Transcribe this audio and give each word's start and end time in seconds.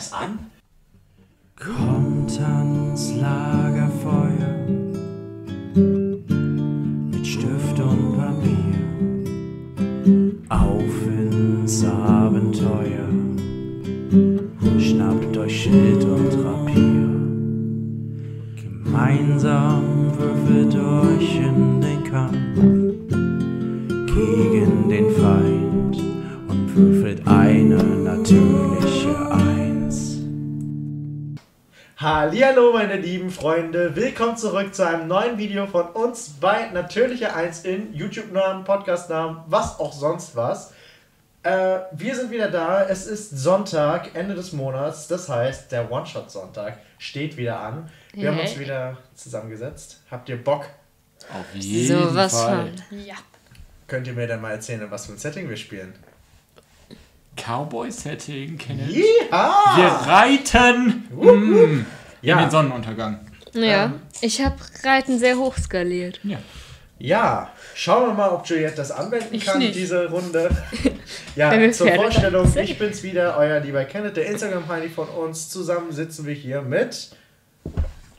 das 0.00 0.12
an? 0.14 0.38
Kommt 1.56 2.40
ans 2.40 3.12
Lagerfeuer 3.16 4.79
lieben 33.30 33.42
Freunde, 33.42 33.94
willkommen 33.94 34.36
zurück 34.36 34.74
zu 34.74 34.84
einem 34.84 35.06
neuen 35.06 35.38
Video 35.38 35.66
von 35.68 35.86
uns 35.90 36.30
bei 36.40 36.68
Natürliche 36.70 37.32
1 37.32 37.64
in 37.64 37.94
YouTube-Namen, 37.94 38.64
Podcast-Namen, 38.64 39.42
was 39.46 39.78
auch 39.78 39.92
sonst 39.92 40.34
was. 40.34 40.72
Äh, 41.44 41.78
wir 41.92 42.16
sind 42.16 42.32
wieder 42.32 42.50
da, 42.50 42.84
es 42.88 43.06
ist 43.06 43.30
Sonntag, 43.38 44.16
Ende 44.16 44.34
des 44.34 44.52
Monats, 44.52 45.06
das 45.06 45.28
heißt 45.28 45.70
der 45.70 45.92
One-Shot-Sonntag 45.92 46.78
steht 46.98 47.36
wieder 47.36 47.60
an. 47.60 47.88
Wir 48.14 48.30
haben 48.32 48.40
uns 48.40 48.58
wieder 48.58 48.96
zusammengesetzt. 49.14 50.00
Habt 50.10 50.28
ihr 50.28 50.42
Bock? 50.42 50.64
Auf 51.32 51.54
jeden 51.54 51.86
So 52.08 52.14
was 52.14 52.32
Fall. 52.32 52.72
von. 52.88 52.98
Ja. 52.98 53.14
Könnt 53.86 54.08
ihr 54.08 54.12
mir 54.12 54.26
dann 54.26 54.40
mal 54.40 54.50
erzählen, 54.52 54.82
in 54.82 54.90
was 54.90 55.06
für 55.06 55.12
ein 55.12 55.18
Setting 55.18 55.48
wir 55.48 55.56
spielen? 55.56 55.94
Cowboy-Setting, 57.36 58.58
Kenneth. 58.58 58.88
Wir 58.88 59.04
Ja! 59.30 60.02
reiten 60.04 61.04
mm, 61.10 61.86
in 62.22 62.28
Ja. 62.28 62.40
den 62.40 62.50
Sonnenuntergang. 62.50 63.20
Ja, 63.52 63.86
Ähm. 63.86 64.00
ich 64.20 64.40
habe 64.44 64.56
Reiten 64.84 65.18
sehr 65.18 65.36
hoch 65.36 65.56
skaliert. 65.58 66.20
Ja. 66.22 66.38
Ja, 67.02 67.50
schauen 67.74 68.08
wir 68.08 68.14
mal, 68.14 68.28
ob 68.28 68.46
Juliette 68.46 68.76
das 68.76 68.90
anwenden 68.90 69.34
Ich 69.34 69.46
kann, 69.46 69.56
nicht. 69.58 69.74
diese 69.74 70.10
Runde. 70.10 70.50
ja, 71.34 71.50
zur 71.72 71.86
Pferde 71.86 72.02
Vorstellung, 72.02 72.52
ich 72.62 72.78
bin's 72.78 73.02
wieder, 73.02 73.38
euer 73.38 73.58
lieber 73.60 73.84
Kenneth, 73.86 74.18
der 74.18 74.26
Instagram-Heini 74.26 74.90
von 74.90 75.08
uns. 75.08 75.48
Zusammen 75.48 75.90
sitzen 75.92 76.26
wir 76.26 76.34
hier 76.34 76.60
mit... 76.60 76.92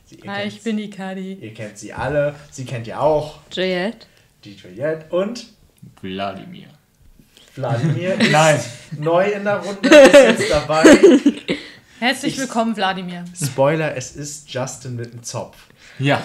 Sie, 0.06 0.16
Hi, 0.26 0.42
kennt, 0.42 0.52
ich 0.52 0.62
bin 0.62 0.76
die 0.78 0.90
Kadi. 0.90 1.34
ihr 1.34 1.54
kennt 1.54 1.78
sie 1.78 1.92
alle, 1.92 2.34
sie 2.50 2.64
kennt 2.64 2.86
ihr 2.88 3.00
auch, 3.00 3.38
Juliette. 3.52 4.06
die 4.44 4.54
Juliette 4.56 5.06
und 5.14 5.46
Wladimir. 6.02 6.66
Wladimir 7.54 8.14
ist 8.20 8.30
Nein. 8.32 8.60
neu 8.98 9.24
in 9.30 9.44
der 9.44 9.58
Runde, 9.58 9.88
ist 9.88 10.12
jetzt 10.40 10.50
dabei. 10.50 10.84
Herzlich 12.02 12.32
Ich- 12.34 12.40
willkommen, 12.40 12.76
Wladimir. 12.76 13.24
Spoiler, 13.40 13.94
es 13.96 14.16
ist 14.16 14.52
Justin 14.52 14.96
mit 14.96 15.12
dem 15.12 15.22
Zopf. 15.22 15.56
Ja, 16.00 16.20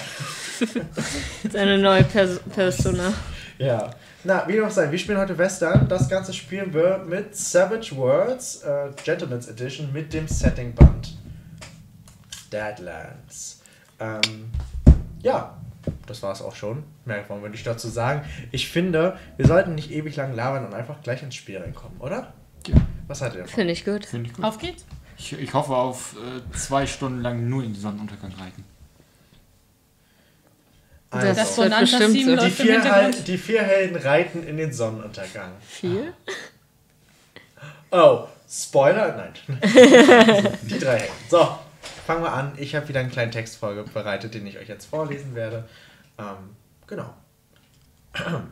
Seine 1.51 1.77
neue 1.77 2.03
Pers 2.03 2.39
Persona. 2.55 3.13
Ja. 3.59 3.91
Na, 4.23 4.47
wie 4.47 4.53
dem 4.53 4.65
auch 4.65 4.71
sei, 4.71 4.89
wir 4.89 4.97
spielen 4.97 5.19
heute 5.19 5.37
Western. 5.37 5.87
Das 5.87 6.09
Ganze 6.09 6.33
spielen 6.33 6.73
wir 6.73 6.97
mit 7.07 7.35
Savage 7.35 7.95
Worlds, 7.95 8.63
äh, 8.63 8.89
Gentleman's 9.03 9.47
Edition, 9.47 9.93
mit 9.93 10.11
dem 10.13 10.27
Setting-Band 10.27 11.15
Deadlands. 12.51 13.61
Ähm, 13.99 14.49
ja, 15.21 15.57
das 16.07 16.23
war 16.23 16.31
es 16.31 16.41
auch 16.41 16.55
schon. 16.55 16.85
Mehr 17.05 17.23
wollen 17.29 17.43
wir 17.43 17.51
nicht 17.51 17.67
dazu 17.67 17.87
sagen. 17.87 18.23
Ich 18.51 18.67
finde, 18.67 19.15
wir 19.37 19.45
sollten 19.45 19.75
nicht 19.75 19.91
ewig 19.91 20.15
lang 20.15 20.33
labern 20.35 20.65
und 20.65 20.73
einfach 20.73 21.03
gleich 21.03 21.21
ins 21.21 21.35
Spiel 21.35 21.59
reinkommen, 21.59 22.01
oder? 22.01 22.33
Ja. 22.65 22.77
Was 23.07 23.21
haltet 23.21 23.41
ihr? 23.41 23.47
Finde 23.47 23.73
ich 23.73 23.85
gut. 23.85 24.07
finde 24.07 24.29
ich 24.31 24.35
gut. 24.35 24.43
Auf 24.43 24.57
geht's. 24.57 24.83
Ich, 25.17 25.33
ich 25.33 25.53
hoffe 25.53 25.75
auf 25.75 26.15
äh, 26.15 26.57
zwei 26.57 26.85
Stunden 26.85 27.21
lang 27.21 27.49
nur 27.49 27.63
in 27.63 27.73
den 27.73 27.81
Sonnenuntergang 27.81 28.31
reiten. 28.33 28.63
Das 31.09 31.23
Das 31.23 31.37
Also, 31.37 31.61
wird 31.63 31.79
bestimmt 31.79 32.13
so. 32.25 32.35
die, 32.45 32.51
vier 32.51 32.73
Hintergrund. 32.81 33.27
die 33.27 33.37
vier 33.37 33.63
Helden 33.63 33.95
reiten 33.95 34.43
in 34.45 34.57
den 34.57 34.73
Sonnenuntergang. 34.73 35.51
Viel? 35.61 36.13
Oh, 37.91 38.27
Spoiler? 38.49 39.15
Nein. 39.15 39.59
Die 40.63 40.79
drei 40.79 40.99
Helden. 40.99 41.13
So, 41.29 41.57
fangen 42.05 42.23
wir 42.23 42.31
an. 42.33 42.53
Ich 42.57 42.75
habe 42.75 42.87
wieder 42.87 42.99
einen 43.01 43.11
kleinen 43.11 43.31
Text 43.31 43.57
vorbereitet, 43.57 44.33
den 44.33 44.45
ich 44.47 44.57
euch 44.57 44.67
jetzt 44.67 44.85
vorlesen 44.85 45.35
werde. 45.35 45.67
Ähm, 46.17 46.55
genau. 46.85 47.13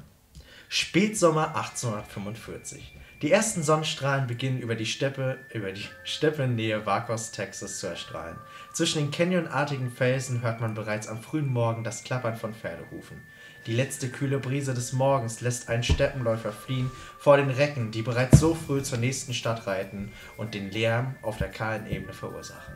Spätsommer 0.70 1.56
1845. 1.56 2.94
Die 3.22 3.32
ersten 3.32 3.64
Sonnenstrahlen 3.64 4.28
beginnen 4.28 4.60
über 4.60 4.76
die 4.76 4.86
Steppe, 4.86 5.38
über 5.54 5.72
die 5.72 5.88
Steppe 6.04 6.48
Nähe 6.48 6.86
Vacos, 6.86 7.32
Texas 7.32 7.80
zu 7.80 7.88
erstrahlen. 7.88 8.36
Zwischen 8.74 9.00
den 9.00 9.12
canyonartigen 9.12 9.90
Felsen 9.90 10.42
hört 10.42 10.60
man 10.60 10.74
bereits 10.74 11.08
am 11.08 11.22
frühen 11.22 11.48
Morgen 11.48 11.86
das 11.86 12.04
Klappern 12.04 12.36
von 12.36 12.54
Pferdehufen. 12.54 13.22
Die 13.68 13.74
letzte 13.74 14.10
kühle 14.10 14.38
Brise 14.38 14.74
des 14.74 14.92
Morgens 14.92 15.40
lässt 15.40 15.70
einen 15.70 15.84
Steppenläufer 15.84 16.52
fliehen 16.52 16.92
vor 17.18 17.38
den 17.38 17.50
Recken, 17.50 17.92
die 17.92 18.02
bereits 18.02 18.40
so 18.40 18.54
früh 18.54 18.84
zur 18.84 18.98
nächsten 18.98 19.34
Stadt 19.34 19.66
reiten 19.66 20.12
und 20.36 20.54
den 20.54 20.70
Lärm 20.70 21.16
auf 21.22 21.38
der 21.38 21.50
kahlen 21.50 21.88
Ebene 21.88 22.12
verursachen. 22.12 22.76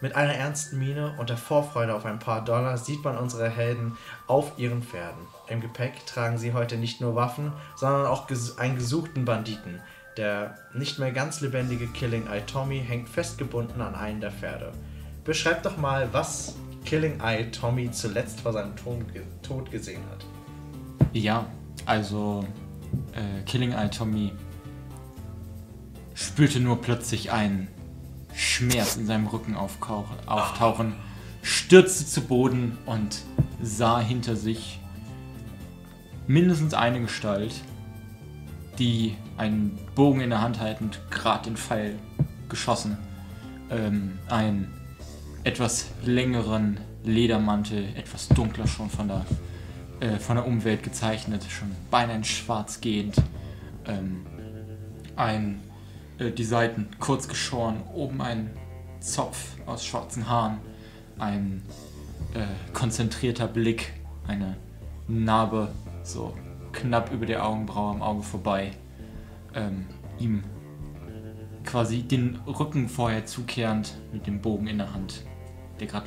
Mit 0.00 0.16
einer 0.16 0.34
ernsten 0.34 0.78
Miene 0.78 1.14
und 1.18 1.28
der 1.28 1.36
Vorfreude 1.36 1.94
auf 1.94 2.06
ein 2.06 2.20
paar 2.20 2.42
Dollar 2.42 2.78
sieht 2.78 3.04
man 3.04 3.18
unsere 3.18 3.50
Helden 3.50 3.98
auf 4.26 4.52
ihren 4.56 4.82
Pferden. 4.82 5.26
Im 5.48 5.60
Gepäck 5.60 6.04
tragen 6.06 6.36
sie 6.36 6.52
heute 6.52 6.76
nicht 6.76 7.00
nur 7.00 7.14
Waffen, 7.14 7.52
sondern 7.76 8.06
auch 8.06 8.26
ges 8.26 8.58
einen 8.58 8.76
gesuchten 8.76 9.24
Banditen. 9.24 9.80
Der 10.16 10.56
nicht 10.74 10.98
mehr 10.98 11.12
ganz 11.12 11.40
lebendige 11.40 11.86
Killing 11.86 12.26
Eye 12.26 12.42
Tommy 12.44 12.84
hängt 12.86 13.08
festgebunden 13.08 13.80
an 13.80 13.94
einen 13.94 14.20
der 14.20 14.32
Pferde. 14.32 14.72
Beschreibt 15.24 15.64
doch 15.64 15.76
mal, 15.76 16.08
was 16.12 16.56
Killing 16.84 17.20
Eye 17.20 17.50
Tommy 17.50 17.90
zuletzt 17.90 18.40
vor 18.40 18.52
seinem 18.52 18.76
Tod, 18.76 19.12
ge 19.12 19.22
Tod 19.42 19.70
gesehen 19.70 20.02
hat. 20.10 20.24
Ja, 21.12 21.46
also 21.86 22.44
äh, 23.12 23.42
Killing 23.44 23.72
Eye 23.72 23.88
Tommy 23.88 24.32
spürte 26.14 26.60
nur 26.60 26.82
plötzlich 26.82 27.30
einen 27.32 27.68
Schmerz 28.34 28.96
in 28.96 29.06
seinem 29.06 29.28
Rücken 29.28 29.56
auftauchen, 29.56 30.94
stürzte 31.42 32.06
zu 32.06 32.22
Boden 32.22 32.76
und 32.86 33.22
sah 33.62 34.00
hinter 34.00 34.36
sich 34.36 34.80
mindestens 36.28 36.74
eine 36.74 37.00
Gestalt, 37.00 37.54
die 38.78 39.16
einen 39.36 39.76
Bogen 39.96 40.20
in 40.20 40.30
der 40.30 40.40
Hand 40.40 40.60
haltend 40.60 41.00
gerade 41.10 41.44
den 41.44 41.56
Pfeil 41.56 41.98
geschossen, 42.48 42.96
ähm, 43.70 44.18
einen 44.28 44.72
etwas 45.42 45.88
längeren 46.04 46.78
Ledermantel, 47.02 47.88
etwas 47.96 48.28
dunkler 48.28 48.66
schon 48.66 48.90
von 48.90 49.08
der 49.08 49.24
äh, 50.00 50.18
von 50.18 50.36
der 50.36 50.46
Umwelt 50.46 50.84
gezeichnet, 50.84 51.44
schon 51.50 51.72
beinahe 51.90 52.16
in 52.16 52.24
schwarz 52.24 52.80
gehend. 52.80 53.16
Ähm, 53.84 54.24
ein, 55.16 55.60
äh, 56.18 56.30
die 56.30 56.44
Seiten 56.44 56.88
kurz 57.00 57.26
geschoren, 57.26 57.82
oben 57.92 58.20
ein 58.22 58.50
Zopf 59.00 59.56
aus 59.66 59.84
schwarzen 59.84 60.28
Haaren, 60.28 60.58
ein 61.18 61.62
äh, 62.34 62.46
konzentrierter 62.72 63.48
Blick, 63.48 63.92
eine 64.28 64.56
Narbe 65.08 65.72
so 66.08 66.34
knapp 66.72 67.12
über 67.12 67.26
der 67.26 67.44
Augenbraue 67.44 67.90
am 67.90 68.02
Auge 68.02 68.22
vorbei. 68.22 68.72
Ähm, 69.54 69.86
ihm 70.18 70.42
quasi 71.64 72.02
den 72.02 72.38
Rücken 72.46 72.88
vorher 72.88 73.26
zukehrend 73.26 73.94
mit 74.12 74.26
dem 74.26 74.40
Bogen 74.40 74.66
in 74.66 74.78
der 74.78 74.92
Hand, 74.94 75.24
der 75.80 75.86
gerade 75.86 76.06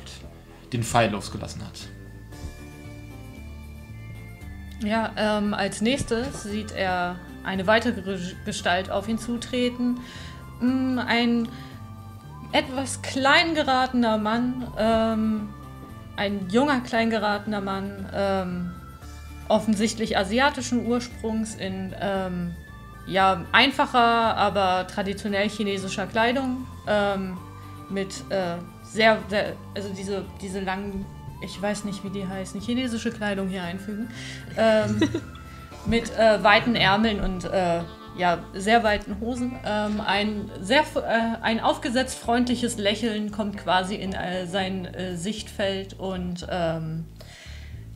den 0.72 0.82
Pfeil 0.82 1.10
losgelassen 1.10 1.64
hat. 1.64 1.88
Ja, 4.84 5.12
ähm, 5.16 5.54
als 5.54 5.80
nächstes 5.80 6.42
sieht 6.42 6.72
er 6.72 7.16
eine 7.44 7.66
weitere 7.66 8.18
Gestalt 8.44 8.90
auf 8.90 9.08
ihn 9.08 9.18
zutreten. 9.18 10.00
Mm, 10.60 10.98
Ein 10.98 11.48
etwas 12.52 13.00
klein 13.02 13.54
geratener 13.54 14.18
Mann, 14.18 14.66
ähm, 14.76 15.48
ein 16.16 16.48
junger 16.50 16.80
klein 16.80 17.10
geratener 17.10 17.60
Mann, 17.60 18.08
ähm, 18.12 18.70
offensichtlich 19.48 20.16
asiatischen 20.16 20.86
Ursprungs 20.86 21.54
in 21.54 21.94
ähm, 22.00 22.54
ja, 23.06 23.44
einfacher, 23.52 24.36
aber 24.36 24.86
traditionell 24.86 25.48
chinesischer 25.48 26.06
Kleidung. 26.06 26.66
Ähm, 26.86 27.36
mit 27.88 28.24
äh, 28.30 28.56
sehr, 28.82 29.18
sehr, 29.28 29.52
also 29.74 29.90
diese, 29.90 30.24
diese 30.40 30.60
langen, 30.60 31.04
ich 31.42 31.60
weiß 31.60 31.84
nicht, 31.84 32.02
wie 32.04 32.10
die 32.10 32.26
heißen, 32.26 32.60
chinesische 32.60 33.10
Kleidung 33.10 33.48
hier 33.48 33.62
einfügen. 33.62 34.08
Ähm, 34.56 35.00
mit 35.86 36.16
äh, 36.16 36.42
weiten 36.42 36.74
Ärmeln 36.74 37.20
und 37.20 37.44
äh, 37.44 37.80
ja, 38.16 38.38
sehr 38.52 38.84
weiten 38.84 39.18
Hosen. 39.20 39.58
Ähm, 39.64 40.00
ein, 40.00 40.50
sehr, 40.60 40.82
äh, 40.96 41.42
ein 41.42 41.60
aufgesetzt 41.60 42.18
freundliches 42.18 42.76
Lächeln 42.78 43.32
kommt 43.32 43.56
quasi 43.56 43.94
in 43.94 44.12
äh, 44.12 44.46
sein 44.46 44.84
äh, 44.86 45.16
Sichtfeld 45.16 45.98
und 45.98 46.46
ähm, 46.50 47.04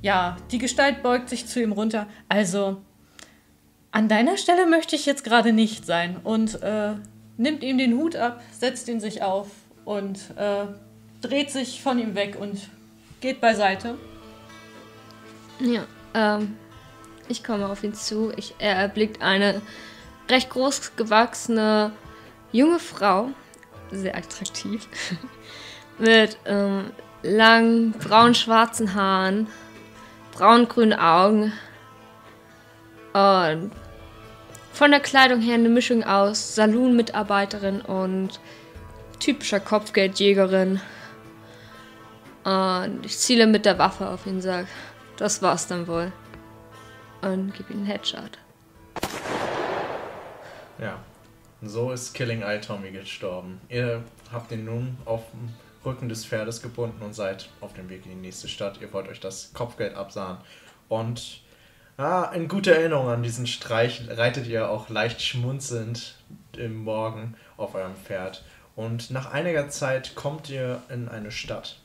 ja, 0.06 0.36
die 0.52 0.58
Gestalt 0.58 1.02
beugt 1.02 1.28
sich 1.28 1.48
zu 1.48 1.60
ihm 1.60 1.72
runter. 1.72 2.06
Also, 2.28 2.76
an 3.90 4.08
deiner 4.08 4.36
Stelle 4.36 4.64
möchte 4.64 4.94
ich 4.94 5.04
jetzt 5.04 5.24
gerade 5.24 5.52
nicht 5.52 5.84
sein. 5.84 6.18
Und 6.22 6.62
äh, 6.62 6.92
nimmt 7.36 7.64
ihm 7.64 7.76
den 7.76 7.96
Hut 7.96 8.14
ab, 8.14 8.40
setzt 8.52 8.86
ihn 8.86 9.00
sich 9.00 9.24
auf 9.24 9.48
und 9.84 10.20
äh, 10.36 10.66
dreht 11.22 11.50
sich 11.50 11.82
von 11.82 11.98
ihm 11.98 12.14
weg 12.14 12.36
und 12.40 12.68
geht 13.20 13.40
beiseite. 13.40 13.98
Ja, 15.58 15.84
ähm, 16.14 16.56
ich 17.26 17.42
komme 17.42 17.68
auf 17.68 17.82
ihn 17.82 17.94
zu. 17.94 18.32
Ich, 18.36 18.54
er 18.60 18.76
erblickt 18.76 19.22
eine 19.22 19.60
recht 20.30 20.50
groß 20.50 20.94
gewachsene 20.94 21.90
junge 22.52 22.78
Frau, 22.78 23.30
sehr 23.90 24.16
attraktiv, 24.16 24.86
mit 25.98 26.38
ähm, 26.46 26.92
langen 27.24 27.90
braun-schwarzen 27.90 28.94
Haaren, 28.94 29.48
braun-grünen 30.36 30.98
Augen 30.98 31.52
und 33.14 33.70
von 34.72 34.90
der 34.90 35.00
Kleidung 35.00 35.40
her 35.40 35.54
eine 35.54 35.70
Mischung 35.70 36.04
aus 36.04 36.54
Saloon-Mitarbeiterin 36.54 37.80
und 37.80 38.38
typischer 39.18 39.60
Kopfgeldjägerin. 39.60 40.80
Und 42.44 43.00
ich 43.06 43.16
ziele 43.16 43.46
mit 43.46 43.64
der 43.64 43.78
Waffe 43.78 44.08
auf 44.08 44.26
ihn, 44.26 44.42
sag, 44.42 44.66
das 45.16 45.40
war's 45.40 45.66
dann 45.66 45.86
wohl. 45.88 46.12
Und 47.22 47.54
gib 47.56 47.70
ihm 47.70 47.78
einen 47.78 47.86
Headshot. 47.86 48.38
Ja. 50.78 50.98
So 51.62 51.90
ist 51.90 52.12
Killing 52.12 52.42
Eye 52.42 52.60
Tommy 52.60 52.90
gestorben. 52.90 53.62
Ihr 53.70 54.04
habt 54.30 54.52
ihn 54.52 54.66
nun 54.66 54.98
auf 55.06 55.22
dem 55.30 55.48
Rücken 55.86 56.08
des 56.08 56.26
Pferdes 56.26 56.60
gebunden 56.60 57.02
und 57.02 57.14
seid 57.14 57.48
auf 57.60 57.72
dem 57.72 57.88
Weg 57.88 58.04
in 58.04 58.10
die 58.10 58.16
nächste 58.16 58.48
Stadt. 58.48 58.80
Ihr 58.80 58.92
wollt 58.92 59.08
euch 59.08 59.20
das 59.20 59.52
Kopfgeld 59.54 59.94
absahen. 59.94 60.38
Und 60.88 61.42
ah, 61.96 62.24
in 62.34 62.48
guter 62.48 62.72
Erinnerung 62.72 63.08
an 63.08 63.22
diesen 63.22 63.46
Streich 63.46 64.02
reitet 64.10 64.46
ihr 64.46 64.68
auch 64.68 64.88
leicht 64.88 65.22
schmunzelnd 65.22 66.16
im 66.56 66.84
Morgen 66.84 67.34
auf 67.56 67.74
eurem 67.74 67.94
Pferd. 67.94 68.44
Und 68.74 69.10
nach 69.10 69.32
einiger 69.32 69.68
Zeit 69.70 70.14
kommt 70.14 70.50
ihr 70.50 70.82
in 70.90 71.08
eine 71.08 71.30
Stadt. 71.30 71.80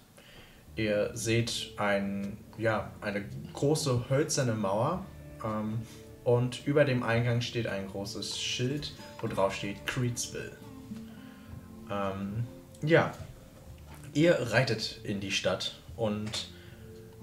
Ihr 0.75 1.11
seht 1.13 1.73
ein, 1.77 2.37
ja, 2.57 2.91
eine 3.01 3.23
große 3.53 4.09
hölzerne 4.09 4.53
Mauer 4.53 5.05
ähm, 5.43 5.81
und 6.23 6.65
über 6.65 6.85
dem 6.85 7.03
Eingang 7.03 7.41
steht 7.41 7.67
ein 7.67 7.87
großes 7.87 8.39
Schild, 8.39 8.93
wo 9.19 9.27
drauf 9.27 9.53
steht 9.53 9.85
Creedsville. 9.85 10.51
Ähm, 11.89 12.45
ja, 12.83 13.11
ihr 14.13 14.51
reitet 14.51 14.99
in 15.03 15.19
die 15.19 15.31
Stadt 15.31 15.75
und 15.95 16.49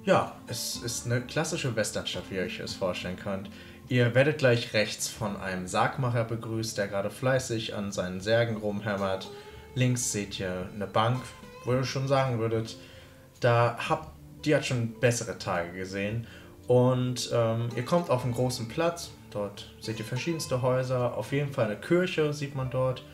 ja, 0.05 0.37
es 0.47 0.77
ist 0.77 1.07
eine 1.07 1.21
klassische 1.21 1.77
Westernstadt, 1.77 2.25
wie 2.31 2.37
ihr 2.37 2.43
euch 2.43 2.61
es 2.61 2.75
vorstellen 2.75 3.17
könnt. 3.17 3.51
Ihr 3.89 4.15
werdet 4.15 4.39
gleich 4.39 4.73
rechts 4.75 5.09
von 5.09 5.37
einem 5.37 5.67
Sargmacher 5.67 6.25
begrüßt, 6.25 6.77
der 6.79 6.89
gerade 6.89 7.11
fleißig 7.11 7.75
an 7.75 7.93
seinen 7.93 8.21
Särgen 8.21 8.57
rumhämmert. 8.57 9.29
Links 9.75 10.13
seht 10.13 10.39
ihr 10.41 10.69
eine 10.75 10.87
Bank, 10.87 11.23
wo 11.65 11.73
ihr 11.73 11.85
schon 11.85 12.09
sagen 12.09 12.39
würdet, 12.39 12.77
da 13.41 13.77
habt, 13.89 14.11
die 14.45 14.55
hat 14.55 14.67
schon 14.67 14.99
bessere 15.01 15.39
Tage 15.39 15.73
gesehen. 15.73 16.27
Und 16.67 17.31
ähm, 17.33 17.69
ihr 17.77 17.85
kommt 17.85 18.11
auf 18.11 18.25
einen 18.25 18.35
großen 18.35 18.69
Platz. 18.69 19.11
Dort 19.31 19.71
seht 19.81 19.99
ihr 19.99 20.05
verschiedenste 20.05 20.61
Häuser. 20.63 21.17
Auf 21.17 21.33
jeden 21.33 21.53
Fall 21.53 21.67
eine 21.67 21.77
Kirche 21.77 22.33
sieht 22.33 22.55
man 22.55 22.71
dort. 22.71 23.05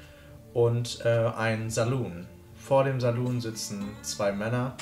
Und 0.53 1.05
äh, 1.05 1.31
ein 1.37 1.70
Saloon. 1.70 2.27
Vor 2.66 2.84
dem 2.84 2.99
Saloon 2.99 3.43
sitzen 3.43 3.90
zwei 4.02 4.32
Männer. 4.32 4.76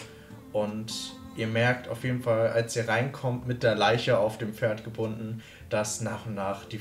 Und 0.52 1.14
ihr 1.34 1.48
merkt 1.48 1.88
auf 1.88 2.04
jeden 2.04 2.22
Fall, 2.22 2.50
als 2.50 2.76
ihr 2.76 2.88
reinkommt, 2.88 3.46
mit 3.48 3.62
der 3.64 3.74
Leiche 3.74 4.18
auf 4.18 4.38
dem 4.38 4.54
Pferd 4.54 4.84
gebunden, 4.84 5.42
dass 5.68 6.00
nach 6.00 6.26
und 6.26 6.34
nach 6.34 6.64
die, 6.66 6.78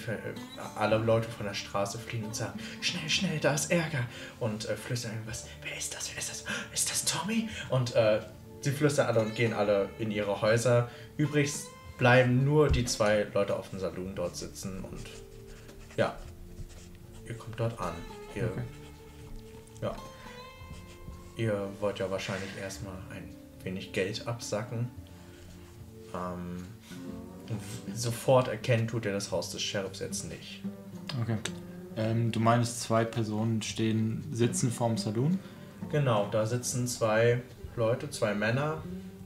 alle 0.76 0.98
Leute 0.98 1.30
von 1.30 1.46
der 1.48 1.56
Straße 1.56 1.98
fliehen 1.98 2.26
und 2.26 2.36
sagen: 2.36 2.60
Schnell, 2.82 3.10
schnell, 3.10 3.40
da 3.40 3.54
ist 3.54 3.72
Ärger. 3.72 4.06
Und 4.40 4.70
äh, 4.70 4.76
flüstern 4.76 5.14
irgendwas: 5.14 5.48
Wer 5.64 5.76
ist 5.76 5.96
das? 5.96 6.12
Wer 6.12 6.20
ist 6.20 6.30
das? 6.30 6.46
Ist 6.74 6.92
das 6.92 7.06
Tommy? 7.06 7.50
Und 7.70 7.96
äh, 7.96 8.20
sie 8.60 8.72
flüstern 8.72 9.08
alle 9.08 9.22
und 9.22 9.34
gehen 9.34 9.54
alle 9.54 9.90
in 9.98 10.12
ihre 10.12 10.42
Häuser. 10.42 10.90
Übrig 11.18 11.52
bleiben 11.98 12.44
nur 12.44 12.70
die 12.70 12.86
zwei 12.86 13.26
Leute 13.34 13.56
auf 13.56 13.70
dem 13.70 13.80
Saloon 13.80 14.14
dort 14.14 14.36
sitzen 14.36 14.84
und 14.84 15.02
ja, 15.98 16.16
ihr 17.28 17.36
kommt 17.36 17.60
dort 17.60 17.80
an. 17.80 17.94
Ihr, 18.36 18.52
ja, 19.82 19.96
ihr 21.38 21.70
wollt 21.80 22.00
ja 22.00 22.10
wahrscheinlich 22.10 22.50
erstmal 22.62 22.96
ein 23.14 23.30
wenig 23.64 23.92
Geld 23.94 24.28
absacken. 24.28 24.90
Ähm, 26.14 26.58
sofort 27.94 28.48
erkennen 28.48 28.88
tut 28.88 29.06
ihr 29.06 29.12
das 29.14 29.32
Haus 29.32 29.52
des 29.52 29.62
Sheriffs 29.62 30.00
jetzt 30.00 30.30
nicht. 30.30 30.62
Okay. 31.22 31.38
Ähm, 31.98 32.32
du 32.32 32.40
meinst, 32.40 32.82
zwei 32.82 33.04
Personen 33.04 33.62
stehen, 33.62 34.24
sitzen 34.32 34.72
vorm 34.72 34.98
Saloon? 34.98 35.40
Genau, 35.92 36.28
da 36.32 36.46
sitzen 36.46 36.88
zwei 36.88 37.42
Leute, 37.76 38.10
zwei 38.10 38.34
Männer, 38.34 38.82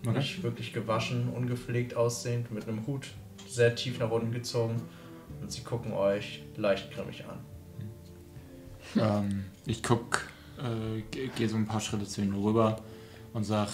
Okay. 0.08 0.20
nicht 0.20 0.44
wirklich 0.44 0.72
gewaschen, 0.74 1.30
ungepflegt 1.30 1.96
aussehend, 1.96 2.52
mit 2.52 2.68
einem 2.68 2.86
Hut 2.86 3.08
sehr 3.48 3.74
tief 3.76 3.98
nach 4.00 4.12
unten 4.12 4.32
gezogen 4.32 4.80
und 5.42 5.52
sie 5.52 5.62
gucken 5.62 5.94
euch 5.94 6.44
leicht 6.58 6.92
grimmig 6.92 7.24
an. 7.26 7.40
ähm, 9.02 9.46
ich 9.66 9.82
guck, 9.82 10.28
äh, 10.60 11.02
ge- 11.12 11.30
gehe 11.36 11.50
so 11.50 11.56
ein 11.56 11.66
paar 11.68 11.82
Schritte 11.82 12.06
zu 12.06 12.22
ihnen 12.22 12.34
rüber 12.34 12.82
und 13.34 13.44
sag, 13.44 13.70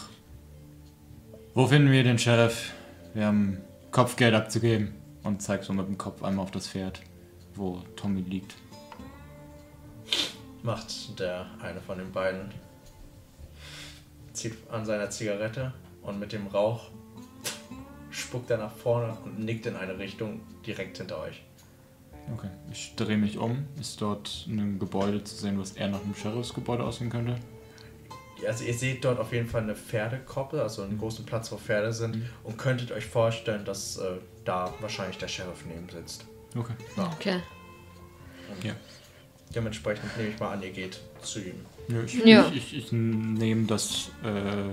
wo 1.53 1.67
finden 1.67 1.91
wir 1.91 2.03
den 2.03 2.17
Sheriff? 2.17 2.71
Wir 3.13 3.25
haben 3.25 3.57
Kopfgeld 3.91 4.33
abzugeben. 4.33 4.95
Und 5.23 5.39
zeig 5.39 5.63
so 5.63 5.71
mit 5.71 5.85
dem 5.85 5.99
Kopf 5.99 6.23
einmal 6.23 6.45
auf 6.45 6.49
das 6.49 6.67
Pferd, 6.67 6.99
wo 7.53 7.83
Tommy 7.95 8.21
liegt. 8.21 8.55
Macht 10.63 11.19
der 11.19 11.45
eine 11.61 11.79
von 11.79 11.99
den 11.99 12.11
beiden, 12.11 12.51
zieht 14.33 14.57
an 14.71 14.83
seiner 14.83 15.11
Zigarette 15.11 15.73
und 16.01 16.19
mit 16.19 16.31
dem 16.31 16.47
Rauch 16.47 16.89
spuckt 18.09 18.49
er 18.49 18.57
nach 18.57 18.73
vorne 18.73 19.15
und 19.23 19.37
nickt 19.39 19.67
in 19.67 19.75
eine 19.75 19.99
Richtung 19.99 20.41
direkt 20.65 20.97
hinter 20.97 21.19
euch. 21.19 21.43
Okay. 22.33 22.49
Ich 22.71 22.93
drehe 22.95 23.17
mich 23.17 23.37
um. 23.37 23.65
Ist 23.79 24.01
dort 24.01 24.45
ein 24.47 24.79
Gebäude 24.79 25.23
zu 25.23 25.35
sehen, 25.35 25.59
was 25.59 25.71
eher 25.73 25.89
nach 25.89 26.01
einem 26.03 26.15
Sheriffsgebäude 26.15 26.83
aussehen 26.83 27.09
könnte? 27.09 27.35
Also 28.47 28.63
ihr 28.63 28.73
seht 28.73 29.03
dort 29.05 29.19
auf 29.19 29.31
jeden 29.33 29.47
Fall 29.47 29.61
eine 29.61 29.75
Pferdekoppel, 29.75 30.59
also 30.61 30.81
einen 30.81 30.97
großen 30.97 31.25
Platz, 31.25 31.51
wo 31.51 31.57
Pferde 31.57 31.93
sind 31.93 32.23
und 32.43 32.57
könntet 32.57 32.91
euch 32.91 33.05
vorstellen, 33.05 33.65
dass 33.65 33.97
äh, 33.97 34.17
da 34.45 34.73
wahrscheinlich 34.79 35.17
der 35.19 35.27
Sheriff 35.27 35.63
neben 35.67 35.87
sitzt. 35.89 36.25
Okay. 36.57 36.73
Okay. 37.17 37.39
Ja. 38.63 38.73
Dementsprechend 39.53 40.17
nehme 40.17 40.29
ich 40.29 40.39
mal 40.39 40.53
an, 40.53 40.63
ihr 40.63 40.71
geht 40.71 40.99
zu 41.21 41.39
ihm. 41.39 41.55
Nö, 41.87 42.03
ich, 42.05 42.15
Ja. 42.25 42.47
ich, 42.47 42.55
ich, 42.73 42.77
ich 42.85 42.91
nehme 42.91 43.65
das 43.67 44.09
äh, 44.23 44.69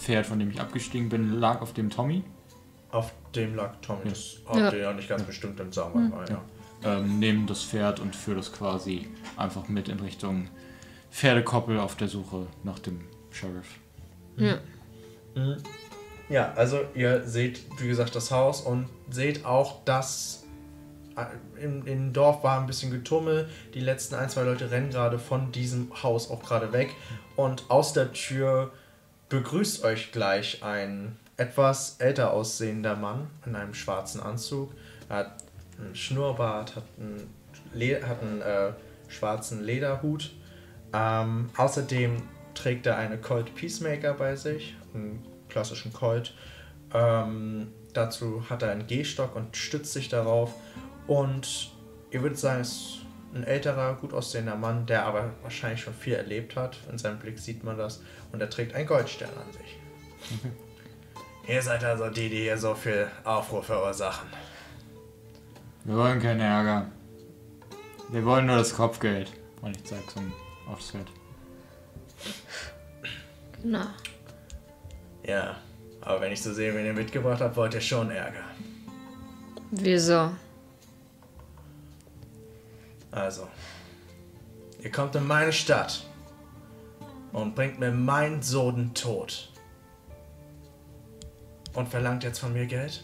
Pferd, 0.00 0.26
von 0.26 0.38
dem 0.38 0.50
ich 0.50 0.60
abgestiegen 0.60 1.08
bin, 1.08 1.38
lag 1.38 1.60
auf 1.60 1.72
dem 1.72 1.90
Tommy. 1.90 2.24
Auf 2.90 3.12
dem 3.34 3.54
lag 3.54 3.76
Tommy. 3.80 4.00
Ja. 4.06 4.10
Das 4.10 4.36
habt 4.46 4.56
Ja. 4.58 4.72
ihr 4.72 4.78
ja 4.78 4.92
nicht 4.92 5.08
ganz 5.08 5.22
bestimmt, 5.22 5.60
dann 5.60 5.70
sagen 5.72 5.92
wir 5.94 6.08
mal, 6.16 6.28
ja. 6.28 6.42
Ähm, 6.84 7.18
nehme 7.18 7.46
das 7.46 7.62
Pferd 7.62 7.98
und 8.00 8.14
führe 8.14 8.36
das 8.36 8.52
quasi 8.52 9.08
einfach 9.36 9.68
mit 9.68 9.88
in 9.88 10.00
Richtung 10.00 10.48
Pferdekoppel 11.10 11.78
auf 11.78 11.96
der 11.96 12.08
Suche 12.08 12.46
nach 12.62 12.78
dem 12.78 13.00
Sheriff. 13.30 13.78
Ja. 14.36 14.58
Mhm. 15.34 15.56
Ja, 16.28 16.52
also 16.54 16.80
ihr 16.94 17.26
seht, 17.26 17.60
wie 17.80 17.88
gesagt, 17.88 18.14
das 18.14 18.30
Haus 18.30 18.60
und 18.62 18.88
seht 19.10 19.44
auch, 19.44 19.84
dass 19.84 20.44
äh, 21.16 21.62
im, 21.62 21.86
im 21.86 22.12
Dorf 22.12 22.42
war 22.42 22.60
ein 22.60 22.66
bisschen 22.66 22.90
Getummel. 22.90 23.48
Die 23.74 23.80
letzten 23.80 24.14
ein, 24.14 24.28
zwei 24.28 24.42
Leute 24.42 24.70
rennen 24.70 24.90
gerade 24.90 25.18
von 25.18 25.52
diesem 25.52 26.02
Haus 26.02 26.30
auch 26.30 26.42
gerade 26.42 26.72
weg. 26.72 26.94
Und 27.36 27.64
aus 27.68 27.92
der 27.92 28.12
Tür 28.12 28.72
begrüßt 29.28 29.84
euch 29.84 30.12
gleich 30.12 30.62
ein 30.62 31.16
etwas 31.36 31.96
älter 31.98 32.32
aussehender 32.32 32.96
Mann 32.96 33.28
in 33.44 33.54
einem 33.56 33.74
schwarzen 33.74 34.20
Anzug. 34.20 34.72
Er 35.08 35.16
hat 35.16 35.43
einen 35.78 35.94
Schnurrbart, 35.94 36.76
hat 36.76 36.84
einen, 36.98 37.28
Le 37.72 38.06
hat 38.06 38.22
einen 38.22 38.40
äh, 38.40 38.72
schwarzen 39.08 39.62
Lederhut. 39.62 40.32
Ähm, 40.92 41.50
außerdem 41.56 42.22
trägt 42.54 42.86
er 42.86 42.96
eine 42.96 43.18
Colt 43.18 43.54
Peacemaker 43.54 44.14
bei 44.14 44.36
sich, 44.36 44.76
einen 44.94 45.24
klassischen 45.48 45.92
Colt. 45.92 46.34
Ähm, 46.92 47.68
dazu 47.92 48.48
hat 48.48 48.62
er 48.62 48.70
einen 48.70 48.86
Gehstock 48.86 49.34
und 49.34 49.56
stützt 49.56 49.92
sich 49.92 50.08
darauf. 50.08 50.54
Und 51.06 51.72
ihr 52.10 52.22
würdet 52.22 52.38
sagen, 52.38 52.60
es 52.60 52.68
ist 52.68 52.98
ein 53.34 53.44
älterer, 53.44 53.94
gut 53.94 54.14
aussehender 54.14 54.56
Mann, 54.56 54.86
der 54.86 55.04
aber 55.04 55.30
wahrscheinlich 55.42 55.80
schon 55.80 55.94
viel 55.94 56.14
erlebt 56.14 56.54
hat. 56.56 56.78
In 56.90 56.98
seinem 56.98 57.18
Blick 57.18 57.38
sieht 57.38 57.64
man 57.64 57.76
das. 57.76 58.02
Und 58.32 58.40
er 58.40 58.48
trägt 58.48 58.74
einen 58.74 58.86
Goldstern 58.86 59.30
an 59.30 59.52
sich. 59.52 59.78
Ihr 61.48 61.60
seid 61.60 61.84
also 61.84 62.08
die, 62.08 62.30
die 62.30 62.42
hier 62.42 62.56
so 62.56 62.74
viel 62.74 63.06
Aufruhr 63.24 63.62
verursachen. 63.62 64.28
Wir 65.84 65.96
wollen 65.96 66.20
keinen 66.20 66.40
Ärger. 66.40 66.86
Wir 68.10 68.24
wollen 68.24 68.46
nur 68.46 68.56
das 68.56 68.74
Kopfgeld. 68.74 69.32
Und 69.60 69.76
ich 69.76 69.84
zeig 69.84 70.02
so 70.10 70.20
aufs 70.70 70.90
Pferd. 70.90 71.08
Na, 73.62 73.94
Ja, 75.26 75.56
aber 76.02 76.20
wenn 76.20 76.32
ich 76.32 76.42
so 76.42 76.52
sehe, 76.52 76.74
wen 76.74 76.84
ihr 76.84 76.92
mitgebracht 76.92 77.40
habt, 77.40 77.56
wollt 77.56 77.72
ihr 77.74 77.80
schon 77.80 78.10
Ärger. 78.10 78.44
wieso? 79.70 80.30
Also, 83.10 83.48
Ihr 84.82 84.90
kommt 84.90 85.14
in 85.16 85.26
meine 85.26 85.50
Stadt 85.50 86.04
und 87.32 87.54
bringt 87.54 87.78
mir 87.78 87.90
meinen 87.90 88.42
Sohn 88.42 88.92
tot. 88.92 89.50
Und 91.72 91.88
verlangt 91.88 92.22
jetzt 92.22 92.38
von 92.40 92.52
mir 92.52 92.66
Geld? 92.66 93.02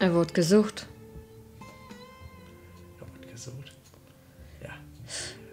Er 0.00 0.12
wurde 0.14 0.32
gesucht. 0.32 0.88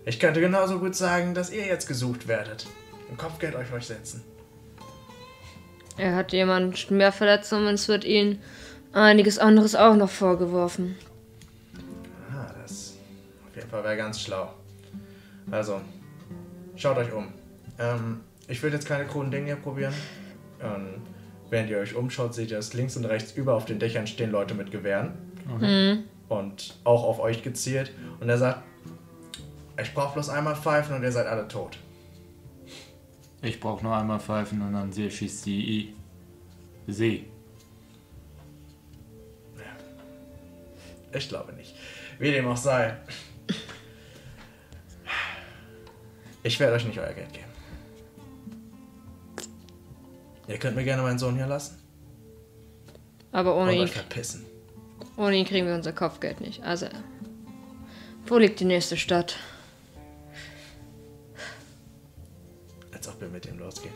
Ich 0.10 0.20
könnte 0.20 0.42
genauso 0.42 0.80
gut 0.80 0.96
sagen, 0.96 1.36
dass 1.36 1.52
ihr 1.52 1.68
jetzt 1.68 1.88
gesucht 1.88 2.28
werdet. 2.28 2.66
Ein 3.12 3.18
Kopfgeld 3.18 3.54
euch 3.54 3.72
euch 3.72 3.86
setzen. 3.86 4.24
Er 5.98 6.16
hat 6.16 6.34
jemanden 6.34 6.76
schwer 6.76 7.12
verletzt 7.12 7.54
und 7.54 7.68
es 7.68 7.88
wird 7.88 8.06
ihm 8.06 8.40
einiges 8.92 9.38
anderes 9.38 9.76
auch 9.76 9.96
noch 9.96 10.10
vorgeworfen. 10.10 10.96
Ah, 12.32 12.52
das 12.60 12.96
auf 13.48 13.56
jeden 13.56 13.70
Fall 13.70 13.84
wäre 13.84 13.98
ganz 13.98 14.20
schlau. 14.20 14.52
Also, 15.52 15.80
schaut 16.76 16.98
euch 16.98 17.14
um. 17.14 17.28
Ähm, 17.78 18.22
ich 18.48 18.64
will 18.64 18.74
jetzt 18.74 18.88
keine 18.88 19.06
kruden 19.06 19.30
Dinge 19.30 19.58
probieren. 19.58 19.94
Ähm, 20.60 21.04
während 21.52 21.70
ihr 21.70 21.78
euch 21.78 21.94
umschaut, 21.94 22.34
seht 22.34 22.50
ihr, 22.50 22.58
dass 22.58 22.74
links 22.74 22.98
und 22.98 23.06
rechts 23.06 23.34
über 23.34 23.54
auf 23.54 23.66
den 23.66 23.78
Dächern 23.78 24.08
stehen 24.08 24.32
Leute 24.32 24.56
mit 24.56 24.72
Gewehren. 24.72 25.12
Und 26.30 26.80
auch 26.84 27.04
auf 27.04 27.20
euch 27.20 27.44
gezielt. 27.44 27.92
Und 28.20 28.30
er 28.30 28.40
sagt, 28.40 28.64
ich 29.82 29.94
brauche 29.94 30.14
bloß 30.14 30.30
einmal 30.30 30.56
pfeifen 30.56 30.96
und 30.96 31.04
ihr 31.04 31.12
seid 31.12 31.28
alle 31.28 31.48
tot. 31.48 31.78
Ich 33.42 33.60
brauche 33.60 33.84
nur 33.84 33.96
einmal 33.96 34.20
pfeifen 34.20 34.62
und 34.62 34.74
dann 34.74 34.92
sie- 34.92 35.10
schießt 35.10 35.46
die 35.46 35.80
I. 35.80 35.96
See. 36.88 37.26
Ich 41.14 41.28
glaube 41.30 41.54
nicht. 41.54 41.74
Wie 42.20 42.32
dem 42.32 42.48
auch 42.48 42.58
sei. 42.58 42.96
Ich 46.44 46.60
werde 46.60 46.76
euch 46.76 46.86
nicht 46.86 46.98
euer 47.00 47.14
Geld 47.14 47.34
geben. 47.34 47.46
Ihr 50.48 50.58
könnt 50.58 50.76
mir 50.76 50.84
gerne 50.84 51.02
meinen 51.04 51.20
Sohn 51.20 51.36
hier 51.36 51.46
lassen 51.48 51.78
Aber 53.32 53.56
ohne 53.56 53.76
ihn, 53.76 53.88
verpissen. 53.88 54.46
ohne 55.18 55.36
ihn 55.36 55.46
kriegen 55.46 55.68
wir 55.68 55.76
unser 55.76 55.94
Kopfgeld 55.94 56.42
nicht. 56.42 56.64
Also, 56.64 56.88
wo 58.26 58.38
liegt 58.38 58.60
die 58.60 58.66
nächste 58.66 58.98
Stadt? 58.98 59.36
Ihr 63.22 63.28
mit 63.30 63.46
ihm 63.46 63.60
losgeht. 63.60 63.92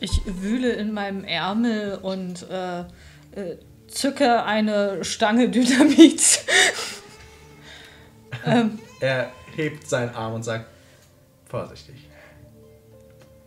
Ich 0.00 0.20
wühle 0.26 0.72
in 0.72 0.92
meinem 0.92 1.24
Ärmel 1.24 1.98
und 2.02 2.48
äh, 2.50 2.80
äh, 2.80 2.84
zücke 3.88 4.42
eine 4.44 5.04
Stange 5.04 5.48
Dynamit. 5.50 6.40
ähm, 8.46 8.78
Er 9.00 9.30
hebt 9.54 9.88
seinen 9.88 10.14
Arm 10.14 10.34
und 10.34 10.42
sagt, 10.42 10.66
vorsichtig. 11.48 11.94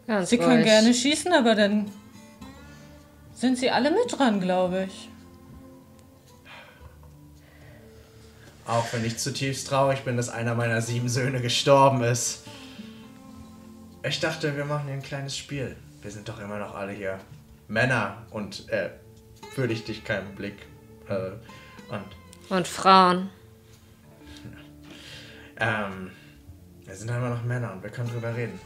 Ganz 0.08 0.30
Sie 0.30 0.38
können 0.38 0.58
ruhig. 0.58 0.66
gerne 0.66 0.94
schießen, 0.94 1.34
aber 1.34 1.54
dann 1.54 1.92
sind 3.36 3.58
sie 3.58 3.70
alle 3.70 3.92
mit 3.92 4.18
dran, 4.18 4.40
glaube 4.40 4.88
ich. 4.88 5.10
Auch 8.66 8.86
wenn 8.94 9.06
ich 9.06 9.18
zutiefst 9.18 9.68
traurig 9.68 10.02
bin, 10.04 10.18
dass 10.18 10.30
einer 10.30 10.56
meiner 10.56 10.82
sieben 10.82 11.08
Söhne 11.10 11.42
gestorben 11.42 12.04
ist. 12.04 12.44
Ich 14.04 14.20
dachte, 14.20 14.56
wir 14.56 14.66
machen 14.66 14.86
hier 14.86 14.94
ein 14.94 15.02
kleines 15.02 15.36
Spiel. 15.38 15.76
Wir 16.02 16.12
sind 16.12 16.28
doch 16.30 16.40
immer 16.40 16.58
noch 16.60 16.76
alle 16.76 16.92
hier 16.94 17.20
Männer 17.68 18.26
und 18.32 18.70
äh, 18.70 18.92
würdig 19.56 19.84
dich 19.86 20.04
keinen 20.04 20.34
Blick. 20.36 20.66
Äh, 21.10 21.32
und 21.94 22.06
Und 22.50 22.68
Frauen. 22.68 23.30
ähm, 25.60 26.12
wir 26.86 26.96
sind 26.96 27.10
immer 27.10 27.30
noch 27.30 27.44
Männer 27.44 27.74
und 27.74 27.84
wir 27.84 27.90
können 27.90 28.10
drüber 28.10 28.34
reden. 28.36 28.60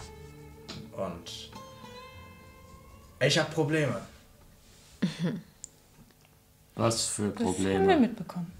Und 0.92 1.50
ich 3.20 3.40
habe 3.40 3.52
Probleme. 3.52 4.02
Was 6.76 7.08
für 7.08 7.30
Das 7.30 7.40
haben 7.40 7.46
wir 7.58 7.74
Probleme. 7.78 8.00
mitbekommen. 8.00 8.52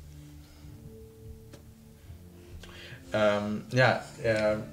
Ähm, 3.14 3.66
ja, 3.72 4.04
er 4.24 4.64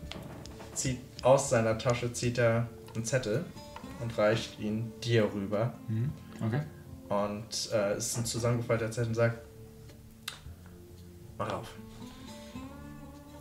zieht 0.75 1.01
aus 1.23 1.51
seiner 1.51 1.79
Tasche 1.79 2.13
zieht 2.13 2.39
er 2.39 2.69
einen 2.95 3.05
Zettel 3.05 3.45
und 4.01 4.17
reicht 4.19 4.59
ihn 4.61 4.93
dir 5.03 5.25
rüber. 5.33 5.75
Hm? 5.89 6.13
Okay. 6.45 6.61
Und 7.09 7.71
äh, 7.73 7.93
es 7.95 8.09
ist 8.09 8.19
ein 8.19 8.25
zusammengefalteter 8.27 8.91
Zettel 8.91 9.09
und 9.09 9.15
sagt, 9.15 9.39
mach 11.39 11.53
auf. 11.53 11.69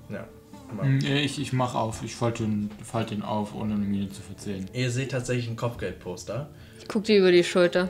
Ja. 0.09 0.25
mach. 0.73 0.83
Hm, 0.83 0.99
Ich, 1.01 1.39
ich 1.39 1.53
mach 1.53 1.75
auf. 1.75 2.03
Ich 2.03 2.15
falte 2.15 2.43
ihn, 2.43 2.69
falte 2.83 3.13
ihn 3.13 3.21
auf, 3.21 3.53
ohne 3.53 3.73
eine 3.75 3.85
Miene 3.85 4.09
zu 4.09 4.21
verzählen. 4.21 4.65
Ihr 4.73 4.89
seht 4.91 5.11
tatsächlich 5.11 5.47
ein 5.49 5.55
Kopfgeldposter. 5.55 6.49
Ich 6.79 6.87
guck 6.87 7.03
dir 7.03 7.19
über 7.19 7.31
die 7.31 7.43
Schulter. 7.43 7.89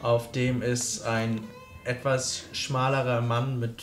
Auf 0.00 0.32
dem 0.32 0.62
ist 0.62 1.02
ein 1.02 1.40
etwas 1.84 2.44
schmalerer 2.52 3.20
Mann 3.20 3.58
mit, 3.58 3.82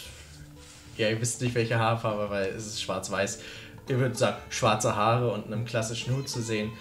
ja, 0.97 1.09
ihr 1.09 1.19
wisst 1.19 1.41
nicht 1.41 1.55
welche 1.55 1.77
Haarfarbe, 1.77 2.29
weil 2.29 2.47
es 2.49 2.65
ist 2.67 2.81
schwarz-weiß. 2.81 3.39
Ihr 3.87 3.99
würdet 3.99 4.17
sagen, 4.17 4.37
schwarze 4.49 4.95
Haare 4.95 5.31
und 5.31 5.47
einem 5.47 5.65
klassischen 5.65 6.15
Hut 6.15 6.27
zu 6.27 6.41
sehen. 6.41 6.71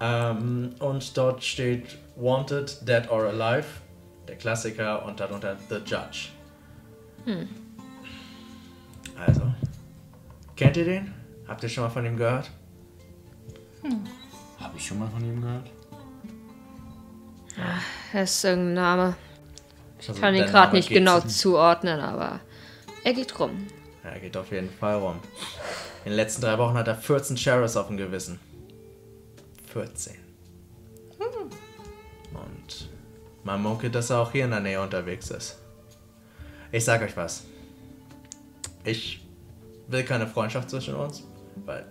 Ähm, 0.00 0.74
und 0.78 1.16
dort 1.16 1.42
steht 1.42 1.98
Wanted, 2.16 2.86
Dead 2.86 3.10
or 3.10 3.24
Alive, 3.24 3.66
der 4.28 4.36
Klassiker, 4.36 5.04
und 5.04 5.20
darunter 5.20 5.56
The 5.68 5.76
Judge. 5.76 6.28
Also, 9.18 9.42
kennt 10.56 10.76
ihr 10.76 10.84
den? 10.84 11.14
Habt 11.46 11.62
ihr 11.62 11.68
schon 11.68 11.84
mal 11.84 11.90
von 11.90 12.04
ihm 12.06 12.16
gehört? 12.16 12.50
Habe 14.58 14.76
ich 14.76 14.86
schon 14.86 14.98
mal 14.98 15.08
von 15.08 15.24
ihm 15.24 15.40
gehört? 15.40 15.70
Das 18.12 18.30
ist 18.30 18.44
irgendein 18.44 18.74
Name. 18.74 19.16
Ich 19.98 20.20
Kann 20.20 20.34
ihn 20.34 20.46
gerade 20.46 20.74
nicht 20.74 20.88
genau 20.88 21.20
zuordnen, 21.20 22.00
aber 22.00 22.40
er 23.04 23.12
geht 23.12 23.38
rum. 23.38 23.66
Er 24.02 24.18
geht 24.18 24.36
auf 24.36 24.50
jeden 24.50 24.70
Fall 24.70 24.96
rum. 24.96 25.20
In 26.04 26.12
den 26.12 26.16
letzten 26.16 26.40
drei 26.42 26.56
Wochen 26.58 26.74
hat 26.74 26.88
er 26.88 26.96
14 26.96 27.36
Sheriffs 27.36 27.76
auf 27.76 27.88
dem 27.88 27.96
Gewissen. 27.96 28.38
14. 29.72 30.14
Und 32.32 32.88
man 33.44 33.62
munkelt, 33.62 33.94
dass 33.94 34.10
er 34.10 34.20
auch 34.20 34.32
hier 34.32 34.44
in 34.44 34.50
der 34.50 34.60
Nähe 34.60 34.80
unterwegs 34.80 35.30
ist. 35.30 35.58
Ich 36.72 36.84
sag 36.84 37.02
euch 37.02 37.16
was. 37.16 37.44
Ich 38.84 39.26
will 39.88 40.04
keine 40.04 40.26
Freundschaft 40.26 40.70
zwischen 40.70 40.94
uns, 40.94 41.24
weil 41.66 41.84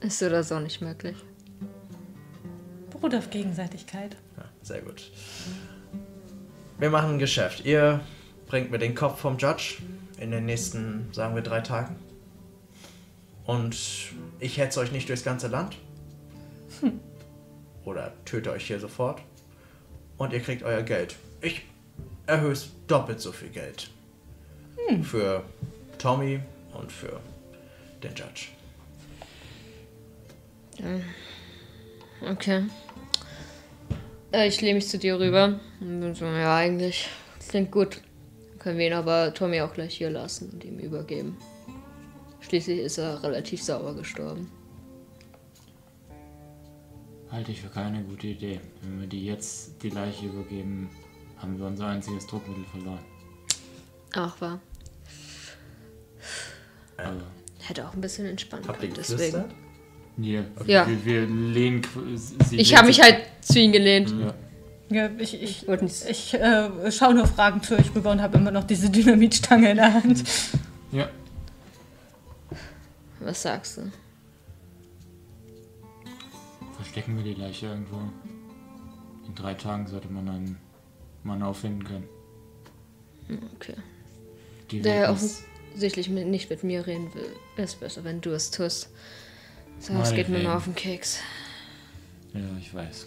Ist 0.00 0.22
oder 0.22 0.42
so 0.42 0.58
nicht 0.58 0.80
möglich. 0.80 1.16
Beruht 2.90 3.14
auf 3.14 3.28
Gegenseitigkeit. 3.30 4.16
Ja, 4.36 4.44
sehr 4.62 4.80
gut. 4.80 5.10
Wir 6.78 6.90
machen 6.90 7.10
ein 7.10 7.18
Geschäft. 7.18 7.64
Ihr 7.64 8.00
bringt 8.46 8.70
mir 8.70 8.78
den 8.78 8.94
Kopf 8.94 9.20
vom 9.20 9.36
Judge 9.36 9.82
in 10.18 10.30
den 10.30 10.46
nächsten, 10.46 11.12
sagen 11.12 11.34
wir, 11.34 11.42
drei 11.42 11.60
Tagen. 11.60 11.96
Und 13.48 13.78
ich 14.40 14.58
hetze 14.58 14.78
euch 14.78 14.92
nicht 14.92 15.08
durchs 15.08 15.24
ganze 15.24 15.48
Land. 15.48 15.78
Oder 17.86 18.12
töte 18.26 18.52
euch 18.52 18.66
hier 18.66 18.78
sofort. 18.78 19.22
Und 20.18 20.34
ihr 20.34 20.40
kriegt 20.40 20.62
euer 20.62 20.82
Geld. 20.82 21.16
Ich 21.40 21.62
erhöhe 22.26 22.52
es 22.52 22.68
doppelt 22.88 23.22
so 23.22 23.32
viel 23.32 23.48
Geld. 23.48 23.88
Für 25.02 25.44
Tommy 25.96 26.40
und 26.78 26.92
für 26.92 27.20
den 28.02 28.10
Judge. 28.10 28.48
Okay. 32.30 32.66
Äh, 34.30 34.48
ich 34.48 34.60
lehne 34.60 34.74
mich 34.74 34.88
zu 34.88 34.98
dir 34.98 35.18
rüber. 35.18 35.58
So, 36.12 36.26
ja, 36.26 36.54
eigentlich. 36.54 37.08
Klingt 37.48 37.70
gut. 37.70 38.02
Können 38.58 38.78
wir 38.78 38.88
ihn 38.88 38.92
aber 38.92 39.32
Tommy 39.32 39.62
auch 39.62 39.72
gleich 39.72 39.96
hier 39.96 40.10
lassen 40.10 40.50
und 40.50 40.64
ihm 40.64 40.78
übergeben. 40.78 41.38
Schließlich 42.48 42.78
ist 42.80 42.98
er 42.98 43.22
relativ 43.22 43.62
sauber 43.62 43.94
gestorben. 43.94 44.50
Halte 47.30 47.52
ich 47.52 47.60
für 47.60 47.68
keine 47.68 48.02
gute 48.02 48.28
Idee. 48.28 48.60
Wenn 48.82 49.00
wir 49.00 49.06
die 49.06 49.26
jetzt 49.26 49.82
die 49.82 49.90
Leiche 49.90 50.26
übergeben, 50.26 50.88
haben 51.36 51.58
wir 51.58 51.66
unser 51.66 51.88
einziges 51.88 52.26
Druckmittel 52.26 52.64
verloren. 52.64 53.00
Ach, 54.14 54.40
war. 54.40 54.60
Also, 56.96 57.20
Hätte 57.60 57.86
auch 57.86 57.92
ein 57.92 58.00
bisschen 58.00 58.26
entspannen 58.26 58.66
Habt 58.66 58.80
können, 58.80 58.94
deswegen. 58.96 59.18
geflüstert? 59.18 59.50
hier, 60.20 60.46
Ja. 60.66 60.86
wir, 60.88 61.04
wir 61.04 61.26
lehnen. 61.26 61.82
Ich 62.50 62.74
habe 62.74 62.86
mich 62.86 63.00
halt 63.00 63.18
zu 63.42 63.60
ihm 63.60 63.72
gelehnt. 63.72 64.14
Ja. 64.18 64.34
Ja, 64.90 65.10
ich 65.18 65.34
ich, 65.42 65.68
ich 65.68 66.34
äh, 66.34 66.90
schaue 66.90 67.14
nur 67.14 67.26
Fragen 67.26 67.62
zu 67.62 67.76
euch 67.76 67.94
rüber 67.94 68.10
und 68.10 68.22
habe 68.22 68.38
immer 68.38 68.50
noch 68.50 68.64
diese 68.64 68.88
Dynamitstange 68.88 69.70
in 69.72 69.76
der 69.76 69.92
Hand. 69.92 70.24
ja. 70.92 71.10
Was 73.20 73.42
sagst 73.42 73.78
du? 73.78 73.92
Verstecken 76.76 77.16
wir 77.16 77.24
die 77.24 77.40
Leiche 77.40 77.66
irgendwo. 77.66 78.00
In 79.26 79.34
drei 79.34 79.54
Tagen 79.54 79.86
sollte 79.86 80.08
man 80.08 80.28
einen 80.28 80.58
Mann 81.24 81.42
auffinden 81.42 81.84
können. 81.84 82.08
Okay. 83.56 83.74
Die 84.70 84.80
Der 84.80 85.10
uns 85.10 85.42
offensichtlich 85.78 86.08
mit, 86.08 86.26
nicht 86.26 86.50
mit 86.50 86.64
mir 86.64 86.86
reden 86.86 87.14
will, 87.14 87.36
ist 87.56 87.78
besser, 87.78 88.02
wenn 88.02 88.20
du 88.20 88.30
es 88.30 88.50
tust. 88.50 88.90
So, 89.78 89.92
es 89.94 90.12
geht 90.12 90.28
mir 90.28 90.42
nur 90.42 90.56
auf 90.56 90.64
den 90.64 90.74
Keks. 90.74 91.20
Ja, 92.34 92.40
ich 92.58 92.74
weiß. 92.74 93.06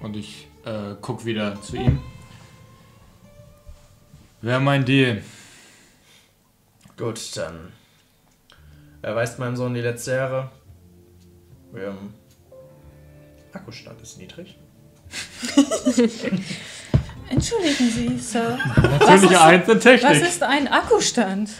Und 0.00 0.16
ich 0.16 0.46
äh, 0.64 0.94
guck 1.00 1.24
wieder 1.24 1.60
zu 1.60 1.76
ihm. 1.76 2.00
Wer 4.42 4.60
mein 4.60 4.84
Deal? 4.84 5.24
Gut, 6.96 7.36
dann 7.36 7.72
erweist 9.06 9.38
meinem 9.38 9.56
Sohn 9.56 9.72
die 9.72 9.80
letzte 9.80 10.10
Ehre. 10.10 10.50
Wir 11.72 11.96
Akkustand 13.52 14.00
ist 14.02 14.18
niedrig. 14.18 14.58
Entschuldigen 17.30 17.90
Sie, 17.90 18.18
Sir. 18.18 18.58
Natürliche 18.76 19.34
ist- 19.34 19.40
Eins 19.40 19.68
in 19.68 19.80
Technik. 19.80 20.10
Was 20.10 20.28
ist 20.28 20.42
ein 20.42 20.68
Akkustand? 20.68 21.50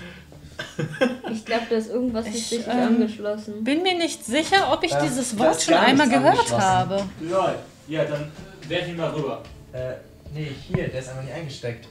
Ich 1.33 1.45
glaube, 1.45 1.63
da 1.71 1.77
ist 1.77 1.89
irgendwas 1.91 2.27
nicht 2.27 2.51
richtig 2.53 2.69
angeschlossen. 2.69 3.65
Bin 3.65 3.83
mir 3.83 3.97
nicht 3.97 4.25
sicher, 4.25 4.73
ob 4.73 4.83
ich 4.85 4.93
Ähm, 4.93 4.99
dieses 5.05 5.39
Wort 5.39 5.63
schon 5.63 5.75
einmal 5.75 6.09
gehört 6.09 6.53
habe. 6.53 7.05
Lol. 7.21 7.55
Ja, 7.89 8.05
dann 8.05 8.31
werf 8.69 8.89
ihn 8.89 8.97
mal 8.97 9.11
rüber. 9.11 9.43
Äh, 9.73 9.95
nee, 10.35 10.51
hier, 10.69 10.89
der 10.89 11.01
ist 11.01 11.09
einfach 11.09 11.23
nicht 11.23 11.33
eingesteckt. 11.35 11.89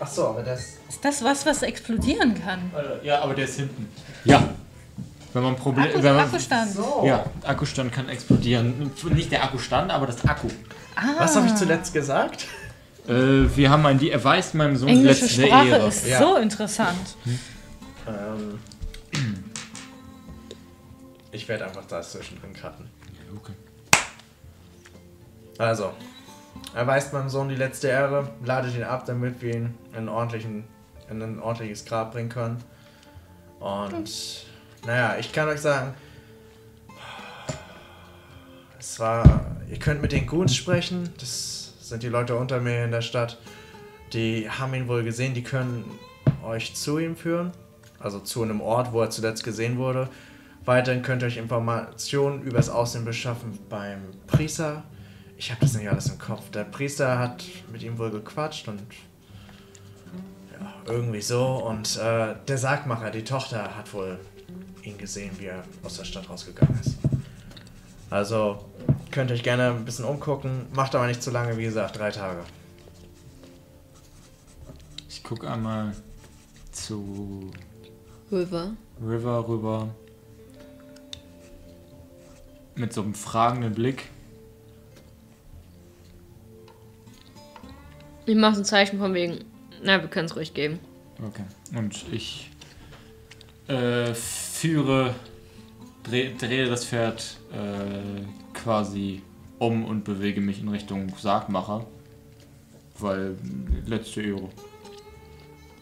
Ach 0.00 0.06
so, 0.08 0.28
aber 0.28 0.42
das. 0.42 0.60
Ist 0.88 1.04
das 1.04 1.22
was, 1.22 1.44
was 1.46 1.62
explodieren 1.62 2.40
kann? 2.42 2.70
Ja, 3.02 3.20
aber 3.20 3.34
der 3.34 3.44
ist 3.44 3.56
hinten. 3.56 3.88
Ja. 4.24 4.42
Wenn 5.32 5.42
man 5.42 5.56
Probleme. 5.56 5.88
Akku, 5.88 6.02
Wenn 6.02 6.14
man, 6.16 6.24
Akkustand. 6.26 6.72
So. 6.72 7.02
ja, 7.06 7.24
Akkustand 7.44 7.92
kann 7.92 8.08
explodieren. 8.08 8.90
Nicht 9.10 9.30
der 9.30 9.44
Akkustand, 9.44 9.90
aber 9.92 10.06
das 10.06 10.24
Akku. 10.24 10.48
Was 11.18 11.36
habe 11.36 11.46
ich 11.46 11.54
zuletzt 11.54 11.92
gesagt? 11.94 12.46
Äh, 13.08 13.12
wir 13.56 13.70
haben 13.70 13.86
ein 13.86 13.98
die 13.98 14.10
erweist 14.10 14.54
meinem 14.54 14.76
Sohn 14.76 14.88
die 14.88 14.94
Englische 14.96 15.24
letzte 15.26 15.46
Sprache 15.46 15.68
Ehre. 15.68 15.88
ist 15.88 16.06
Ja. 16.06 16.18
so 16.18 16.36
interessant. 16.36 17.16
Ähm, 18.06 18.58
ich 21.32 21.48
werde 21.48 21.64
einfach 21.66 21.84
da 21.86 22.02
zwischendrin 22.02 22.52
cutten. 22.52 22.90
Okay. 23.36 23.52
Also, 25.58 25.92
erweist 26.74 27.12
meinem 27.12 27.28
Sohn 27.28 27.48
die 27.48 27.54
letzte 27.54 27.88
Ehre, 27.88 28.30
ladet 28.44 28.74
ihn 28.74 28.82
ab, 28.82 29.04
damit 29.06 29.40
wir 29.40 29.54
ihn 29.54 29.74
in, 29.92 29.98
einen 29.98 30.08
ordentlichen, 30.08 30.64
in 31.08 31.22
ein 31.22 31.40
ordentliches 31.40 31.84
Grab 31.84 32.12
bringen 32.12 32.28
können. 32.30 32.62
Und, 33.60 34.10
naja, 34.86 35.16
ich 35.18 35.32
kann 35.32 35.48
euch 35.48 35.60
sagen, 35.60 35.94
es 38.78 38.98
war, 38.98 39.46
ihr 39.70 39.78
könnt 39.78 40.00
mit 40.00 40.12
den 40.12 40.26
Goons 40.26 40.56
sprechen, 40.56 41.10
das 41.18 41.74
sind 41.80 42.02
die 42.02 42.08
Leute 42.08 42.36
unter 42.36 42.60
mir 42.60 42.84
in 42.84 42.90
der 42.90 43.02
Stadt. 43.02 43.38
Die 44.12 44.48
haben 44.48 44.74
ihn 44.74 44.88
wohl 44.88 45.04
gesehen, 45.04 45.34
die 45.34 45.42
können 45.42 45.84
euch 46.42 46.74
zu 46.74 46.98
ihm 46.98 47.16
führen, 47.16 47.52
also 47.98 48.20
zu 48.20 48.42
einem 48.42 48.60
Ort, 48.60 48.92
wo 48.92 49.02
er 49.02 49.10
zuletzt 49.10 49.44
gesehen 49.44 49.76
wurde. 49.76 50.08
Weiterhin 50.64 51.02
könnt 51.02 51.22
ihr 51.22 51.26
euch 51.26 51.36
Informationen 51.36 52.42
über 52.42 52.56
das 52.56 52.68
Aussehen 52.68 53.04
beschaffen 53.04 53.58
beim 53.68 54.00
Priester. 54.26 54.82
Ich 55.36 55.50
habe 55.50 55.60
das 55.60 55.74
nicht 55.74 55.88
alles 55.88 56.08
im 56.08 56.18
Kopf. 56.18 56.50
Der 56.50 56.64
Priester 56.64 57.18
hat 57.18 57.44
mit 57.72 57.82
ihm 57.82 57.98
wohl 57.98 58.10
gequatscht 58.10 58.68
und 58.68 58.80
ja, 60.52 60.92
irgendwie 60.92 61.22
so. 61.22 61.46
Und 61.46 61.96
äh, 61.96 62.34
der 62.46 62.58
Sargmacher, 62.58 63.10
die 63.10 63.24
Tochter, 63.24 63.76
hat 63.76 63.92
wohl 63.94 64.18
ihn 64.82 64.98
gesehen, 64.98 65.30
wie 65.38 65.46
er 65.46 65.64
aus 65.82 65.96
der 65.96 66.04
Stadt 66.04 66.28
rausgegangen 66.28 66.78
ist. 66.80 66.96
Also 68.10 68.64
könnt 69.10 69.30
ihr 69.30 69.34
euch 69.34 69.42
gerne 69.42 69.70
ein 69.70 69.84
bisschen 69.84 70.04
umgucken. 70.04 70.66
Macht 70.72 70.94
aber 70.94 71.06
nicht 71.06 71.22
zu 71.22 71.30
lange, 71.30 71.56
wie 71.56 71.64
gesagt, 71.64 71.98
drei 71.98 72.10
Tage. 72.10 72.40
Ich 75.08 75.22
guck 75.22 75.44
einmal 75.44 75.94
zu 76.72 77.50
River. 78.30 78.72
River 79.00 79.48
rüber. 79.48 79.88
Mit 82.74 82.92
so 82.92 83.02
einem 83.02 83.14
fragenden 83.14 83.74
Blick. 83.74 84.08
Ich 88.26 88.36
mache 88.36 88.58
ein 88.58 88.64
Zeichen 88.64 88.98
von 88.98 89.14
wegen. 89.14 89.44
Na, 89.82 90.00
wir 90.00 90.08
können 90.08 90.26
es 90.26 90.36
ruhig 90.36 90.54
geben. 90.54 90.78
Okay. 91.26 91.44
Und 91.76 92.04
ich 92.12 92.50
äh, 93.68 94.14
führe, 94.60 95.14
dreh, 96.02 96.34
drehe 96.38 96.68
das 96.68 96.84
Pferd 96.84 97.38
äh, 97.52 98.22
quasi 98.52 99.22
um 99.58 99.84
und 99.84 100.04
bewege 100.04 100.40
mich 100.40 100.60
in 100.60 100.68
Richtung 100.68 101.12
Sargmacher. 101.18 101.86
Weil 102.98 103.36
letzte 103.86 104.20
Ehre. 104.20 104.50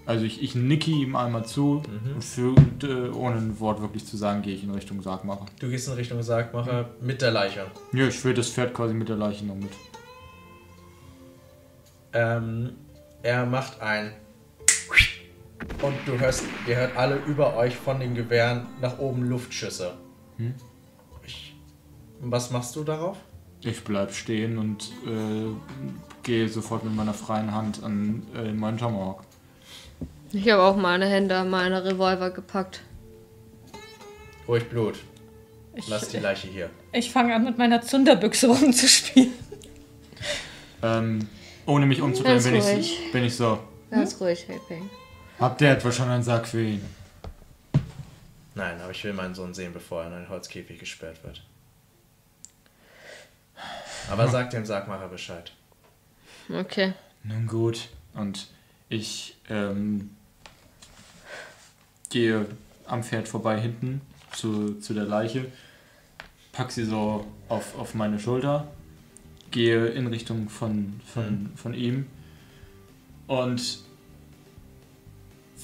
Also 0.06 0.24
ich, 0.24 0.42
ich 0.42 0.54
nicke 0.54 0.90
ihm 0.92 1.16
einmal 1.16 1.44
zu 1.44 1.82
und 2.14 2.22
für, 2.22 2.54
äh, 2.84 3.10
ohne 3.10 3.36
ein 3.36 3.58
Wort 3.58 3.80
wirklich 3.80 4.06
zu 4.06 4.16
sagen, 4.16 4.42
gehe 4.42 4.54
ich 4.54 4.62
in 4.62 4.70
Richtung 4.70 5.02
Sargmacher. 5.02 5.46
Du 5.58 5.68
gehst 5.68 5.88
in 5.88 5.94
Richtung 5.94 6.22
Sargmacher 6.22 6.88
mit 7.00 7.20
der 7.20 7.32
Leiche. 7.32 7.66
Ja, 7.92 8.06
ich 8.06 8.14
führe 8.14 8.34
das 8.34 8.48
Pferd 8.48 8.72
quasi 8.72 8.94
mit 8.94 9.08
der 9.08 9.16
Leiche 9.16 9.44
noch 9.44 9.56
mit. 9.56 9.72
Ähm, 12.12 12.70
er 13.22 13.44
macht 13.44 13.80
ein 13.82 14.12
und 15.82 15.94
du 16.06 16.18
hörst, 16.18 16.44
ihr 16.66 16.76
hört 16.76 16.96
alle 16.96 17.16
über 17.26 17.56
euch 17.56 17.76
von 17.76 18.00
den 18.00 18.14
Gewehren 18.14 18.66
nach 18.80 18.98
oben 18.98 19.28
Luftschüsse. 19.28 19.94
Hm? 20.36 20.54
Ich, 21.26 21.54
was 22.20 22.50
machst 22.50 22.74
du 22.76 22.84
darauf? 22.84 23.16
Ich 23.60 23.82
bleib 23.82 24.12
stehen 24.12 24.58
und 24.58 24.92
äh, 25.06 25.50
gehe 26.22 26.48
sofort 26.48 26.84
mit 26.84 26.94
meiner 26.94 27.14
freien 27.14 27.52
Hand 27.52 27.82
an 27.82 28.22
äh, 28.36 28.52
meinen 28.52 28.78
Tomahawk. 28.78 29.22
Ich 30.32 30.48
habe 30.50 30.62
auch 30.62 30.76
meine 30.76 31.06
Hände 31.06 31.36
an 31.36 31.50
meine 31.50 31.84
Revolver 31.84 32.30
gepackt. 32.30 32.82
Ruhig 34.46 34.68
Blut. 34.68 34.96
Ich, 35.74 35.88
Lass 35.88 36.08
die 36.08 36.18
Leiche 36.18 36.48
hier. 36.48 36.70
ich 36.92 37.10
fange 37.10 37.34
an, 37.34 37.44
mit 37.44 37.58
meiner 37.58 37.82
Zunderbüchse 37.82 38.48
rumzuspielen. 38.48 39.32
Ähm, 40.82 41.28
ohne 41.66 41.86
mich 41.86 42.00
umzudrehen, 42.00 42.42
bin 42.42 42.54
ich, 42.54 43.12
bin 43.12 43.24
ich 43.24 43.34
so. 43.36 43.58
Ganz 43.90 44.20
ruhig, 44.20 44.46
Helping. 44.46 44.88
Habt 45.40 45.60
ihr 45.60 45.70
etwa 45.70 45.92
schon 45.92 46.08
einen 46.08 46.22
Sack 46.22 46.48
für 46.48 46.62
ihn? 46.62 46.84
Nein, 48.56 48.80
aber 48.80 48.90
ich 48.90 49.04
will 49.04 49.12
meinen 49.12 49.36
Sohn 49.36 49.54
sehen, 49.54 49.72
bevor 49.72 50.02
er 50.02 50.08
in 50.08 50.14
einen 50.14 50.28
Holzkäfig 50.28 50.80
gesperrt 50.80 51.22
wird. 51.22 51.44
Aber 54.10 54.26
sag 54.28 54.50
dem 54.50 54.66
Sargmacher 54.66 55.06
Bescheid. 55.08 55.52
Okay. 56.52 56.92
Nun 57.22 57.46
gut. 57.46 57.88
Und 58.14 58.48
ich 58.88 59.36
ähm, 59.48 60.10
gehe 62.10 62.46
am 62.86 63.04
Pferd 63.04 63.28
vorbei 63.28 63.60
hinten 63.60 64.00
zu, 64.32 64.80
zu 64.80 64.92
der 64.92 65.04
Leiche, 65.04 65.46
pack 66.52 66.72
sie 66.72 66.84
so 66.84 67.26
auf, 67.48 67.78
auf 67.78 67.94
meine 67.94 68.18
Schulter, 68.18 68.66
gehe 69.50 69.86
in 69.86 70.08
Richtung 70.08 70.48
von, 70.48 71.00
von, 71.06 71.52
von 71.54 71.74
ihm 71.74 72.06
und 73.26 73.87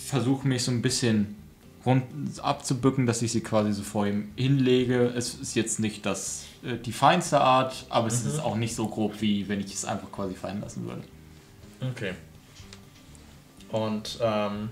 versuche 0.04 0.46
mich 0.46 0.64
so 0.64 0.70
ein 0.70 0.82
bisschen 0.82 1.36
rund 1.84 2.04
abzubücken, 2.42 3.06
dass 3.06 3.22
ich 3.22 3.32
sie 3.32 3.40
quasi 3.40 3.72
so 3.72 3.82
vor 3.82 4.06
ihm 4.06 4.30
hinlege. 4.36 5.12
Es 5.16 5.34
ist 5.34 5.54
jetzt 5.54 5.80
nicht 5.80 6.06
das, 6.06 6.46
äh, 6.64 6.76
die 6.76 6.92
feinste 6.92 7.40
Art, 7.40 7.86
aber 7.88 8.08
es 8.08 8.24
ist 8.24 8.38
auch 8.38 8.56
nicht 8.56 8.74
so 8.74 8.88
grob, 8.88 9.20
wie 9.20 9.48
wenn 9.48 9.60
ich 9.60 9.72
es 9.74 9.84
einfach 9.84 10.10
quasi 10.10 10.34
fallen 10.34 10.60
lassen 10.60 10.86
würde. 10.86 11.02
Okay. 11.90 12.14
Und 13.70 14.18
ähm, 14.22 14.70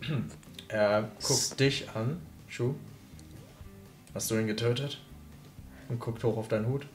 er 0.68 1.10
guckt 1.22 1.60
dich 1.60 1.88
an, 1.94 2.20
Schuh. 2.48 2.74
Hast 4.14 4.30
du 4.30 4.36
ihn 4.36 4.46
getötet? 4.46 4.98
Und 5.88 6.00
guckt 6.00 6.24
hoch 6.24 6.36
auf 6.36 6.48
deinen 6.48 6.66
Hut. 6.66 6.86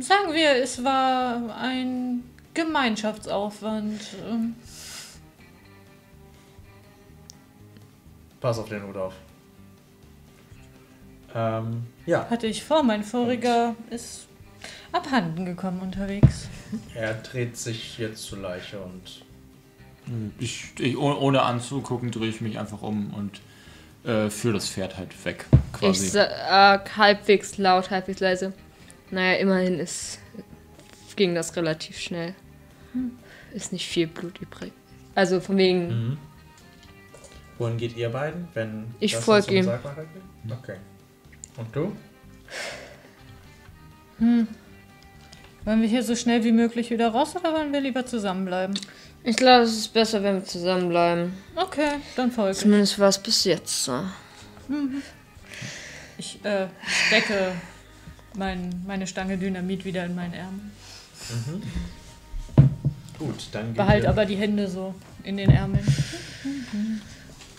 Sagen 0.00 0.32
wir, 0.32 0.62
es 0.62 0.82
war 0.84 1.56
ein 1.56 2.22
Gemeinschaftsaufwand. 2.58 4.00
Ähm, 4.28 4.56
Pass 8.40 8.58
auf 8.58 8.68
den 8.68 8.82
Hut 8.82 8.96
auf. 8.96 9.14
Ähm, 11.34 11.84
ja, 12.06 12.28
Hatte 12.28 12.46
ich 12.48 12.64
vor, 12.64 12.82
mein 12.82 13.04
voriger 13.04 13.76
ist 13.90 14.26
abhanden 14.90 15.44
gekommen 15.44 15.80
unterwegs. 15.80 16.48
er 16.94 17.14
dreht 17.14 17.56
sich 17.56 17.98
jetzt 17.98 18.24
zur 18.24 18.38
Leiche 18.38 18.80
und 18.80 19.24
Ich, 20.40 20.72
ich, 20.80 20.96
oh- 20.96 21.14
ohne 21.14 21.42
anzugucken, 21.42 22.10
drehe 22.10 22.30
ich 22.30 22.40
mich 22.40 22.58
einfach 22.58 22.82
um 22.82 23.12
und 23.14 23.40
äh, 24.08 24.30
führe 24.30 24.54
das 24.54 24.68
Pferd 24.68 24.96
halt 24.96 25.24
weg. 25.24 25.46
Ich 25.74 25.78
Quasi. 25.80 26.08
sag 26.08 26.96
halbwegs 26.96 27.56
laut, 27.58 27.90
halbwegs 27.90 28.18
leise. 28.20 28.52
Naja, 29.10 29.38
immerhin 29.38 29.78
ist, 29.78 30.18
ging 31.14 31.34
das 31.36 31.54
relativ 31.56 31.98
schnell. 31.98 32.34
Ist 33.54 33.72
nicht 33.72 33.86
viel 33.86 34.06
Blut 34.06 34.40
übrig. 34.40 34.72
Also 35.14 35.40
von 35.40 35.56
wegen, 35.56 36.18
wohin 37.58 37.76
geht 37.76 37.96
ihr 37.96 38.10
beiden, 38.10 38.48
wenn 38.54 38.84
Ich 39.00 39.12
das 39.12 39.24
folg 39.24 39.46
zum 39.46 39.54
ihm. 39.56 39.64
Geht? 39.66 40.50
Okay. 40.50 40.76
Und 41.56 41.74
du? 41.74 41.92
Wollen 45.64 45.82
wir 45.82 45.88
hier 45.88 46.02
so 46.02 46.14
schnell 46.16 46.44
wie 46.44 46.52
möglich 46.52 46.90
wieder 46.90 47.08
raus 47.10 47.34
oder 47.36 47.52
wollen 47.52 47.72
wir 47.72 47.80
lieber 47.80 48.06
zusammenbleiben? 48.06 48.78
Ich 49.24 49.36
glaube, 49.36 49.64
es 49.64 49.76
ist 49.76 49.92
besser, 49.92 50.22
wenn 50.22 50.36
wir 50.36 50.44
zusammenbleiben. 50.44 51.32
Okay, 51.56 51.96
dann 52.16 52.30
folge 52.30 52.52
ich. 52.52 52.58
Zumindest 52.58 52.98
war 52.98 53.08
es 53.08 53.18
bis 53.18 53.44
jetzt 53.44 53.84
so. 53.84 54.04
Ich 56.16 56.44
äh, 56.44 56.68
stecke 56.86 57.52
mein, 58.36 58.82
meine 58.86 59.06
Stange 59.06 59.36
Dynamit 59.36 59.84
wieder 59.84 60.04
in 60.04 60.14
meinen 60.14 60.34
Ärmel. 60.34 60.60
Gut, 63.18 63.48
dann 63.52 63.74
wir- 63.76 64.08
aber 64.08 64.24
die 64.26 64.36
Hände 64.36 64.68
so 64.68 64.94
in 65.24 65.36
den 65.36 65.50
Ärmeln. 65.50 65.84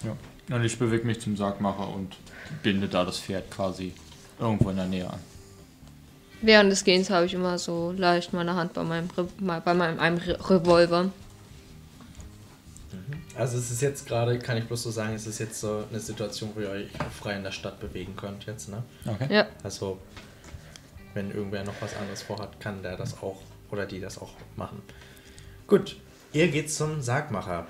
Ja. 0.04 0.56
Und 0.56 0.64
ich 0.64 0.80
bewege 0.80 1.06
mich 1.06 1.20
zum 1.22 1.36
Sargmacher 1.38 1.88
und 1.90 2.16
binde 2.64 2.88
da 2.88 3.04
das 3.06 3.20
Pferd 3.20 3.52
quasi 3.52 3.94
irgendwo 4.40 4.70
in 4.70 4.78
der 4.78 4.86
Nähe 4.88 5.10
an. 5.10 5.20
Während 6.42 6.72
des 6.72 6.84
Gehens 6.86 7.10
habe 7.10 7.26
ich 7.26 7.34
immer 7.34 7.58
so 7.60 7.92
leicht 7.98 8.32
meine 8.32 8.56
Hand 8.56 8.74
bei 8.74 8.84
meinem, 8.84 9.10
Re 9.18 9.28
bei 9.64 9.74
meinem 9.74 10.00
einem 10.00 10.18
Re 10.18 10.40
Revolver. 10.50 11.12
Also 13.36 13.58
es 13.58 13.72
ist 13.72 13.82
jetzt 13.82 14.08
gerade, 14.08 14.40
kann 14.40 14.58
ich 14.58 14.66
bloß 14.66 14.84
so 14.84 14.92
sagen, 14.92 15.14
es 15.14 15.28
ist 15.28 15.40
jetzt 15.40 15.60
so 15.62 15.84
eine 15.90 16.00
Situation, 16.00 16.52
wo 16.56 16.62
ihr 16.62 16.70
euch 16.70 16.88
frei 17.20 17.36
in 17.36 17.44
der 17.44 17.52
Stadt 17.52 17.80
bewegen 17.80 18.16
könnt 18.16 18.46
jetzt, 18.46 18.70
ne? 18.70 18.84
Okay. 19.06 19.34
Ja. 19.34 19.48
Also 19.64 20.00
wenn 21.14 21.32
irgendwer 21.32 21.64
noch 21.64 21.74
was 21.82 21.96
anderes 21.96 22.22
vorhat, 22.22 22.60
kann 22.60 22.82
der 22.84 22.98
das 22.98 23.22
auch 23.22 23.42
oder 23.72 23.86
die 23.86 24.00
das 24.00 24.18
auch 24.18 24.32
machen. 24.56 24.82
Gut, 25.70 25.98
ihr 26.34 26.48
geht 26.48 26.72
zum 26.72 27.00
Sargmacher. 27.00 27.68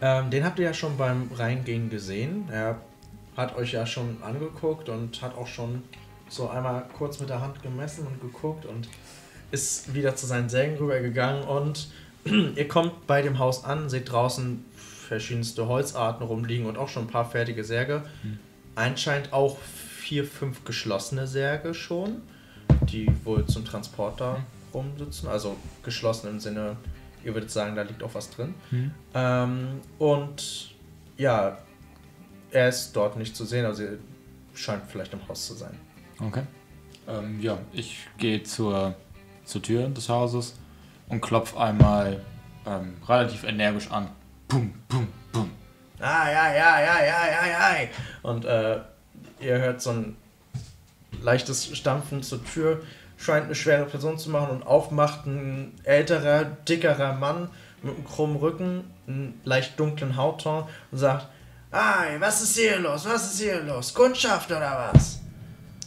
Ähm, 0.00 0.30
den 0.30 0.44
habt 0.44 0.60
ihr 0.60 0.66
ja 0.66 0.72
schon 0.72 0.96
beim 0.96 1.28
Reingehen 1.34 1.90
gesehen. 1.90 2.48
Er 2.48 2.80
hat 3.36 3.56
euch 3.56 3.72
ja 3.72 3.84
schon 3.86 4.22
angeguckt 4.22 4.88
und 4.88 5.20
hat 5.20 5.36
auch 5.36 5.48
schon 5.48 5.82
so 6.28 6.48
einmal 6.48 6.86
kurz 6.96 7.18
mit 7.18 7.28
der 7.28 7.40
Hand 7.40 7.60
gemessen 7.60 8.06
und 8.06 8.20
geguckt 8.20 8.66
und 8.66 8.88
ist 9.50 9.94
wieder 9.94 10.14
zu 10.14 10.26
seinen 10.26 10.48
Sägen 10.48 10.76
rübergegangen 10.76 11.42
und 11.42 11.88
ihr 12.24 12.68
kommt 12.68 13.08
bei 13.08 13.20
dem 13.20 13.40
Haus 13.40 13.64
an, 13.64 13.90
seht 13.90 14.12
draußen 14.12 14.64
verschiedenste 14.76 15.66
Holzarten 15.66 16.24
rumliegen 16.24 16.66
und 16.66 16.78
auch 16.78 16.88
schon 16.88 17.06
ein 17.06 17.10
paar 17.10 17.28
fertige 17.28 17.64
Särge. 17.64 18.04
Anscheinend 18.76 19.32
auch 19.32 19.58
vier, 19.58 20.24
fünf 20.24 20.64
geschlossene 20.64 21.26
Särge 21.26 21.74
schon, 21.74 22.22
die 22.82 23.10
wohl 23.24 23.44
zum 23.46 23.64
Transport 23.64 24.20
da 24.20 24.38
rumsitzen. 24.74 25.28
Also 25.28 25.56
geschlossen 25.82 26.28
im 26.28 26.40
Sinne, 26.40 26.76
ihr 27.24 27.34
würdet 27.34 27.50
sagen, 27.50 27.76
da 27.76 27.82
liegt 27.82 28.02
auch 28.02 28.14
was 28.14 28.30
drin. 28.30 28.54
Ähm, 29.14 29.80
und 29.98 30.74
ja, 31.16 31.58
er 32.50 32.68
ist 32.68 32.92
dort 32.92 33.16
nicht 33.16 33.36
zu 33.36 33.44
sehen, 33.44 33.64
also 33.64 33.84
er 33.84 33.98
scheint 34.54 34.82
vielleicht 34.88 35.12
im 35.12 35.26
Haus 35.28 35.46
zu 35.46 35.54
sein. 35.54 35.78
Okay. 36.20 36.42
Ähm, 37.08 37.40
ja, 37.40 37.58
ich 37.72 38.06
gehe 38.18 38.42
zur, 38.42 38.94
zur 39.44 39.62
Tür 39.62 39.88
des 39.88 40.08
Hauses 40.08 40.56
und 41.08 41.20
klopfe 41.20 41.58
einmal 41.58 42.20
ähm, 42.66 42.94
relativ 43.06 43.44
energisch 43.44 43.90
an. 43.90 44.08
Pum, 44.48 44.72
pum, 44.88 45.08
pum. 45.32 45.50
Ah, 45.98 46.30
ja, 46.30 46.52
ja, 46.52 46.80
ja, 46.80 47.04
ja, 47.04 47.26
ja, 47.26 47.46
ja. 47.46 47.88
Und 48.22 48.44
äh, 48.44 48.80
ihr 49.40 49.58
hört 49.58 49.80
so 49.80 49.90
ein 49.90 50.16
leichtes 51.20 51.76
Stampfen 51.76 52.22
zur 52.22 52.44
Tür. 52.44 52.82
Scheint 53.22 53.44
eine 53.46 53.54
schwere 53.54 53.84
Person 53.86 54.18
zu 54.18 54.30
machen 54.30 54.50
und 54.50 54.62
aufmacht 54.64 55.26
ein 55.26 55.78
älterer, 55.84 56.44
dickerer 56.44 57.12
Mann 57.12 57.48
mit 57.82 57.94
einem 57.94 58.04
krummen 58.04 58.36
Rücken, 58.36 58.90
einem 59.06 59.34
leicht 59.44 59.78
dunklen 59.78 60.16
Hautton 60.16 60.64
und 60.90 60.98
sagt: 60.98 61.28
Ah, 61.70 62.02
was 62.18 62.42
ist 62.42 62.56
hier 62.58 62.78
los? 62.80 63.04
Was 63.06 63.32
ist 63.32 63.40
hier 63.40 63.60
los? 63.62 63.94
Kundschaft 63.94 64.50
oder 64.50 64.90
was? 64.92 65.20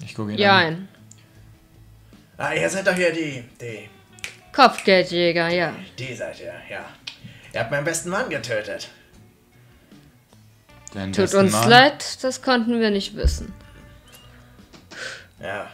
Ich 0.04 0.16
gucke 0.16 0.32
ihn 0.32 0.38
Ja, 0.38 0.60
an. 0.60 0.64
ein 0.66 0.88
Ah, 2.38 2.54
ihr 2.54 2.70
seid 2.70 2.88
doch 2.88 2.94
hier 2.94 3.12
die, 3.14 3.44
die, 3.62 3.90
Kopfgeldjäger, 4.54 5.50
ja. 5.50 5.74
die 6.00 6.14
seid 6.14 6.40
ihr, 6.40 6.54
ja. 6.70 6.86
Ihr 7.54 7.60
habt 7.60 7.72
meinen 7.72 7.84
besten 7.86 8.10
Mann 8.10 8.30
getötet. 8.30 8.90
Den 10.94 11.12
Tut 11.12 11.34
uns 11.34 11.52
Mann. 11.52 11.70
leid, 11.70 12.24
das 12.24 12.42
konnten 12.42 12.80
wir 12.80 12.90
nicht 12.92 13.16
wissen. 13.18 13.54
Ja. 15.42 15.68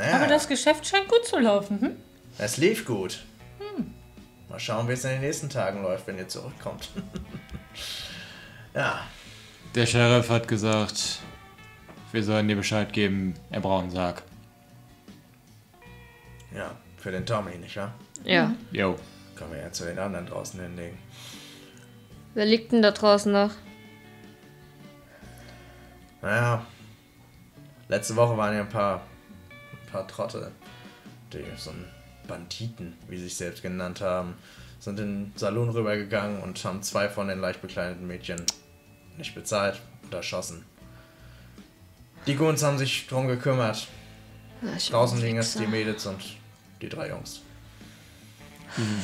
Naja, 0.00 0.16
Aber 0.16 0.26
das 0.28 0.48
Geschäft 0.48 0.86
scheint 0.86 1.08
gut 1.08 1.26
zu 1.26 1.38
laufen. 1.38 1.80
Hm? 1.80 1.96
Es 2.38 2.56
lief 2.56 2.86
gut. 2.86 3.22
Mal 4.48 4.58
schauen, 4.58 4.88
wie 4.88 4.92
es 4.94 5.04
in 5.04 5.10
den 5.10 5.20
nächsten 5.20 5.50
Tagen 5.50 5.82
läuft, 5.82 6.06
wenn 6.06 6.16
ihr 6.16 6.26
zurückkommt. 6.26 6.88
ja, 8.74 9.00
Der 9.74 9.84
Sheriff 9.86 10.30
hat 10.30 10.48
gesagt, 10.48 11.18
wir 12.12 12.24
sollen 12.24 12.48
dir 12.48 12.56
Bescheid 12.56 12.92
geben, 12.92 13.34
er 13.50 13.60
braucht 13.60 13.82
einen 13.82 13.90
Sarg. 13.92 14.22
ja, 16.54 16.72
für 16.96 17.12
den 17.12 17.24
Tommy, 17.26 17.56
nicht 17.58 17.76
wahr? 17.76 17.92
Ja. 18.24 18.54
Jo. 18.72 18.96
Können 19.36 19.52
wir 19.52 19.60
ja 19.60 19.70
zu 19.70 19.84
den 19.84 19.98
anderen 19.98 20.26
draußen 20.26 20.58
hinlegen. 20.60 20.98
Wer 22.34 22.46
liegt 22.46 22.72
denn 22.72 22.80
da 22.82 22.90
draußen 22.90 23.30
noch? 23.30 23.52
Naja, 26.22 26.64
letzte 27.88 28.16
Woche 28.16 28.36
waren 28.36 28.54
ja 28.54 28.60
ein 28.62 28.68
paar, 28.68 29.02
paar 29.90 30.06
Trottel, 30.06 30.50
die 31.32 31.44
so 31.56 31.70
ein 31.70 31.84
Banditen, 32.28 32.94
wie 33.08 33.16
sie 33.16 33.24
sich 33.24 33.36
selbst 33.36 33.62
genannt 33.62 34.00
haben, 34.00 34.34
sind 34.78 34.98
in 34.98 35.24
den 35.24 35.32
Salon 35.36 35.68
rübergegangen 35.68 36.42
und 36.42 36.64
haben 36.64 36.82
zwei 36.82 37.08
von 37.08 37.28
den 37.28 37.40
leicht 37.40 37.60
bekleideten 37.60 38.06
Mädchen 38.06 38.42
nicht 39.18 39.34
bezahlt 39.34 39.80
und 40.02 40.14
erschossen. 40.14 40.64
Die 42.26 42.36
Guns 42.36 42.62
haben 42.62 42.78
sich 42.78 43.06
drum 43.06 43.28
gekümmert. 43.28 43.88
Draußen 44.90 45.20
liegen 45.20 45.36
jetzt 45.36 45.58
die. 45.58 45.66
Mädels 45.66 46.06
und 46.06 46.22
die 46.82 46.88
drei 46.88 47.08
Jungs. 47.08 47.40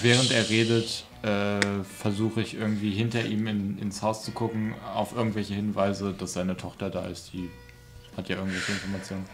Während 0.03 0.31
er 0.31 0.49
redet, 0.49 1.05
äh, 1.23 1.83
versuche 1.83 2.41
ich 2.41 2.55
irgendwie 2.55 2.91
hinter 2.91 3.25
ihm 3.25 3.47
in, 3.47 3.79
ins 3.79 4.03
Haus 4.03 4.25
zu 4.25 4.31
gucken, 4.31 4.75
auf 4.95 5.15
irgendwelche 5.15 5.55
Hinweise, 5.55 6.13
dass 6.13 6.35
seine 6.35 6.57
Tochter 6.57 6.91
da 6.91 7.07
ist. 7.07 7.33
Die 7.33 7.51
hat 8.17 8.29
ja 8.29 8.37
irgendwelche 8.37 8.73
Informationen. 8.73 9.25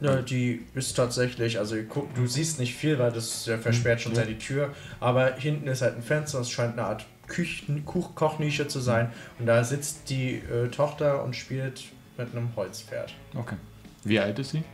Ja, 0.00 0.22
die 0.22 0.64
ist 0.74 0.94
tatsächlich, 0.96 1.58
also 1.58 1.76
du 2.14 2.26
siehst 2.26 2.58
nicht 2.58 2.74
viel, 2.74 2.98
weil 2.98 3.12
das 3.12 3.44
ja 3.44 3.58
versperrt 3.58 4.00
schon 4.00 4.12
Ja. 4.12 4.16
sehr 4.16 4.26
die 4.26 4.38
Tür, 4.38 4.74
aber 4.98 5.34
hinten 5.34 5.68
ist 5.68 5.82
halt 5.82 5.96
ein 5.96 6.02
Fenster, 6.02 6.40
es 6.40 6.50
scheint 6.50 6.72
eine 6.78 6.86
Art 6.86 7.04
Küchen 7.26 7.84
Kuch 7.84 8.14
Kochnische 8.14 8.66
zu 8.66 8.80
sein 8.80 9.12
und 9.38 9.44
da 9.46 9.62
sitzt 9.62 10.08
die 10.08 10.36
äh, 10.36 10.68
Tochter 10.68 11.22
und 11.22 11.36
spielt 11.36 11.84
mit 12.16 12.32
einem 12.34 12.48
Holzpferd. 12.56 13.14
Okay. 13.34 13.56
Wie 14.04 14.18
alt 14.18 14.38
ist 14.38 14.52
sie? 14.52 14.64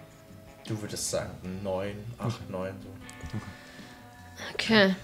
Du 0.69 0.81
würdest 0.81 1.11
sagen, 1.11 1.31
neun, 1.63 1.97
acht, 2.19 2.49
neun, 2.49 2.75
so. 2.83 3.39
Okay. 4.55 4.95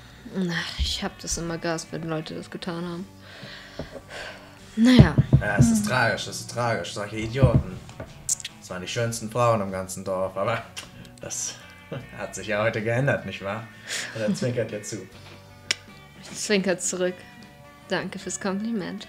Ach, 0.48 0.78
ich 0.78 1.02
hab 1.02 1.18
das 1.18 1.36
immer 1.38 1.58
gehasst, 1.58 1.88
wenn 1.90 2.08
Leute 2.08 2.34
das 2.36 2.48
getan 2.48 2.84
haben. 2.84 3.06
Naja, 4.76 5.14
Ja, 5.40 5.56
es 5.58 5.70
ist 5.70 5.86
tragisch, 5.86 6.26
es 6.28 6.40
ist 6.40 6.50
tragisch, 6.50 6.94
solche 6.94 7.16
Idioten. 7.16 7.72
Das 8.72 8.76
waren 8.76 8.87
die 8.87 8.90
schönsten 8.90 9.30
Frauen 9.30 9.61
im 9.61 9.70
ganzen 9.70 10.02
Dorf, 10.02 10.35
aber 10.35 10.62
das 11.20 11.56
hat 12.16 12.35
sich 12.35 12.46
ja 12.46 12.62
heute 12.62 12.82
geändert, 12.82 13.26
nicht 13.26 13.44
wahr? 13.44 13.68
Und 14.14 14.22
er 14.22 14.35
zwinkert 14.35 14.70
dir 14.70 14.82
zu. 14.82 14.96
ich 16.22 16.38
zwinker 16.38 16.78
zurück. 16.78 17.12
Danke 17.88 18.18
fürs 18.18 18.40
Kompliment. 18.40 19.06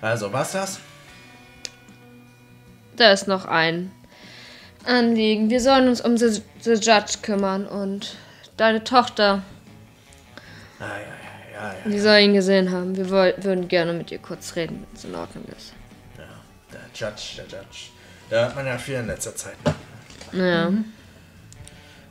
Also, 0.00 0.32
was 0.32 0.52
das? 0.52 0.80
Da 2.96 3.12
ist 3.12 3.28
noch 3.28 3.44
ein 3.44 3.92
Anliegen. 4.86 5.50
Wir 5.50 5.60
sollen 5.60 5.86
uns 5.86 6.00
um 6.00 6.16
the, 6.16 6.40
the 6.62 6.72
Judge 6.72 7.18
kümmern 7.20 7.66
und 7.66 8.16
deine 8.56 8.82
Tochter, 8.82 9.42
Ah, 10.80 10.84
ja, 10.86 10.88
ja, 10.96 11.72
ja, 11.72 11.74
ja. 11.84 11.90
die 11.90 12.00
soll 12.00 12.20
ihn 12.20 12.32
gesehen 12.32 12.72
haben. 12.72 12.96
Wir 12.96 13.10
würden 13.10 13.68
gerne 13.68 13.92
mit 13.92 14.10
ihr 14.10 14.20
kurz 14.20 14.56
reden, 14.56 14.86
wenn 14.88 14.96
es 14.96 15.04
in 15.04 15.14
Ordnung 15.14 15.44
ist. 15.54 15.74
Ja, 16.16 16.24
der 16.72 16.80
Judge, 16.94 17.34
der 17.36 17.44
Judge. 17.44 17.90
Da 18.30 18.44
hat 18.46 18.56
man 18.56 18.66
ja 18.66 18.76
viel 18.78 18.96
in 18.96 19.06
letzter 19.06 19.34
Zeit. 19.34 19.56
Naja. 20.32 20.70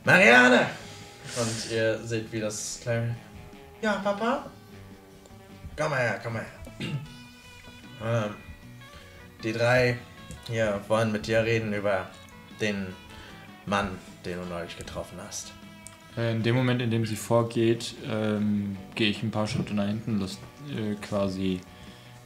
Marianne! 0.04 0.66
Und 1.36 1.70
ihr 1.72 1.98
seht, 2.04 2.32
wie 2.32 2.40
das 2.40 2.80
kleine. 2.82 3.14
Ja, 3.82 3.94
Papa? 4.02 4.46
Komm 5.76 5.90
mal 5.90 5.98
her, 5.98 6.20
komm 6.22 6.32
mal 6.34 6.42
her. 6.42 6.88
ähm, 8.04 8.34
die 9.44 9.52
drei 9.52 9.98
hier 10.48 10.80
wollen 10.88 11.12
mit 11.12 11.26
dir 11.26 11.44
reden 11.44 11.72
über 11.72 12.06
den 12.60 12.86
Mann, 13.66 13.90
den 14.24 14.38
du 14.40 14.46
neulich 14.46 14.76
getroffen 14.76 15.18
hast. 15.24 15.52
Äh, 16.16 16.32
In 16.32 16.42
dem 16.42 16.56
Moment, 16.56 16.82
in 16.82 16.90
dem 16.90 17.06
sie 17.06 17.14
vorgeht, 17.16 17.94
ähm, 18.10 18.76
gehe 18.96 19.10
ich 19.10 19.22
ein 19.22 19.30
paar 19.30 19.46
Schritte 19.46 19.74
nach 19.74 19.86
hinten, 19.86 20.18
lasse 20.18 20.38
äh, 20.74 20.94
quasi 20.96 21.60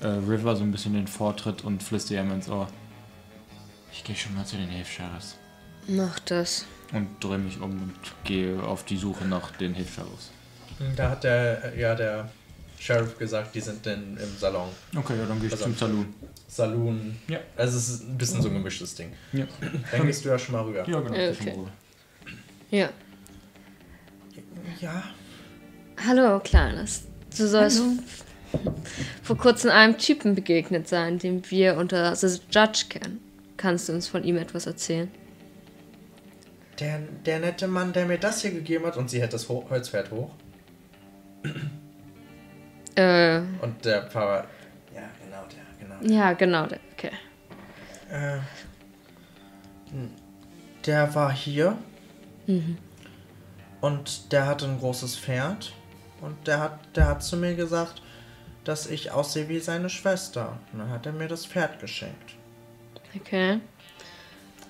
äh, 0.00 0.06
River 0.06 0.56
so 0.56 0.62
ein 0.62 0.70
bisschen 0.72 0.94
den 0.94 1.08
Vortritt 1.08 1.64
und 1.64 1.82
flüstere 1.82 2.22
ihm 2.22 2.30
ins 2.32 2.48
Ohr. 2.48 2.68
Ich 3.92 4.04
gehe 4.04 4.16
schon 4.16 4.34
mal 4.34 4.44
zu 4.44 4.56
den 4.56 4.68
Hilfs-Sheriffs 4.68 5.36
Mach 5.86 6.18
das. 6.20 6.64
und 6.92 7.08
drehe 7.20 7.38
mich 7.38 7.60
um 7.60 7.70
und 7.82 7.94
gehe 8.24 8.62
auf 8.62 8.84
die 8.84 8.96
Suche 8.96 9.24
nach 9.24 9.50
den 9.52 9.74
Hilfs-Sheriffs. 9.74 10.30
Da 10.96 11.10
hat 11.10 11.24
der, 11.24 11.72
ja, 11.76 11.94
der 11.94 12.28
Sheriff 12.78 13.16
gesagt, 13.18 13.54
die 13.54 13.60
sind 13.60 13.84
denn 13.86 14.16
im 14.16 14.36
Salon. 14.38 14.68
Okay, 14.96 15.16
ja, 15.18 15.26
dann 15.26 15.38
gehe 15.38 15.46
ich 15.46 15.52
Also- 15.52 15.64
zum 15.64 15.76
Saloon. 15.76 16.14
Saloon. 16.48 17.16
Ja. 17.28 17.38
Also 17.56 17.78
es 17.78 17.88
ist 17.88 18.02
ein 18.08 18.18
bisschen 18.18 18.42
so 18.42 18.48
ein 18.48 18.54
gemischtes 18.54 18.94
Ding. 18.94 19.12
Ja, 19.32 19.46
Dann 19.90 20.06
gehst 20.06 20.24
du 20.24 20.28
ja 20.28 20.38
schon 20.38 20.54
mal 20.54 20.62
rüber. 20.64 20.86
ja 20.88 21.00
genau. 21.00 21.30
Okay. 21.30 21.56
Ja. 22.70 22.88
Ja, 24.80 25.04
Hallo, 26.06 26.40
Kleines. 26.40 27.04
Du 27.36 27.46
sollst 27.46 27.80
vor 29.22 29.36
kurzem 29.38 29.70
einem 29.70 29.96
Typen 29.98 30.34
begegnet 30.34 30.88
sein, 30.88 31.18
den 31.18 31.48
wir 31.50 31.76
unter 31.76 32.14
The 32.16 32.40
Judge 32.50 32.86
kennen. 32.88 33.20
Kannst 33.62 33.88
du 33.88 33.92
uns 33.92 34.08
von 34.08 34.24
ihm 34.24 34.36
etwas 34.36 34.66
erzählen? 34.66 35.08
der, 36.80 36.98
der 37.24 37.38
nette 37.38 37.68
Mann, 37.68 37.92
der 37.92 38.06
mir 38.06 38.18
das 38.18 38.42
hier 38.42 38.50
gegeben 38.50 38.86
hat, 38.86 38.96
und 38.96 39.08
sie 39.08 39.20
hält 39.20 39.32
das 39.32 39.48
Ho 39.48 39.64
Holzpferd 39.70 40.10
hoch. 40.10 40.30
Äh, 42.94 43.38
Und 43.62 43.82
der 43.86 44.02
Pfarrer. 44.10 44.44
Ja, 44.94 45.00
genau, 45.24 45.44
der, 45.48 45.98
genau. 45.98 46.14
ja, 46.14 46.32
genau. 46.34 46.66
der- 46.66 46.78
Okay. 46.92 47.10
Äh, 48.10 48.38
der 50.84 51.14
war 51.14 51.32
hier. 51.32 51.78
Und 53.80 54.30
der 54.32 54.44
hatte 54.46 54.66
ein 54.66 54.78
großes 54.78 55.16
Pferd. 55.16 55.72
Und 56.20 56.46
der 56.46 56.60
hat, 56.60 56.80
der 56.94 57.06
hat 57.08 57.22
zu 57.22 57.38
mir 57.38 57.54
gesagt, 57.54 58.02
dass 58.64 58.86
ich 58.86 59.10
aussehe 59.10 59.48
wie 59.48 59.58
seine 59.60 59.88
Schwester. 59.88 60.58
Und 60.74 60.80
dann 60.80 60.90
hat 60.90 61.06
er 61.06 61.12
mir 61.12 61.28
das 61.28 61.46
Pferd 61.46 61.80
geschenkt. 61.80 62.34
Okay. 63.14 63.60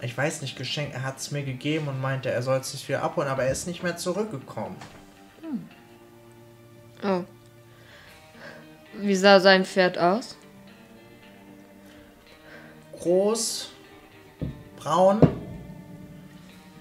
Ich 0.00 0.16
weiß 0.16 0.42
nicht, 0.42 0.57
geschenkt, 0.57 0.94
er 0.94 1.05
hat 1.05 1.18
es 1.18 1.31
mir 1.31 1.44
gegeben 1.44 1.87
und 1.88 2.00
meinte, 2.00 2.31
er 2.31 2.42
soll 2.42 2.59
es 2.59 2.72
sich 2.72 2.88
wieder 2.88 3.02
abholen, 3.02 3.28
aber 3.28 3.44
er 3.44 3.52
ist 3.52 3.68
nicht 3.68 3.83
mehr 3.83 3.96
zurückgekommen. 3.96 4.76
Oh. 7.05 7.24
Wie 8.94 9.14
sah 9.14 9.40
sein 9.40 9.64
Pferd 9.64 9.98
aus? 9.98 10.37
Groß, 12.98 13.70
braun, 14.76 15.20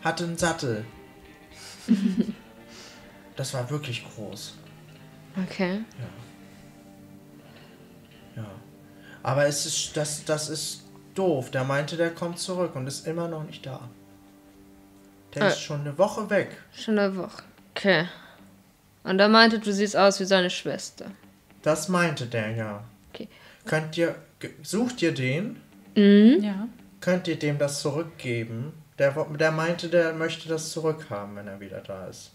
hatte 0.03 0.23
einen 0.23 0.37
Sattel. 0.37 0.85
das 3.35 3.53
war 3.53 3.69
wirklich 3.69 4.03
groß. 4.15 4.55
Okay. 5.43 5.81
Ja. 8.35 8.45
Aber 9.23 9.45
es 9.45 9.65
ist, 9.65 9.95
das, 9.95 10.25
das 10.25 10.49
ist 10.49 10.83
doof. 11.17 11.51
Der 11.51 11.63
meinte, 11.63 11.97
der 11.97 12.11
kommt 12.11 12.39
zurück 12.39 12.75
und 12.75 12.87
ist 12.87 13.07
immer 13.07 13.27
noch 13.27 13.43
nicht 13.43 13.65
da. 13.65 13.89
Der 15.35 15.43
Äh. 15.43 15.47
ist 15.49 15.61
schon 15.61 15.81
eine 15.81 15.97
Woche 15.97 16.29
weg. 16.29 16.57
Schon 16.73 16.99
eine 16.99 17.15
Woche. 17.15 17.43
Okay. 17.75 18.07
Und 19.03 19.19
er 19.19 19.29
meinte, 19.29 19.59
du 19.59 19.71
siehst 19.73 19.95
aus 19.97 20.19
wie 20.19 20.25
seine 20.25 20.49
Schwester. 20.49 21.05
Das 21.63 21.89
meinte 21.89 22.25
der, 22.27 22.51
ja. 22.51 22.83
Okay. 23.13 23.27
Könnt 23.65 23.97
ihr, 23.97 24.15
sucht 24.63 25.01
ihr 25.01 25.13
den? 25.13 25.61
Ja. 25.95 26.67
Könnt 26.99 27.27
ihr 27.27 27.37
dem 27.37 27.57
das 27.57 27.81
zurückgeben? 27.81 28.73
Der, 28.97 29.11
der 29.11 29.51
meinte, 29.51 29.89
der 29.89 30.13
möchte 30.13 30.47
das 30.47 30.71
zurückhaben, 30.71 31.35
wenn 31.35 31.47
er 31.47 31.59
wieder 31.59 31.79
da 31.81 32.07
ist. 32.07 32.31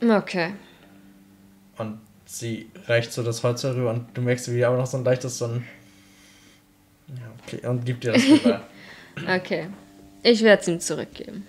Okay. 0.00 0.54
Und 1.78 2.00
sie 2.24 2.70
reicht 2.86 3.12
so 3.12 3.22
das 3.22 3.42
Holz 3.42 3.62
herüber 3.64 3.90
und 3.90 4.16
du 4.16 4.20
merkst, 4.22 4.52
wie 4.52 4.64
aber 4.64 4.76
noch 4.76 4.86
so 4.86 4.96
ein 4.96 5.04
leichtes 5.04 5.38
so 5.38 5.46
ein. 5.46 5.66
Ja, 7.16 7.32
okay. 7.46 7.66
Und 7.66 7.84
gibt 7.84 8.04
dir 8.04 8.12
das 8.12 8.22
rüber. 8.22 8.62
Okay. 9.28 9.68
Ich 10.22 10.42
werde 10.42 10.62
es 10.62 10.68
ihm 10.68 10.80
zurückgeben. 10.80 11.46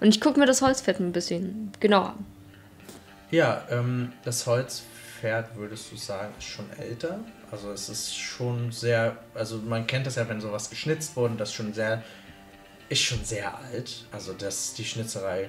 Und 0.00 0.08
ich 0.08 0.20
gucke 0.20 0.38
mir 0.38 0.46
das 0.46 0.60
Holzfett 0.60 1.00
ein 1.00 1.12
bisschen 1.12 1.72
genauer 1.80 2.10
an. 2.10 2.26
Ja, 3.30 3.64
ähm, 3.70 4.12
das 4.24 4.46
Holzpferd, 4.46 5.56
würdest 5.56 5.90
du 5.90 5.96
sagen, 5.96 6.34
ist 6.36 6.48
schon 6.48 6.66
älter. 6.78 7.20
Also 7.50 7.70
es 7.70 7.88
ist 7.88 8.14
schon 8.14 8.72
sehr, 8.72 9.16
also 9.34 9.56
man 9.56 9.86
kennt 9.86 10.06
das 10.06 10.16
ja, 10.16 10.28
wenn 10.28 10.40
sowas 10.40 10.68
geschnitzt 10.68 11.16
wurde, 11.16 11.36
das 11.36 11.52
schon 11.52 11.72
sehr, 11.72 12.02
ist 12.88 13.00
schon 13.00 13.24
sehr 13.24 13.56
alt. 13.56 14.04
Also 14.10 14.32
das, 14.32 14.74
die 14.74 14.84
Schnitzerei 14.84 15.48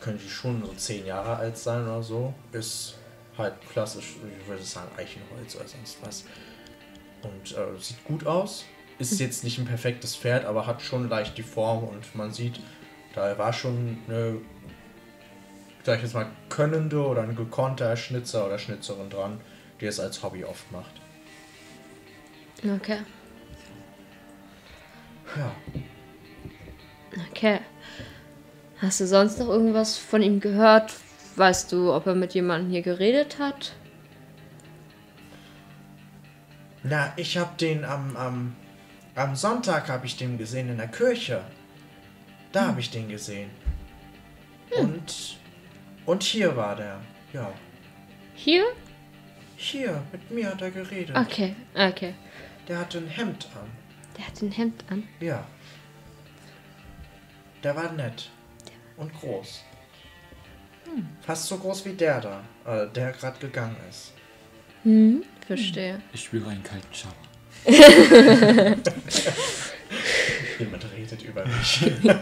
könnte 0.00 0.28
schon 0.28 0.64
so 0.64 0.72
zehn 0.74 1.04
Jahre 1.04 1.36
alt 1.36 1.58
sein 1.58 1.82
oder 1.82 2.02
so. 2.02 2.32
Ist 2.52 2.94
halt 3.36 3.54
klassisch, 3.72 4.16
ich 4.40 4.48
würde 4.48 4.62
sagen, 4.62 4.88
Eichenholz 4.96 5.56
oder 5.56 5.66
sonst 5.66 5.98
was. 6.02 6.24
Und 7.22 7.56
äh, 7.56 7.78
sieht 7.80 8.04
gut 8.04 8.26
aus. 8.26 8.64
Ist 8.98 9.20
jetzt 9.20 9.44
nicht 9.44 9.58
ein 9.58 9.64
perfektes 9.64 10.16
Pferd, 10.16 10.44
aber 10.44 10.66
hat 10.66 10.82
schon 10.82 11.08
leicht 11.08 11.38
die 11.38 11.42
Form 11.42 11.84
und 11.84 12.14
man 12.16 12.32
sieht, 12.32 12.58
da 13.14 13.38
war 13.38 13.52
schon 13.52 13.98
eine 14.08 14.40
sag 15.88 15.96
ich 15.96 16.02
jetzt 16.02 16.12
mal, 16.12 16.30
könnende 16.50 17.02
oder 17.02 17.22
ein 17.22 17.34
gekonnter 17.34 17.96
Schnitzer 17.96 18.44
oder 18.44 18.58
Schnitzerin 18.58 19.08
dran, 19.08 19.40
die 19.80 19.86
es 19.86 19.98
als 19.98 20.22
Hobby 20.22 20.44
oft 20.44 20.70
macht. 20.70 20.92
Okay. 22.62 22.98
Ja. 25.34 25.52
Okay. 27.30 27.60
Hast 28.82 29.00
du 29.00 29.06
sonst 29.06 29.38
noch 29.38 29.48
irgendwas 29.48 29.96
von 29.96 30.20
ihm 30.20 30.40
gehört? 30.40 30.92
Weißt 31.36 31.72
du, 31.72 31.90
ob 31.94 32.06
er 32.06 32.14
mit 32.14 32.34
jemandem 32.34 32.70
hier 32.70 32.82
geredet 32.82 33.38
hat? 33.38 33.72
Na, 36.88 37.12
ich 37.16 37.36
hab 37.36 37.58
den 37.58 37.84
am, 37.84 38.16
am, 38.16 38.56
am 39.14 39.36
Sonntag 39.36 39.88
habe 39.88 40.06
ich 40.06 40.16
den 40.16 40.38
gesehen 40.38 40.70
in 40.70 40.78
der 40.78 40.88
Kirche. 40.88 41.44
Da 42.52 42.68
habe 42.68 42.80
ich 42.80 42.90
den 42.90 43.08
gesehen. 43.08 43.50
Und, 44.70 45.38
und 46.06 46.22
hier 46.22 46.56
war 46.56 46.76
der. 46.76 47.00
Ja. 47.32 47.52
Hier? 48.34 48.64
Hier, 49.56 50.02
mit 50.12 50.30
mir 50.30 50.50
hat 50.50 50.62
er 50.62 50.70
geredet. 50.70 51.16
Okay, 51.16 51.54
okay. 51.74 52.14
Der 52.68 52.78
hatte 52.78 52.98
ein 52.98 53.08
Hemd 53.08 53.48
an. 53.54 53.68
Der 54.16 54.26
hat 54.26 54.40
ein 54.40 54.52
Hemd 54.52 54.84
an. 54.88 55.02
Ja. 55.20 55.46
Der 57.62 57.76
war 57.76 57.92
nett. 57.92 58.30
Und 58.96 59.12
groß. 59.12 59.64
Fast 61.20 61.46
so 61.46 61.58
groß 61.58 61.84
wie 61.84 61.92
der 61.92 62.20
da, 62.20 62.42
äh, 62.64 62.88
der 62.88 63.12
gerade 63.12 63.38
gegangen 63.38 63.76
ist. 63.90 64.12
Hm, 64.84 65.22
verstehe. 65.48 66.00
Ich 66.12 66.24
spüre 66.24 66.50
einen 66.50 66.62
kalten 66.62 66.94
Schauer. 66.94 67.14
Jemand 70.58 70.84
redet 70.94 71.22
über 71.22 71.44
mich. 71.46 71.90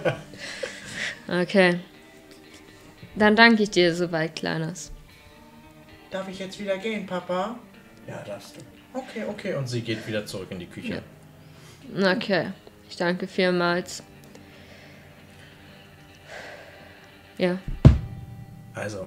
Okay. 1.28 1.80
Dann 3.16 3.34
danke 3.34 3.64
ich 3.64 3.70
dir 3.70 3.92
soweit, 3.92 4.36
Kleines. 4.36 4.92
Darf 6.12 6.28
ich 6.28 6.38
jetzt 6.38 6.60
wieder 6.60 6.78
gehen, 6.78 7.04
Papa? 7.04 7.58
Ja, 8.06 8.22
darfst 8.22 8.54
du. 8.56 8.60
Okay, 8.96 9.24
okay. 9.28 9.54
Und 9.54 9.66
sie 9.66 9.80
geht 9.80 10.06
wieder 10.06 10.24
zurück 10.24 10.46
in 10.50 10.60
die 10.60 10.66
Küche. 10.66 11.02
Okay. 12.00 12.52
Ich 12.88 12.94
danke 12.94 13.26
vielmals. 13.26 14.04
Ja. 17.38 17.58
Also, 18.74 19.04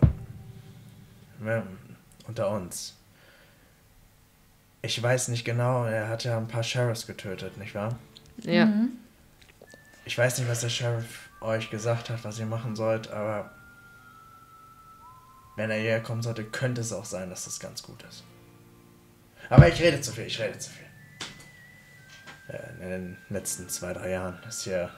unter 2.28 2.50
uns. 2.52 2.99
Ich 4.82 5.02
weiß 5.02 5.28
nicht 5.28 5.44
genau, 5.44 5.84
er 5.86 6.08
hat 6.08 6.24
ja 6.24 6.38
ein 6.38 6.48
paar 6.48 6.64
Sheriffs 6.64 7.06
getötet, 7.06 7.58
nicht 7.58 7.76
wahr? 7.76 7.98
Ja. 8.38 8.68
Ich 10.06 10.18
weiß 10.18 10.40
nicht, 10.40 10.50
was 10.50 10.62
der 10.62 10.70
Sheriff 10.70 11.30
euch 11.42 11.70
gesagt 11.70 12.10
hat, 12.10 12.24
was 12.24 12.40
ihr 12.40 12.46
machen 12.46 12.76
sollt, 12.76 13.10
aber 13.12 13.52
wenn 15.56 15.70
er 15.70 15.78
hierher 15.78 16.02
kommen 16.02 16.22
sollte, 16.22 16.46
könnte 16.46 16.82
es 16.82 16.94
auch 16.94 17.06
sein, 17.06 17.30
dass 17.30 17.46
das 17.46 17.60
ganz 17.60 17.84
gut 17.84 18.02
ist. 18.04 18.24
Aber 19.50 19.68
ich 19.68 19.82
rede 19.82 20.00
zu 20.00 20.12
viel, 20.14 20.26
ich 20.26 20.40
rede 20.40 20.58
zu 20.58 20.70
viel. 20.70 20.86
Äh, 22.48 22.84
In 22.84 22.90
den 22.90 23.18
letzten 23.30 23.68
zwei, 23.68 23.94
drei 23.94 24.12
Jahren 24.12 24.42
ist 24.48 24.64
hier 24.64 24.90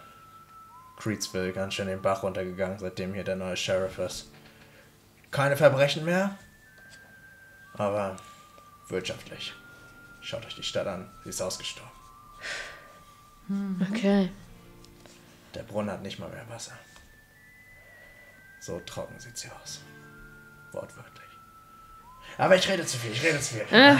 Creedsville 0.97 1.53
ganz 1.53 1.73
schön 1.73 1.87
den 1.87 2.01
Bach 2.01 2.21
runtergegangen, 2.21 2.77
seitdem 2.77 3.13
hier 3.13 3.23
der 3.23 3.35
neue 3.35 3.57
Sheriff 3.57 3.97
ist. 3.97 4.29
Keine 5.31 5.57
Verbrechen 5.57 6.05
mehr, 6.05 6.37
aber 7.73 8.17
wirtschaftlich. 8.89 9.53
Schaut 10.21 10.45
euch 10.45 10.55
die 10.55 10.63
Stadt 10.63 10.87
an, 10.87 11.09
sie 11.23 11.29
ist 11.29 11.41
ausgestorben. 11.41 11.91
Okay. 13.91 14.29
Der 15.55 15.63
Brunnen 15.63 15.91
hat 15.91 16.01
nicht 16.03 16.19
mal 16.19 16.29
mehr 16.29 16.47
Wasser. 16.47 16.73
So 18.59 18.79
trocken 18.85 19.19
sieht 19.19 19.37
sie 19.37 19.49
aus. 19.49 19.81
Wortwörtlich. 20.71 21.21
Aber 22.37 22.55
ich 22.55 22.69
rede 22.69 22.85
zu 22.85 22.97
viel, 22.97 23.11
ich 23.11 23.23
rede 23.23 23.39
zu 23.39 23.55
viel. 23.55 23.65
Äh? 23.71 23.97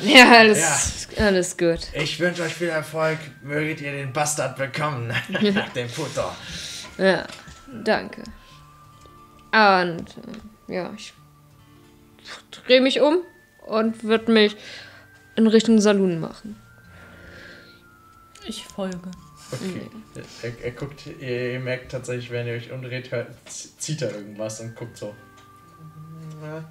Ja, 0.00 0.38
alles, 0.38 1.08
alles 1.18 1.56
gut. 1.56 1.80
Ich 1.92 2.18
wünsche 2.18 2.42
euch 2.42 2.54
viel 2.54 2.68
Erfolg. 2.68 3.18
Möget 3.42 3.80
ihr 3.80 3.92
den 3.92 4.12
Bastard 4.12 4.56
bekommen. 4.56 5.12
den 5.74 5.90
Puto. 5.90 6.30
Ja, 6.96 7.26
danke. 7.84 8.22
Und 9.52 10.06
ja, 10.68 10.92
ich 10.96 11.12
drehe 12.50 12.80
mich 12.80 13.00
um 13.00 13.18
und 13.66 14.02
würde 14.04 14.32
mich 14.32 14.56
in 15.36 15.46
Richtung 15.46 15.80
Saloon 15.80 16.20
machen. 16.20 16.56
Ich 18.46 18.64
folge. 18.64 19.10
Okay. 19.50 19.90
Er, 20.42 20.64
er 20.64 20.70
guckt, 20.72 21.06
ihr, 21.06 21.52
ihr 21.52 21.60
merkt 21.60 21.92
tatsächlich, 21.92 22.30
wenn 22.30 22.46
ihr 22.46 22.54
euch 22.54 22.70
umdreht, 22.72 23.10
hört, 23.10 23.28
zieht 23.46 24.02
er 24.02 24.14
irgendwas 24.14 24.60
und 24.60 24.74
guckt 24.74 24.96
so. 24.96 25.14
Ja, 26.42 26.64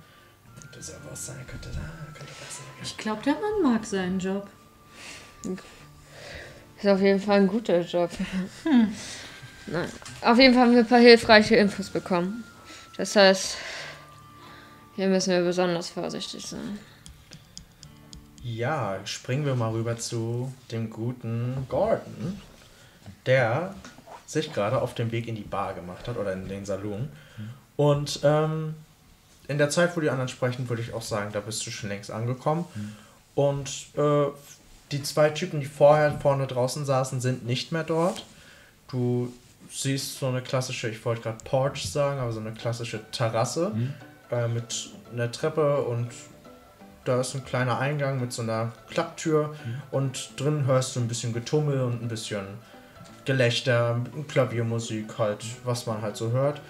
könnte 0.60 0.80
es 0.80 0.89
ja 0.89 0.95
was 1.10 1.26
sein, 1.28 1.45
könnte 1.47 1.69
da, 1.69 1.82
könnte 2.13 2.34
das 2.39 2.58
sein. 2.58 2.65
Ich 2.82 2.97
glaube, 2.97 3.21
der 3.23 3.34
Mann 3.34 3.73
mag 3.73 3.86
seinen 3.86 4.19
Job. 4.19 4.47
Ist 6.78 6.88
auf 6.88 7.02
jeden 7.02 7.19
Fall 7.19 7.41
ein 7.41 7.47
guter 7.47 7.82
Job. 7.82 8.12
Nein. 9.67 9.89
Auf 10.21 10.38
jeden 10.38 10.54
Fall 10.54 10.63
haben 10.63 10.73
wir 10.73 10.80
ein 10.80 10.88
paar 10.88 10.99
hilfreiche 10.99 11.56
Infos 11.56 11.89
bekommen. 11.89 12.43
Das 12.97 13.15
heißt, 13.15 13.58
hier 14.95 15.08
müssen 15.08 15.32
wir 15.32 15.41
besonders 15.41 15.89
vorsichtig 15.89 16.45
sein. 16.45 16.80
Ja, 18.43 18.99
springen 19.06 19.45
wir 19.45 19.56
mal 19.56 19.71
rüber 19.71 19.97
zu 19.97 20.53
dem 20.71 20.89
guten 20.89 21.65
Gordon, 21.69 22.41
der 23.25 23.73
sich 24.25 24.51
gerade 24.51 24.82
auf 24.82 24.93
dem 24.95 25.12
Weg 25.12 25.27
in 25.27 25.36
die 25.36 25.41
Bar 25.41 25.73
gemacht 25.73 26.08
hat 26.08 26.17
oder 26.17 26.34
in 26.34 26.47
den 26.49 26.65
Salon. 26.65 27.10
Und 27.77 28.19
ähm, 28.23 28.75
in 29.47 29.58
der 29.58 29.69
Zeit, 29.69 29.95
wo 29.95 30.01
die 30.01 30.10
anderen 30.10 30.29
sprechen, 30.29 30.67
würde 30.69 30.82
ich 30.82 30.93
auch 30.93 31.01
sagen, 31.01 31.32
da 31.32 31.39
bist 31.39 31.65
du 31.65 31.71
schon 31.71 31.89
längst 31.89 32.12
angekommen. 32.12 32.65
Und 33.36 33.88
äh, 33.95 34.25
die 34.91 35.03
zwei 35.03 35.29
Typen, 35.29 35.60
die 35.60 35.65
vorher 35.65 36.12
vorne 36.19 36.45
draußen 36.47 36.86
saßen, 36.86 37.21
sind 37.21 37.45
nicht 37.45 37.71
mehr 37.71 37.84
dort. 37.84 38.25
Du 38.89 39.34
siehst 39.71 40.19
so 40.19 40.27
eine 40.27 40.41
klassische, 40.41 40.89
ich 40.89 41.03
wollte 41.06 41.21
gerade 41.21 41.43
Porch 41.43 41.89
sagen, 41.89 42.19
aber 42.19 42.32
so 42.32 42.39
eine 42.39 42.51
klassische 42.51 42.99
Terrasse 43.12 43.71
äh, 44.32 44.47
mit 44.47 44.89
einer 45.12 45.32
Treppe 45.32 45.82
und 45.82 46.10
da 47.05 47.19
ist 47.19 47.35
ein 47.35 47.45
kleiner 47.45 47.79
Eingang 47.79 48.19
mit 48.21 48.31
so 48.31 48.41
einer 48.41 48.71
Klapptür 48.89 49.55
und 49.91 50.39
drin 50.39 50.65
hörst 50.65 50.95
du 50.95 50.99
ein 50.99 51.07
bisschen 51.07 51.33
Getummel 51.33 51.81
und 51.81 52.01
ein 52.01 52.07
bisschen 52.07 52.45
Gelächter, 53.25 54.01
Klaviermusik, 54.27 55.17
halt, 55.17 55.45
was 55.63 55.85
man 55.85 56.01
halt 56.01 56.17
so 56.17 56.31
hört. 56.31 56.61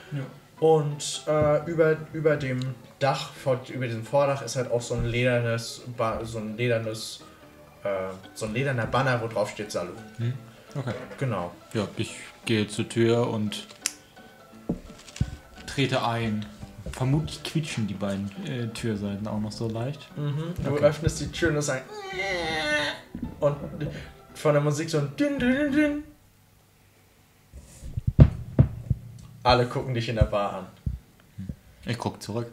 Und 0.60 1.24
äh, 1.28 1.70
über, 1.70 1.98
über 2.14 2.36
dem 2.36 2.60
Dach, 3.00 3.32
über 3.74 3.86
diesem 3.86 4.06
Vordach 4.06 4.42
ist 4.44 4.56
halt 4.56 4.72
auch 4.72 4.82
so 4.82 4.94
ein 4.94 5.06
ledernes, 5.06 5.82
so 6.24 6.38
ein 6.38 6.56
ledernes, 6.56 7.22
äh, 7.84 7.90
so 8.34 8.46
ein 8.46 8.54
lederner 8.54 8.86
Banner, 8.86 9.22
wo 9.22 9.28
drauf 9.28 9.50
steht 9.50 9.72
Salon. 9.72 9.98
Okay. 10.76 10.94
Genau. 11.20 11.52
Ja, 11.74 11.88
ich 11.98 12.16
gehe 12.46 12.68
zur 12.68 12.88
Tür 12.88 13.30
und 13.30 13.68
trete 15.68 16.06
ein. 16.06 16.46
Vermutlich 16.92 17.42
quietschen 17.44 17.88
die 17.88 17.94
beiden 17.94 18.30
äh, 18.46 18.68
Türseiten 18.68 19.26
auch 19.28 19.40
noch 19.40 19.52
so 19.52 19.68
leicht. 19.70 20.08
Mhm. 20.18 20.54
Du 20.64 20.72
Okay. 20.72 20.84
öffnest 20.84 21.22
die 21.22 21.32
Tür 21.32 21.50
und 21.50 21.58
es 21.58 21.66
sagt 21.68 21.84
und 23.40 23.56
von 24.34 24.54
der 24.54 24.62
Musik 24.62 24.90
so 24.90 25.00
ein 25.00 25.16
Dün, 25.18 25.40
Dün, 25.40 25.72
Dün. 25.72 26.04
Alle 29.44 29.66
gucken 29.68 29.94
dich 29.94 30.08
in 30.10 30.16
der 30.16 30.24
Bar 30.26 30.54
an. 30.54 30.68
Ich 31.86 31.98
guck 31.98 32.22
zurück. 32.22 32.48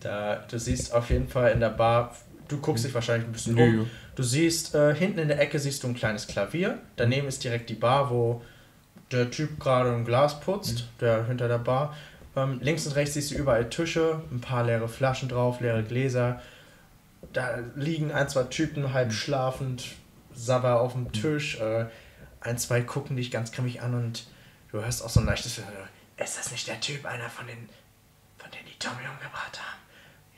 Da, 0.00 0.36
du 0.48 0.58
siehst 0.58 0.94
auf 0.94 1.10
jeden 1.10 1.28
Fall 1.28 1.50
in 1.52 1.60
der 1.60 1.70
Bar, 1.70 2.14
du 2.48 2.58
guckst 2.58 2.84
dich 2.84 2.94
wahrscheinlich 2.94 3.28
ein 3.28 3.32
bisschen 3.32 3.54
Nö, 3.54 3.80
um. 3.82 3.90
Du 4.14 4.22
siehst, 4.22 4.74
äh, 4.74 4.94
hinten 4.94 5.18
in 5.18 5.28
der 5.28 5.40
Ecke 5.40 5.58
siehst 5.58 5.82
du 5.82 5.88
ein 5.88 5.94
kleines 5.94 6.26
Klavier. 6.26 6.78
Daneben 6.96 7.26
ist 7.28 7.42
direkt 7.44 7.68
die 7.70 7.74
Bar, 7.74 8.10
wo 8.10 8.42
der 9.10 9.30
Typ 9.30 9.58
gerade 9.58 9.92
ein 9.92 10.04
Glas 10.04 10.38
putzt, 10.40 10.88
der 11.00 11.26
hinter 11.26 11.48
der 11.48 11.58
Bar. 11.58 11.94
Ähm, 12.36 12.60
links 12.62 12.86
und 12.86 12.92
rechts 12.96 13.14
siehst 13.14 13.32
du 13.32 13.34
überall 13.34 13.68
Tische, 13.68 14.22
ein 14.30 14.40
paar 14.40 14.64
leere 14.64 14.88
Flaschen 14.88 15.28
drauf, 15.28 15.60
leere 15.60 15.82
Gläser. 15.82 16.40
Da 17.32 17.58
liegen 17.74 18.12
ein, 18.12 18.28
zwei 18.28 18.44
Typen 18.44 18.92
halb 18.92 19.12
schlafend, 19.12 19.86
Sabber 20.32 20.80
auf 20.80 20.92
dem 20.92 21.12
Tisch. 21.12 21.58
Äh, 21.60 21.86
ein, 22.40 22.56
zwei 22.58 22.80
gucken 22.82 23.16
dich 23.16 23.30
ganz 23.30 23.52
grimmig 23.52 23.82
an 23.82 23.94
und 23.94 24.26
du 24.70 24.80
hörst 24.80 25.02
auch 25.04 25.10
so 25.10 25.20
ein 25.20 25.26
leichtes. 25.26 25.58
äh, 25.58 26.22
Ist 26.22 26.38
das 26.38 26.50
nicht 26.52 26.66
der 26.68 26.80
Typ, 26.80 27.04
einer 27.04 27.28
von 27.28 27.46
den, 27.46 27.68
von 28.38 28.50
denen 28.50 28.66
die 28.66 28.78
Tommy 28.78 29.02
umgebracht 29.12 29.58
haben? 29.60 29.80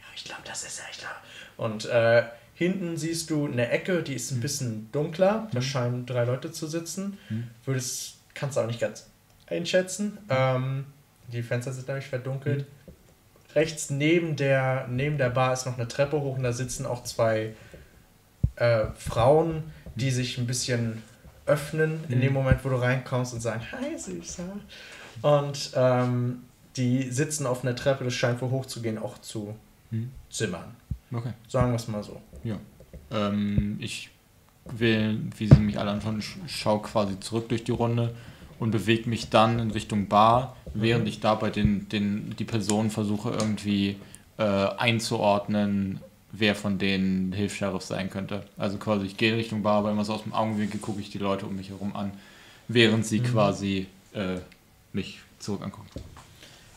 Ja, 0.01 0.07
ich 0.17 0.25
glaube, 0.25 0.43
das 0.45 0.65
ist 0.65 0.81
er. 0.81 0.87
Ich 0.91 0.99
glaub. 0.99 1.13
Und 1.57 1.85
äh, 1.85 2.25
hinten 2.55 2.97
siehst 2.97 3.31
du 3.31 3.47
eine 3.47 3.69
Ecke, 3.69 4.03
die 4.03 4.15
ist 4.15 4.31
ein 4.33 4.41
bisschen 4.41 4.91
dunkler. 4.93 5.49
Da 5.53 5.61
scheinen 5.63 6.07
drei 6.07 6.25
Leute 6.25 6.51
zu 6.51 6.67
sitzen. 6.67 7.19
Würdest, 7.65 8.17
kannst 8.35 8.57
du 8.57 8.63
auch 8.63 8.67
nicht 8.67 8.81
ganz 8.81 9.09
einschätzen. 9.47 10.19
Ähm, 10.29 10.87
die 11.29 11.43
Fenster 11.43 11.73
sind 11.73 11.89
nämlich 11.89 12.07
verdunkelt. 12.07 12.67
Rechts 13.55 13.91
neben 13.91 14.37
der, 14.37 14.87
neben 14.89 15.19
der 15.19 15.31
Bar 15.31 15.53
ist 15.53 15.67
noch 15.67 15.77
eine 15.77 15.89
Treppe 15.89 16.21
hoch 16.21 16.37
und 16.37 16.43
da 16.43 16.53
sitzen 16.53 16.87
auch 16.87 17.05
zwei 17.05 17.55
äh, 18.57 18.87
Frauen, 18.97 19.65
die 19.95 20.11
sich 20.11 20.39
ein 20.39 20.47
bisschen 20.47 21.03
öffnen 21.45 22.01
in 22.09 22.21
dem 22.21 22.33
Moment, 22.33 22.65
wo 22.65 22.69
du 22.69 22.77
reinkommst 22.77 23.35
und 23.35 23.41
sagen, 23.41 23.61
hi 23.73 23.99
Süßer. 23.99 24.45
Und 25.21 25.73
ähm, 25.75 26.45
die 26.77 27.11
sitzen 27.11 27.47
auf 27.47 27.63
einer 27.63 27.77
Treppe, 27.77 28.05
das 28.05 28.15
scheint 28.15 28.41
wohl 28.41 28.51
hochzugehen, 28.51 28.99
auch 28.99 29.19
zu 29.19 29.55
Hm. 29.93 30.11
Zimmern. 30.31 30.75
Okay. 31.13 31.33
Sagen 31.47 31.71
wir 31.71 31.77
es 31.77 31.87
mal 31.87 32.03
so. 32.03 32.21
Ja. 32.43 32.57
Ähm, 33.11 33.77
ich 33.79 34.11
will, 34.65 35.21
wie 35.37 35.47
sie 35.47 35.61
mich 35.61 35.79
alle 35.79 35.91
anschauen, 35.91 36.23
sch 36.23 36.39
schau 36.47 36.79
quasi 36.79 37.21
zurück 37.21 37.49
durch 37.51 37.63
die 37.65 37.73
Runde 37.73 38.15
und 38.63 38.71
bewege 38.71 39.11
mich 39.11 39.29
dann 39.29 39.59
in 39.59 39.73
Richtung 39.73 40.07
Bar, 40.07 40.57
während 40.73 41.09
ich 41.09 41.19
dabei 41.19 41.51
den, 41.51 41.89
den, 41.89 42.37
die 42.39 42.45
Personen 42.45 42.91
versuche 42.91 43.31
irgendwie 43.31 43.97
äh, 44.39 44.45
einzuordnen, 44.45 45.99
wer 46.31 46.55
von 46.55 46.79
denen 46.79 47.33
Hilfs-Sheriff 47.33 47.83
sein 47.83 48.09
könnte. 48.09 48.45
Also 48.57 48.79
quasi 48.79 49.07
ich 49.07 49.17
gehe 49.17 49.33
in 49.33 49.39
Richtung 49.39 49.65
Bar, 49.65 49.79
aber 49.79 49.91
immer 49.91 50.05
so 50.05 50.15
aus 50.15 50.23
dem 50.23 50.33
Augenwinkel 50.33 50.79
gucke 50.79 51.01
ich 51.01 51.11
die 51.11 51.19
Leute 51.19 51.45
um 51.47 51.57
mich 51.57 51.71
herum 51.71 51.97
an, 51.97 52.13
während 52.69 53.05
sie 53.05 53.19
quasi 53.19 53.89
äh, 54.15 54.37
mich 54.93 55.19
zurück 55.41 55.63
angucken. 55.65 55.89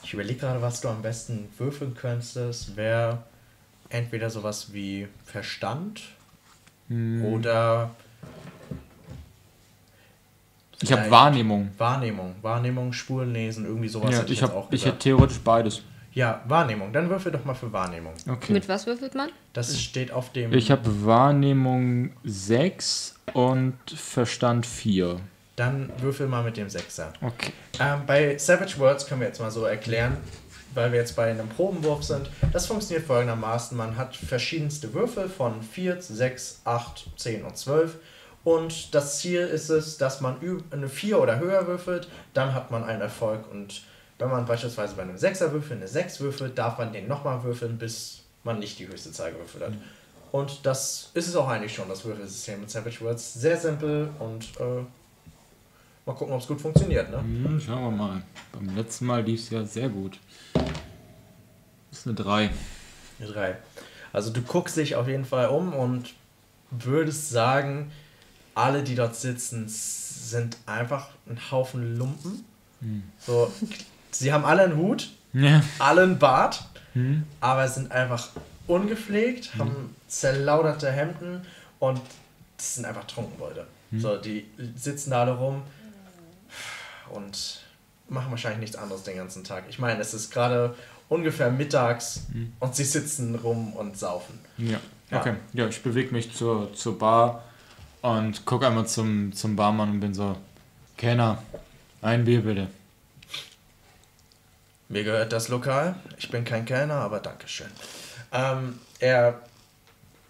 Ich 0.04 0.12
überlege 0.12 0.40
gerade, 0.40 0.64
was 0.64 0.82
du 0.82 0.88
am 0.88 1.04
besten 1.04 1.50
würfeln 1.60 1.94
könntest. 1.94 2.76
Wäre 2.76 3.22
entweder 3.90 4.32
sowas 4.32 4.74
wie 4.74 5.08
Verstand 5.24 6.02
oder 6.90 7.92
Ich 10.82 10.92
habe 10.92 11.04
Vielleicht. 11.04 11.12
Wahrnehmung. 11.12 11.70
Wahrnehmung. 11.78 12.36
Wahrnehmung, 12.42 12.94
Spuren 12.94 13.34
lesen, 13.34 13.66
irgendwie 13.66 13.88
sowas 13.88 14.12
Ja, 14.12 14.20
hätte 14.20 14.34
ich, 14.34 14.42
jetzt 14.42 14.50
hab, 14.50 14.58
auch 14.58 14.72
ich 14.72 14.86
hätte 14.86 15.00
theoretisch 15.00 15.40
beides. 15.40 15.82
Ja, 16.14 16.42
Wahrnehmung. 16.48 16.94
Dann 16.94 17.10
würfel 17.10 17.32
doch 17.32 17.44
mal 17.44 17.54
für 17.54 17.72
Wahrnehmung. 17.74 18.14
Okay. 18.28 18.54
Mit 18.54 18.70
was 18.70 18.88
würfelt 18.88 19.16
man? 19.16 19.30
Das 19.52 19.80
steht 19.80 20.12
auf 20.12 20.32
dem. 20.32 20.54
Ich 20.54 20.72
habe 20.72 21.06
Wahrnehmung 21.06 22.12
6 22.24 23.16
und 23.34 23.76
Verstand 23.94 24.66
4. 24.66 25.20
Dann 25.58 25.90
würfel 26.00 26.28
mal 26.28 26.44
mit 26.44 26.56
dem 26.58 26.70
Sechser. 26.70 27.12
Okay. 27.22 27.52
Ähm, 27.80 28.02
bei 28.08 28.38
Savage 28.38 28.78
Words 28.80 29.08
können 29.08 29.22
wir 29.22 29.28
jetzt 29.28 29.42
mal 29.42 29.52
so 29.52 29.66
erklären, 29.66 30.18
weil 30.74 30.92
wir 30.94 31.00
jetzt 31.00 31.18
bei 31.18 31.30
einem 31.30 31.50
Probenwurf 31.50 32.04
sind. 32.04 32.30
Das 32.54 32.66
funktioniert 32.66 33.06
folgendermaßen: 33.06 33.78
Man 33.78 33.98
hat 33.98 34.16
verschiedenste 34.16 34.94
Würfel 34.94 35.28
von 35.28 35.62
4, 35.62 36.02
6, 36.02 36.62
8, 36.64 37.10
10 37.18 37.44
und 37.44 37.58
12. 37.58 37.96
Und 38.46 38.94
das 38.94 39.20
Ziel 39.20 39.42
ist 39.42 39.70
es, 39.70 39.98
dass 39.98 40.22
man 40.22 40.38
eine 40.70 40.88
4 40.88 41.20
oder 41.20 41.40
höher 41.40 41.66
würfelt, 41.66 42.08
dann 42.36 42.54
hat 42.54 42.70
man 42.70 42.84
einen 42.84 43.02
Erfolg. 43.02 43.52
Und 43.52 43.82
wenn 44.20 44.30
man 44.30 44.46
beispielsweise 44.46 44.96
bei 44.96 45.02
einem 45.02 45.18
6er 45.18 45.52
Würfel 45.52 45.78
eine 45.78 45.88
6 45.88 46.20
würfelt, 46.22 46.58
darf 46.58 46.78
man 46.78 46.94
den 46.94 47.08
nochmal 47.08 47.44
würfeln, 47.44 47.80
bis 47.80 48.22
man 48.44 48.60
nicht 48.60 48.78
die 48.78 48.88
höchste 48.88 49.12
Zahl 49.12 49.32
gewürfelt 49.32 49.64
hat. 49.64 49.74
Und 50.32 50.64
das 50.64 51.10
ist 51.16 51.28
es 51.28 51.36
auch 51.36 51.48
eigentlich 51.48 51.74
schon, 51.74 51.90
das 51.90 52.06
Würfelsystem 52.06 52.62
mit 52.62 52.70
Savage 52.70 53.02
Words. 53.02 53.34
Sehr 53.34 53.58
simpel 53.58 54.10
und 54.20 54.46
äh, 54.60 54.84
mal 56.06 56.14
gucken, 56.14 56.34
ob 56.34 56.42
es 56.42 56.48
gut 56.48 56.62
funktioniert. 56.62 57.10
Ne? 57.10 57.18
Hm, 57.18 57.60
schauen 57.60 57.84
wir 57.84 57.92
mal. 57.92 58.22
Beim 58.52 58.76
letzten 58.76 59.08
Mal 59.08 59.24
lief 59.24 59.42
es 59.42 59.50
ja 59.50 59.66
sehr 59.66 59.90
gut. 59.90 60.20
Das 60.54 62.00
ist 62.00 62.06
eine 62.06 62.16
3. 62.16 62.52
Eine 63.20 63.28
drei. 63.32 63.58
Also 64.14 64.32
du 64.32 64.42
guckst 64.44 64.78
dich 64.78 64.96
auf 64.96 65.08
jeden 65.08 65.26
Fall 65.26 65.48
um 65.48 65.74
und 65.74 66.14
würdest 66.70 67.32
sagen, 67.32 67.92
alle, 68.56 68.84
die 68.84 68.96
dort 68.96 69.16
sitzen, 69.16 69.66
sind 69.68 70.58
einfach 70.66 71.10
ein 71.30 71.40
Haufen 71.52 71.98
Lumpen. 71.98 72.44
So, 73.20 73.52
sie 74.12 74.32
haben 74.34 74.46
alle 74.46 74.64
einen 74.64 74.78
Hut, 74.78 75.12
Ja. 75.34 75.62
alle 75.80 76.04
einen 76.04 76.18
Bart, 76.20 76.66
Hm. 76.94 77.24
aber 77.42 77.68
sind 77.68 77.92
einfach 77.92 78.30
ungepflegt, 78.68 79.56
haben 79.58 79.96
zerlauderte 80.08 80.92
Hemden 80.92 81.42
und 81.80 82.00
das 82.58 82.76
sind 82.76 82.86
einfach 82.86 83.06
Trunkenbolde. 83.06 83.68
So, 83.98 84.18
die 84.18 84.46
sitzen 84.76 85.12
da 85.12 85.22
alle 85.22 85.34
rum 85.38 85.62
und 87.12 87.62
machen 88.10 88.32
wahrscheinlich 88.32 88.60
nichts 88.62 88.76
anderes 88.76 89.04
den 89.04 89.18
ganzen 89.18 89.44
Tag. 89.44 89.64
Ich 89.70 89.80
meine, 89.80 90.00
es 90.02 90.14
ist 90.14 90.32
gerade 90.32 90.76
ungefähr 91.10 91.50
mittags 91.52 92.22
und 92.60 92.76
sie 92.76 92.84
sitzen 92.84 93.36
rum 93.36 93.74
und 93.74 93.98
saufen. 93.98 94.40
Ja. 94.58 94.80
Ja. 95.12 95.20
Okay. 95.20 95.36
Ja, 95.54 95.68
ich 95.68 95.82
bewege 95.84 96.12
mich 96.14 96.34
zur, 96.34 96.74
zur 96.74 96.98
Bar 96.98 97.44
und 98.06 98.46
gucke 98.46 98.68
einmal 98.68 98.88
zum, 98.88 99.34
zum 99.34 99.56
Barmann 99.56 99.90
und 99.92 100.00
bin 100.00 100.14
so: 100.14 100.38
Kenner, 100.98 101.42
ein 102.02 102.24
Bier 102.26 102.42
bitte. 102.42 102.68
Mir 104.88 105.04
gehört 105.04 105.34
das 105.34 105.48
Lokal. 105.50 105.96
Ich 106.18 106.30
bin 106.30 106.46
kein 106.46 106.66
Kellner, 106.66 106.96
aber 106.96 107.20
Dankeschön. 107.20 107.72
Ähm, 108.32 108.80
er, 109.00 109.42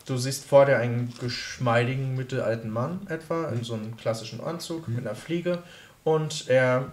du 0.05 0.17
siehst 0.17 0.45
vor 0.45 0.65
dir 0.65 0.77
einen 0.77 1.13
geschmeidigen 1.19 2.15
mittelalten 2.15 2.69
Mann 2.69 3.05
etwa 3.09 3.49
in 3.49 3.63
so 3.63 3.73
einem 3.73 3.97
klassischen 3.97 4.39
Anzug 4.41 4.87
mit 4.87 5.05
einer 5.05 5.15
Fliege 5.15 5.61
und 6.05 6.47
er 6.47 6.91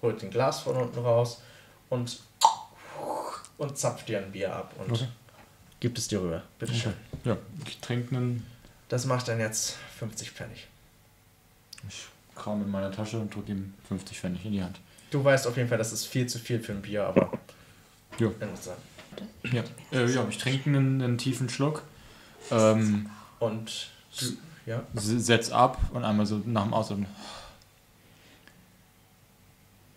holt 0.00 0.22
ein 0.22 0.30
Glas 0.30 0.60
von 0.60 0.76
unten 0.76 1.00
raus 1.00 1.42
und 1.90 2.20
und 3.58 3.78
zapft 3.78 4.08
dir 4.08 4.18
ein 4.18 4.32
Bier 4.32 4.54
ab 4.56 4.72
und 4.78 4.92
Okay. 4.92 5.08
gibt 5.78 5.98
es 5.98 6.08
dir 6.08 6.20
rüber. 6.22 6.42
Bitte 6.58 6.74
schön. 6.74 6.94
Ja, 7.24 7.36
ich 7.66 7.78
trinke 7.80 8.16
einen. 8.16 8.46
Das 8.92 9.06
macht 9.06 9.26
dann 9.26 9.40
jetzt 9.40 9.78
50 10.00 10.32
Pfennig. 10.32 10.66
Ich 11.88 12.08
Kram 12.34 12.60
in 12.60 12.70
meiner 12.70 12.92
Tasche 12.92 13.18
und 13.18 13.34
drücke 13.34 13.52
ihm 13.52 13.72
50 13.88 14.20
Pfennig 14.20 14.44
in 14.44 14.52
die 14.52 14.62
Hand. 14.62 14.80
Du 15.10 15.24
weißt 15.24 15.46
auf 15.46 15.56
jeden 15.56 15.70
Fall, 15.70 15.78
das 15.78 15.94
ist 15.94 16.04
viel 16.04 16.26
zu 16.26 16.38
viel 16.38 16.60
für 16.60 16.72
ein 16.72 16.82
Bier, 16.82 17.06
aber. 17.06 17.32
Ja. 18.18 18.30
Ja, 19.50 19.62
äh, 19.92 20.12
ja 20.12 20.26
ich 20.28 20.36
trinke 20.36 20.68
einen, 20.68 21.00
einen 21.00 21.16
tiefen 21.16 21.48
Schluck, 21.48 21.84
ähm, 22.50 23.08
Und. 23.38 23.88
Du, 24.20 24.26
ja. 24.66 24.82
setz 24.92 25.50
ab 25.50 25.78
und 25.94 26.04
einmal 26.04 26.26
so 26.26 26.42
nach 26.44 26.64
dem 26.64 26.74
Ausatmen. 26.74 27.06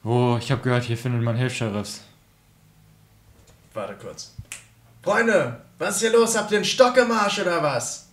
Oh, 0.06 0.38
ich 0.40 0.50
habe 0.54 0.62
gehört, 0.62 0.86
hier 0.86 0.98
findet 0.98 1.22
man 1.22 1.36
Hilfs-Sheriffs. 1.36 2.00
Warte 3.74 3.96
kurz. 3.96 4.36
Freunde, 5.04 5.60
was 5.80 5.96
ist 5.96 6.02
hier 6.02 6.14
los? 6.14 6.38
Habt 6.38 6.52
ihr 6.52 6.60
einen 6.60 6.66
Stock 6.66 6.96
im 6.96 7.12
Arsch 7.12 7.40
oder 7.40 7.62
was? 7.62 8.05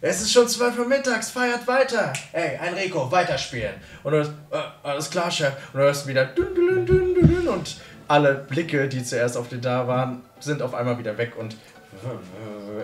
Es 0.00 0.20
ist 0.20 0.32
schon 0.32 0.46
12 0.48 0.78
Uhr 0.78 0.86
mittags, 0.86 1.30
feiert 1.30 1.66
weiter. 1.66 2.12
Ey, 2.32 2.56
Enrico, 2.56 3.10
weiterspielen. 3.10 3.74
Und 4.02 4.12
du 4.12 4.18
hörst, 4.18 4.32
äh, 4.50 4.58
alles 4.82 5.10
klar, 5.10 5.30
Chef. 5.30 5.54
Und 5.72 5.80
du 5.80 5.86
hörst 5.86 6.06
wieder 6.06 6.26
dün, 6.26 6.54
dün, 6.54 6.86
dün, 6.86 7.14
dün, 7.14 7.28
dün, 7.28 7.48
und 7.48 7.76
alle 8.08 8.34
Blicke, 8.34 8.88
die 8.88 9.02
zuerst 9.02 9.36
auf 9.36 9.48
dir 9.48 9.58
da 9.58 9.88
waren, 9.88 10.22
sind 10.38 10.62
auf 10.62 10.74
einmal 10.74 10.98
wieder 10.98 11.16
weg 11.18 11.32
und 11.36 11.56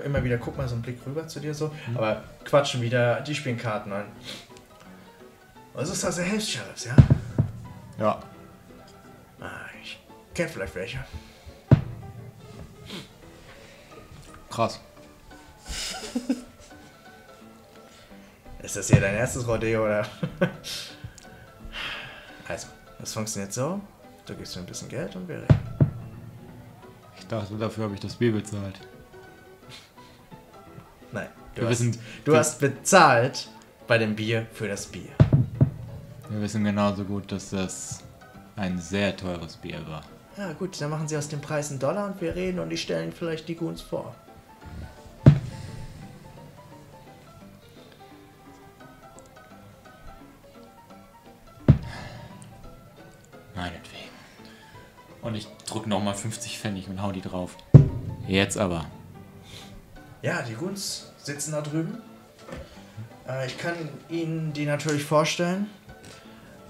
immer 0.04 0.24
wieder, 0.24 0.38
guck 0.38 0.56
mal 0.56 0.66
so 0.66 0.74
einen 0.74 0.82
Blick 0.82 0.98
rüber 1.06 1.28
zu 1.28 1.38
dir 1.38 1.54
so, 1.54 1.70
aber 1.94 2.22
quatschen 2.44 2.80
wieder, 2.80 3.20
die 3.20 3.34
spielen 3.34 3.58
Karten 3.58 3.92
ein. 3.92 4.06
Was 5.74 5.90
ist 5.90 6.02
das, 6.02 6.16
der 6.16 6.24
Hilfs-Sheriffs, 6.24 6.86
ja? 6.86 6.96
Ja, 7.98 8.18
Ah, 9.40 9.66
ich 9.82 9.98
kenn 10.34 10.48
vielleicht 10.48 10.74
welche. 10.74 10.98
krass. 14.48 14.80
Ist 18.62 18.76
das 18.76 18.88
hier 18.88 19.00
dein 19.00 19.14
erstes 19.14 19.46
Rodeo 19.46 19.84
oder? 19.84 20.06
also, 22.48 22.68
das 22.98 23.12
funktioniert 23.12 23.52
so. 23.52 23.80
Du 24.26 24.34
gibst 24.34 24.54
mir 24.56 24.62
ein 24.62 24.66
bisschen 24.66 24.88
Geld 24.88 25.16
und 25.16 25.26
wir 25.28 25.36
reden. 25.36 25.60
Ich 27.18 27.26
dachte, 27.26 27.54
dafür 27.56 27.84
habe 27.84 27.94
ich 27.94 28.00
das 28.00 28.14
Bier 28.14 28.32
bezahlt. 28.32 28.78
Nein, 31.10 31.28
du, 31.54 31.62
Wir 31.62 31.68
hast, 31.68 31.80
wissen- 31.80 32.00
du 32.24 32.36
hast 32.36 32.60
bezahlt 32.60 33.48
bei 33.86 33.98
dem 33.98 34.14
Bier 34.14 34.46
für 34.52 34.68
das 34.68 34.86
Bier. 34.86 35.10
Wir 36.30 36.40
wissen 36.40 36.64
genauso 36.64 37.04
gut, 37.04 37.30
dass 37.32 37.50
das 37.50 38.00
ein 38.56 38.78
sehr 38.78 39.16
teures 39.16 39.56
Bier 39.56 39.80
war. 39.88 40.02
Ja 40.38 40.52
gut, 40.54 40.80
dann 40.80 40.88
machen 40.90 41.08
sie 41.08 41.16
aus 41.16 41.28
dem 41.28 41.40
Preis 41.40 41.70
einen 41.70 41.78
Dollar 41.80 42.06
und 42.06 42.20
wir 42.20 42.34
reden 42.34 42.58
und 42.60 42.70
die 42.70 42.78
stellen 42.78 43.12
vielleicht 43.12 43.48
die 43.48 43.54
Goons 43.56 43.82
vor. 43.82 44.14
Meinetwegen. 53.54 54.10
Und 55.22 55.34
ich 55.34 55.46
drück 55.66 55.86
nochmal 55.86 56.14
50 56.14 56.58
Pfennig 56.58 56.88
und 56.88 57.00
hau 57.00 57.12
die 57.12 57.20
drauf. 57.20 57.56
Jetzt 58.26 58.58
aber. 58.58 58.86
Ja, 60.22 60.42
die 60.42 60.54
Goons 60.54 61.12
sitzen 61.16 61.52
da 61.52 61.60
drüben. 61.60 61.98
Äh, 63.28 63.46
ich 63.46 63.58
kann 63.58 63.74
Ihnen 64.08 64.52
die 64.52 64.66
natürlich 64.66 65.04
vorstellen. 65.04 65.68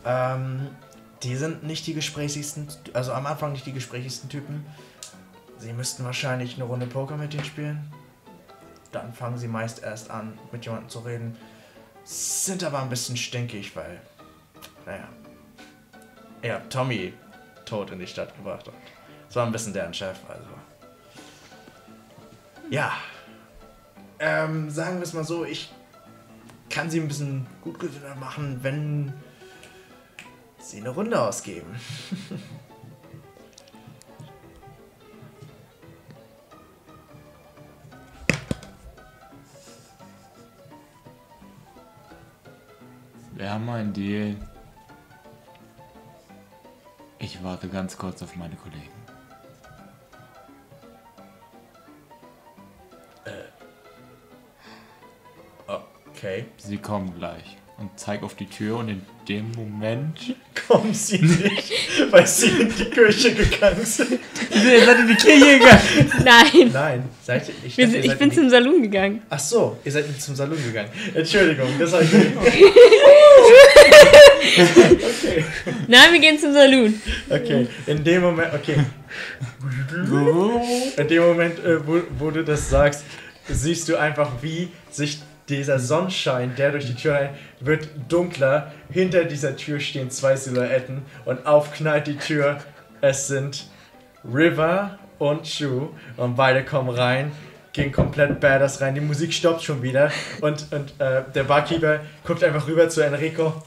Ähm, 0.04 0.68
die 1.22 1.36
sind 1.36 1.62
nicht 1.62 1.86
die 1.86 1.94
gesprächigsten, 1.94 2.66
also 2.92 3.12
am 3.12 3.26
Anfang 3.26 3.52
nicht 3.52 3.66
die 3.66 3.72
gesprächigsten 3.72 4.28
Typen. 4.28 4.66
Sie 5.58 5.72
müssten 5.72 6.04
wahrscheinlich 6.04 6.56
eine 6.56 6.64
Runde 6.64 6.86
Poker 6.86 7.16
mit 7.16 7.32
denen 7.32 7.44
spielen. 7.44 7.92
Dann 8.90 9.12
fangen 9.12 9.38
sie 9.38 9.48
meist 9.48 9.82
erst 9.82 10.10
an, 10.10 10.36
mit 10.50 10.64
jemandem 10.64 10.88
zu 10.88 10.98
reden. 11.00 11.36
Sind 12.04 12.64
aber 12.64 12.82
ein 12.82 12.88
bisschen 12.88 13.16
stinkig, 13.16 13.76
weil, 13.76 14.00
naja, 14.84 15.08
er 16.42 16.56
hat 16.56 16.70
Tommy 16.70 17.14
tot 17.64 17.90
in 17.90 18.00
die 18.00 18.06
Stadt 18.06 18.36
gebracht. 18.36 18.68
Und 18.68 18.76
das 19.26 19.36
war 19.36 19.46
ein 19.46 19.52
bisschen 19.52 19.72
deren 19.72 19.94
Chef, 19.94 20.18
also. 20.28 20.44
Ja, 22.68 22.92
ähm, 24.18 24.68
sagen 24.70 24.98
wir 24.98 25.04
es 25.04 25.14
mal 25.14 25.24
so, 25.24 25.44
ich 25.44 25.72
kann 26.68 26.90
sie 26.90 27.00
ein 27.00 27.08
bisschen 27.08 27.46
Gutgewinner 27.62 28.14
machen, 28.16 28.58
wenn 28.62 29.12
sie 30.58 30.78
eine 30.78 30.90
Runde 30.90 31.20
ausgeben. 31.20 31.74
Wir 43.34 43.50
haben 43.50 43.68
einen 43.68 43.92
Deal. 43.92 44.36
Ich 47.22 47.42
warte 47.42 47.68
ganz 47.68 47.96
kurz 47.96 48.20
auf 48.22 48.36
meine 48.36 48.54
Kollegen. 48.56 48.90
Okay. 55.66 56.44
Sie 56.56 56.76
kommen 56.78 57.12
gleich. 57.18 57.56
Und 57.78 57.90
zeig 57.96 58.22
auf 58.22 58.34
die 58.36 58.46
Tür 58.46 58.76
und 58.76 58.88
in 58.88 59.02
dem 59.28 59.50
Moment. 59.52 60.36
Kommen 60.68 60.94
sie 60.94 61.18
nicht, 61.18 61.72
weil 62.12 62.24
sie 62.26 62.46
in 62.46 62.72
die 62.72 62.84
Kirche 62.84 63.34
gegangen 63.34 63.84
sind. 63.84 64.12
Ihr 64.54 64.84
seid 64.86 64.98
in 65.00 65.08
die 65.08 65.14
Kirche 65.16 65.58
gegangen! 65.58 66.12
Nein, 66.24 66.70
Nein, 66.72 67.08
seid 67.24 67.48
ihr, 67.48 67.54
ich, 67.64 67.76
wir, 67.76 67.86
dachte, 67.86 67.92
sind- 67.92 67.94
ihr 67.94 68.00
ich 68.04 68.06
seid 68.10 68.18
bin 68.20 68.28
in 68.28 68.30
die, 68.30 68.36
zum 68.36 68.50
Salon 68.50 68.82
gegangen. 68.82 69.22
Ach 69.28 69.38
so, 69.40 69.78
ihr 69.84 69.90
seid 69.90 70.06
nicht 70.06 70.22
zum 70.22 70.36
Salon 70.36 70.62
gegangen. 70.62 70.90
Entschuldigung, 71.14 71.68
das 71.80 71.92
habe 71.92 72.04
ich 72.04 72.12
nicht. 72.12 72.32
Okay, 74.42 75.44
Nein, 75.88 76.12
wir 76.12 76.20
gehen 76.20 76.38
zum 76.38 76.52
Salon. 76.52 76.94
okay. 77.30 77.66
In 77.86 78.02
dem 78.02 78.22
Moment, 78.22 78.52
okay. 78.54 78.76
In 80.96 81.08
dem 81.08 81.22
Moment, 81.22 81.58
äh, 81.64 81.86
wo, 81.86 82.00
wo 82.18 82.30
du 82.30 82.42
das 82.44 82.68
sagst, 82.68 83.04
siehst 83.48 83.88
du 83.88 83.96
einfach, 83.96 84.30
wie 84.40 84.68
sich 84.90 85.20
dieser 85.48 85.78
Sonnenschein, 85.78 86.54
der 86.56 86.72
durch 86.72 86.86
die 86.86 86.94
Tür 86.94 87.14
rein, 87.14 87.30
wird 87.60 87.88
dunkler. 88.08 88.72
Hinter 88.90 89.24
dieser 89.24 89.56
Tür 89.56 89.80
stehen 89.80 90.10
zwei 90.10 90.36
Silhouetten 90.36 91.02
und 91.24 91.46
aufknallt 91.46 92.06
die 92.06 92.16
Tür. 92.16 92.58
Es 93.00 93.28
sind 93.28 93.66
River 94.24 94.98
und 95.18 95.46
Shu 95.46 95.88
und 96.16 96.36
beide 96.36 96.64
kommen 96.64 96.90
rein, 96.90 97.32
gehen 97.72 97.92
komplett 97.92 98.40
badass 98.40 98.80
rein. 98.80 98.94
Die 98.94 99.00
Musik 99.00 99.32
stoppt 99.32 99.62
schon 99.62 99.82
wieder 99.82 100.10
und, 100.40 100.66
und 100.72 100.94
äh, 101.00 101.22
der 101.34 101.44
Barkeeper 101.44 102.00
guckt 102.24 102.42
einfach 102.44 102.66
rüber 102.66 102.88
zu 102.88 103.00
Enrico. 103.02 103.62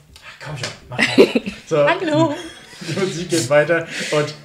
Komm 0.46 0.58
schon, 0.58 0.68
mach 0.90 0.98
mal. 0.98 1.28
So, 1.68 1.90
Hallo! 1.90 2.36
die 2.82 3.00
Musik 3.00 3.30
geht 3.30 3.50
weiter 3.50 3.88
und 4.12 4.36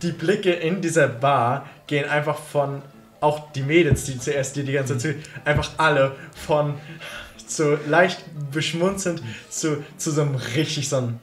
die 0.00 0.12
Blicke 0.12 0.52
in 0.52 0.80
dieser 0.80 1.06
Bar 1.06 1.68
gehen 1.86 2.08
einfach 2.08 2.38
von, 2.38 2.80
auch 3.20 3.52
die 3.52 3.62
Mädels, 3.62 4.04
die 4.04 4.18
zuerst 4.18 4.56
dir 4.56 4.64
die 4.64 4.72
ganze 4.72 4.96
Zeit 4.96 5.16
zu, 5.22 5.28
einfach 5.44 5.70
alle 5.76 6.16
von 6.46 6.78
so 7.46 7.78
leicht 7.86 8.24
beschmunzelnd 8.50 9.22
zu, 9.50 9.84
zu 9.98 10.10
so 10.10 10.22
einem 10.22 10.36
richtig 10.36 10.88
so 10.88 10.96
einem. 10.96 11.20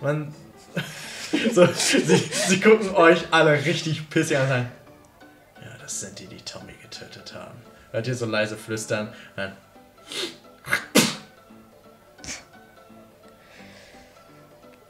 Man. 0.00 0.34
So, 1.54 1.66
sie, 1.66 2.16
sie 2.16 2.60
gucken 2.60 2.94
euch 2.94 3.24
alle 3.30 3.52
richtig 3.64 4.10
pissig 4.10 4.36
an 4.36 4.42
und 4.42 4.48
sagen, 4.50 4.68
ja, 5.62 5.70
das 5.80 6.00
sind 6.00 6.18
die, 6.18 6.26
die 6.26 6.42
Tommy 6.42 6.74
getötet 6.82 7.32
haben. 7.34 7.56
Hört 7.90 8.06
ihr 8.06 8.14
so 8.14 8.26
leise 8.26 8.54
flüstern? 8.54 9.14
Dann, 9.34 9.52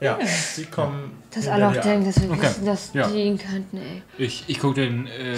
ja, 0.03 0.18
sie 0.55 0.64
kommen. 0.66 1.12
Dass 1.30 1.46
alle 1.48 1.68
auch 1.68 1.76
denken, 1.76 2.05
dass 2.07 2.20
wir 2.20 2.30
Okay. 2.30 2.42
wissen, 2.42 2.66
dass 2.66 2.90
Ja. 2.92 3.09
die 3.09 3.20
ihn 3.22 3.38
kannten, 3.38 3.76
ey. 3.78 4.03
Ich, 4.18 4.44
ich 4.48 4.59
gucke 4.59 4.80
den 4.80 5.07
äh, 5.07 5.36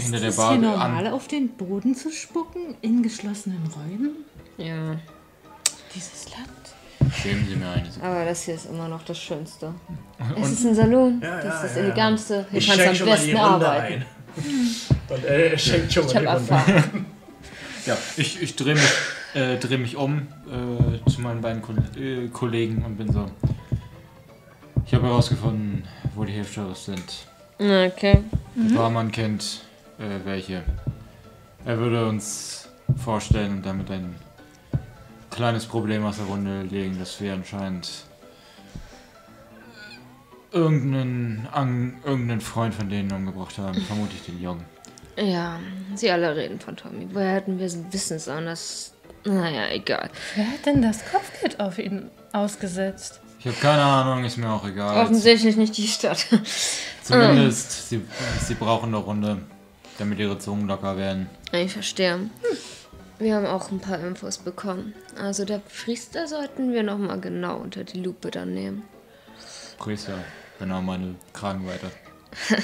hinter 0.00 0.20
der 0.20 0.28
ist 0.30 0.36
Bar 0.36 0.52
hier 0.52 0.60
normal, 0.62 1.06
an. 1.06 1.12
auf 1.12 1.28
den 1.28 1.48
Boden 1.50 1.94
zu 1.94 2.10
spucken 2.10 2.74
in 2.82 3.02
geschlossenen 3.02 3.62
Räumen? 3.74 4.10
Ja, 4.58 4.96
Dieses 5.94 6.26
Land? 6.30 7.14
Geben 7.22 7.46
Sie 7.48 7.56
mir 7.56 7.68
eine 7.70 7.84
Sekunde. 7.86 8.06
aber 8.06 8.24
das 8.24 8.42
hier 8.42 8.54
ist 8.54 8.66
immer 8.68 8.88
noch 8.88 9.02
das 9.04 9.18
Schönste. 9.18 9.72
Es 10.42 10.50
ist 10.52 10.64
ein 10.66 10.74
Salon. 10.74 11.20
Ja, 11.22 11.40
das 11.40 11.54
ist 11.56 11.62
das 11.64 11.70
ja, 11.76 11.80
ja. 11.80 11.84
Elegantste. 11.86 12.46
Hier 12.50 12.58
Ich 12.58 12.66
kannst 12.66 12.84
du 12.84 12.88
am 12.88 12.94
schon 12.96 13.08
mal 13.08 13.16
die 13.16 13.22
besten 13.26 13.36
arbeiten. 13.38 14.04
Und 15.08 15.24
er, 15.24 15.52
er 15.52 15.58
schenkt 15.58 15.92
schon 15.92 16.04
mal 16.04 16.08
Ich 16.14 16.18
die 16.18 16.26
Runde. 16.26 16.50
Erfahrung. 16.52 17.04
Ja, 17.86 17.96
ich, 18.16 18.42
ich 18.42 18.56
drehe 18.56 18.74
mich, 18.74 18.92
äh, 19.34 19.56
dreh 19.58 19.76
mich 19.78 19.96
um 19.96 20.26
äh, 20.48 21.08
zu 21.10 21.20
meinen 21.20 21.40
beiden 21.40 21.62
Ko 21.62 21.72
äh, 21.96 22.26
Kollegen 22.28 22.84
und 22.84 22.96
bin 22.96 23.12
so. 23.12 23.26
Ich 24.86 24.94
habe 24.94 25.08
herausgefunden, 25.08 25.82
wo 26.14 26.24
die 26.24 26.32
Hilfssheriffs 26.32 26.84
sind. 26.84 27.26
Okay. 27.58 28.22
Der 28.54 28.74
Barmann 28.76 29.10
kennt 29.10 29.62
äh, 29.98 30.24
welche. 30.24 30.62
Er 31.64 31.78
würde 31.78 32.06
uns 32.06 32.68
vorstellen 33.02 33.56
und 33.56 33.66
damit 33.66 33.90
ein 33.90 34.14
kleines 35.30 35.66
Problem 35.66 36.04
aus 36.04 36.18
der 36.18 36.26
Runde 36.26 36.62
legen, 36.62 36.98
dass 37.00 37.20
wir 37.20 37.34
anscheinend 37.34 38.04
irgendeinen, 40.52 41.48
an, 41.50 41.94
irgendeinen 42.04 42.40
Freund 42.40 42.72
von 42.72 42.88
denen 42.88 43.10
umgebracht 43.10 43.58
haben. 43.58 43.80
Vermutlich 43.82 44.22
den 44.22 44.40
Jungen. 44.40 44.64
Ja, 45.16 45.58
sie 45.96 46.10
alle 46.12 46.36
reden 46.36 46.60
von 46.60 46.76
Tommy. 46.76 47.08
Woher 47.12 47.34
hätten 47.34 47.58
wir 47.58 47.68
wissen 47.92 48.18
sollen, 48.20 48.46
dass 48.46 48.92
Naja, 49.24 49.68
egal. 49.70 50.10
Wer 50.36 50.46
hat 50.46 50.64
denn 50.64 50.80
das 50.80 51.04
Kopfgeld 51.10 51.58
auf 51.58 51.78
ihn 51.78 52.08
ausgesetzt? 52.32 53.20
Ich 53.46 53.52
habe 53.52 53.60
keine 53.60 53.84
Ahnung, 53.84 54.24
ist 54.24 54.38
mir 54.38 54.50
auch 54.50 54.66
egal. 54.66 55.04
Offensichtlich 55.04 55.56
nicht 55.56 55.76
die 55.76 55.86
Stadt. 55.86 56.26
Zumindest, 57.04 57.88
sie, 57.88 58.02
sie 58.44 58.54
brauchen 58.54 58.86
eine 58.86 58.96
Runde, 58.96 59.38
damit 59.98 60.18
ihre 60.18 60.36
Zungen 60.36 60.66
locker 60.66 60.96
werden. 60.96 61.30
Ich 61.52 61.72
verstehe. 61.72 62.28
Wir 63.20 63.36
haben 63.36 63.46
auch 63.46 63.70
ein 63.70 63.78
paar 63.78 64.00
Infos 64.00 64.38
bekommen. 64.38 64.94
Also 65.16 65.44
der 65.44 65.58
Priester 65.60 66.26
sollten 66.26 66.72
wir 66.72 66.82
nochmal 66.82 67.20
genau 67.20 67.58
unter 67.58 67.84
die 67.84 68.02
Lupe 68.02 68.32
dann 68.32 68.52
nehmen. 68.52 68.82
Priester, 69.78 70.18
genau 70.58 70.82
meine 70.82 71.14
Kragenweite. 71.32 71.86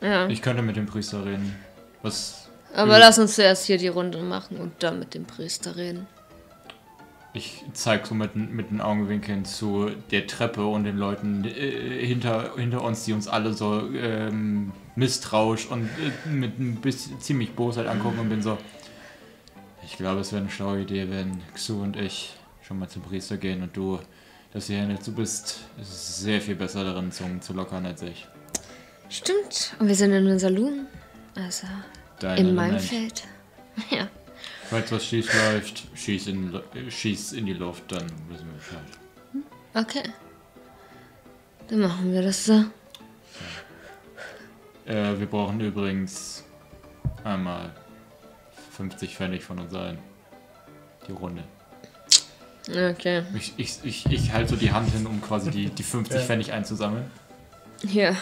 Ja. 0.00 0.26
Ich 0.26 0.42
könnte 0.42 0.62
mit 0.62 0.74
dem 0.74 0.86
Priester 0.86 1.24
reden. 1.24 1.54
Was 2.02 2.48
Aber 2.74 2.98
lass 2.98 3.20
uns 3.20 3.36
zuerst 3.36 3.66
hier 3.66 3.78
die 3.78 3.86
Runde 3.86 4.18
machen 4.18 4.56
und 4.56 4.82
dann 4.82 4.98
mit 4.98 5.14
dem 5.14 5.26
Priester 5.26 5.76
reden. 5.76 6.08
Ich 7.34 7.64
zeige 7.72 8.06
so 8.06 8.14
mit, 8.14 8.34
den- 8.34 8.54
mit 8.54 8.70
den 8.70 8.80
Augenwinkeln 8.82 9.44
zu 9.46 9.90
der 10.10 10.26
Treppe 10.26 10.66
und 10.66 10.84
den 10.84 10.98
Leuten 10.98 11.44
äh, 11.44 12.04
hinter, 12.06 12.56
hinter 12.56 12.82
uns, 12.82 13.04
die 13.04 13.14
uns 13.14 13.26
alle 13.26 13.54
so 13.54 13.88
ähm, 13.94 14.72
misstrauisch 14.96 15.66
und 15.66 15.84
äh, 16.26 16.28
mit 16.28 16.58
ein 16.58 16.76
bisschen 16.76 17.20
ziemlich 17.20 17.54
Bosheit 17.54 17.86
angucken 17.86 18.18
und 18.18 18.28
bin 18.28 18.42
so. 18.42 18.58
Ich 19.84 19.96
glaube, 19.96 20.20
es 20.20 20.32
wäre 20.32 20.42
eine 20.42 20.50
schlaue 20.50 20.82
Idee, 20.82 21.08
wenn 21.10 21.40
Xu 21.54 21.80
und 21.82 21.96
ich 21.96 22.34
schon 22.62 22.78
mal 22.78 22.88
zum 22.88 23.00
Priester 23.02 23.36
gehen 23.38 23.62
und 23.62 23.74
du, 23.76 23.98
dass 24.52 24.68
ihr 24.68 24.86
nicht, 24.86 25.06
du 25.06 25.12
bist 25.12 25.60
sehr 25.80 26.40
viel 26.42 26.54
besser 26.54 26.84
darin, 26.84 27.10
Zungen 27.12 27.40
zu 27.40 27.54
lockern 27.54 27.86
als 27.86 28.02
ich. 28.02 28.26
Stimmt. 29.08 29.74
Und 29.78 29.88
wir 29.88 29.94
sind 29.94 30.10
in 30.12 30.26
einem 30.26 30.38
Saloon. 30.38 30.86
Also 31.34 31.66
Dein 32.20 32.36
in 32.48 32.54
meinem. 32.54 32.78
Feld. 32.78 33.24
Ja. 33.90 34.06
Falls 34.72 34.90
was 34.90 35.04
schief 35.04 35.30
läuft, 35.34 35.82
schieß 35.94 36.28
in, 36.28 36.58
schieß 36.88 37.32
in 37.34 37.44
die 37.44 37.52
Luft, 37.52 37.92
dann 37.92 38.06
wissen 38.30 38.46
wir 38.46 38.54
Bescheid. 38.54 39.44
Okay. 39.74 40.10
Dann 41.68 41.80
machen 41.80 42.10
wir 42.10 42.22
das 42.22 42.46
so. 42.46 42.64
Äh, 44.86 45.18
wir 45.18 45.26
brauchen 45.26 45.60
übrigens 45.60 46.42
einmal 47.22 47.70
50 48.70 49.14
Pfennig 49.14 49.44
von 49.44 49.58
uns 49.58 49.74
allen. 49.74 49.98
Die 51.06 51.12
Runde. 51.12 51.44
Okay. 52.66 53.24
Ich, 53.36 53.52
ich, 53.58 53.78
ich, 53.84 54.06
ich 54.06 54.32
halte 54.32 54.52
so 54.52 54.56
die 54.56 54.72
Hand 54.72 54.90
hin, 54.90 55.06
um 55.06 55.20
quasi 55.20 55.50
die, 55.50 55.68
die 55.68 55.82
50 55.82 56.16
Ja. 56.16 56.22
Pfennig 56.22 56.50
einzusammeln. 56.50 57.10
Hier. 57.86 58.16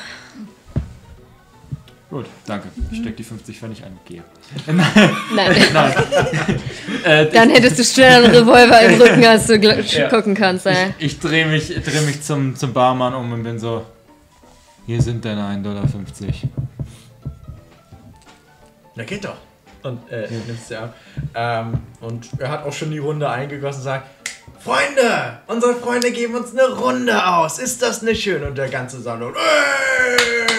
Gut, 2.10 2.26
danke. 2.44 2.68
Ich 2.90 2.98
steck 2.98 3.16
die 3.16 3.22
50 3.22 3.56
Pfennig 3.58 3.84
ein. 3.84 3.96
Gehe. 4.04 4.24
Nein. 4.66 5.54
Äh, 7.04 7.30
Dann 7.30 7.48
hättest 7.50 7.78
du 7.78 7.84
schnell 7.84 8.24
einen 8.24 8.34
Revolver 8.34 8.80
im 8.82 9.00
Rücken, 9.00 9.24
als 9.24 9.46
du 9.46 9.56
Ja. 9.56 10.08
gucken 10.08 10.34
kannst, 10.34 10.66
ey. 10.66 10.92
ich 10.98 11.06
ich 11.06 11.18
drehe 11.20 11.46
mich, 11.46 11.68
dreh 11.68 12.00
mich 12.02 12.20
zum, 12.22 12.54
zum 12.56 12.72
Barmann 12.74 13.14
um 13.14 13.32
und 13.32 13.42
bin 13.42 13.58
so. 13.58 13.86
Hier 14.86 15.00
sind 15.00 15.24
deine 15.24 15.40
1,50 15.42 15.62
Dollar. 15.62 15.84
Na 18.96 19.04
geht 19.04 19.24
doch. 19.24 19.36
Und 19.82 20.10
äh, 20.10 20.28
nimmt 20.46 20.60
sie 20.66 20.76
ab. 20.76 20.94
Ähm, 21.34 21.78
und 22.00 22.28
er 22.38 22.50
hat 22.50 22.64
auch 22.66 22.72
schon 22.72 22.90
die 22.90 22.98
Runde 22.98 23.30
eingegossen 23.30 23.78
und 23.80 23.84
sagt: 23.84 24.08
Freunde, 24.58 25.38
unsere 25.46 25.74
Freunde 25.76 26.10
geben 26.10 26.34
uns 26.34 26.50
eine 26.52 26.68
Runde 26.74 27.24
aus. 27.26 27.58
Ist 27.58 27.80
das 27.80 28.02
nicht 28.02 28.22
schön? 28.22 28.42
Und 28.42 28.58
der 28.58 28.68
ganze 28.68 29.00
Salon. 29.00 29.32
"Ey!" 29.34 30.49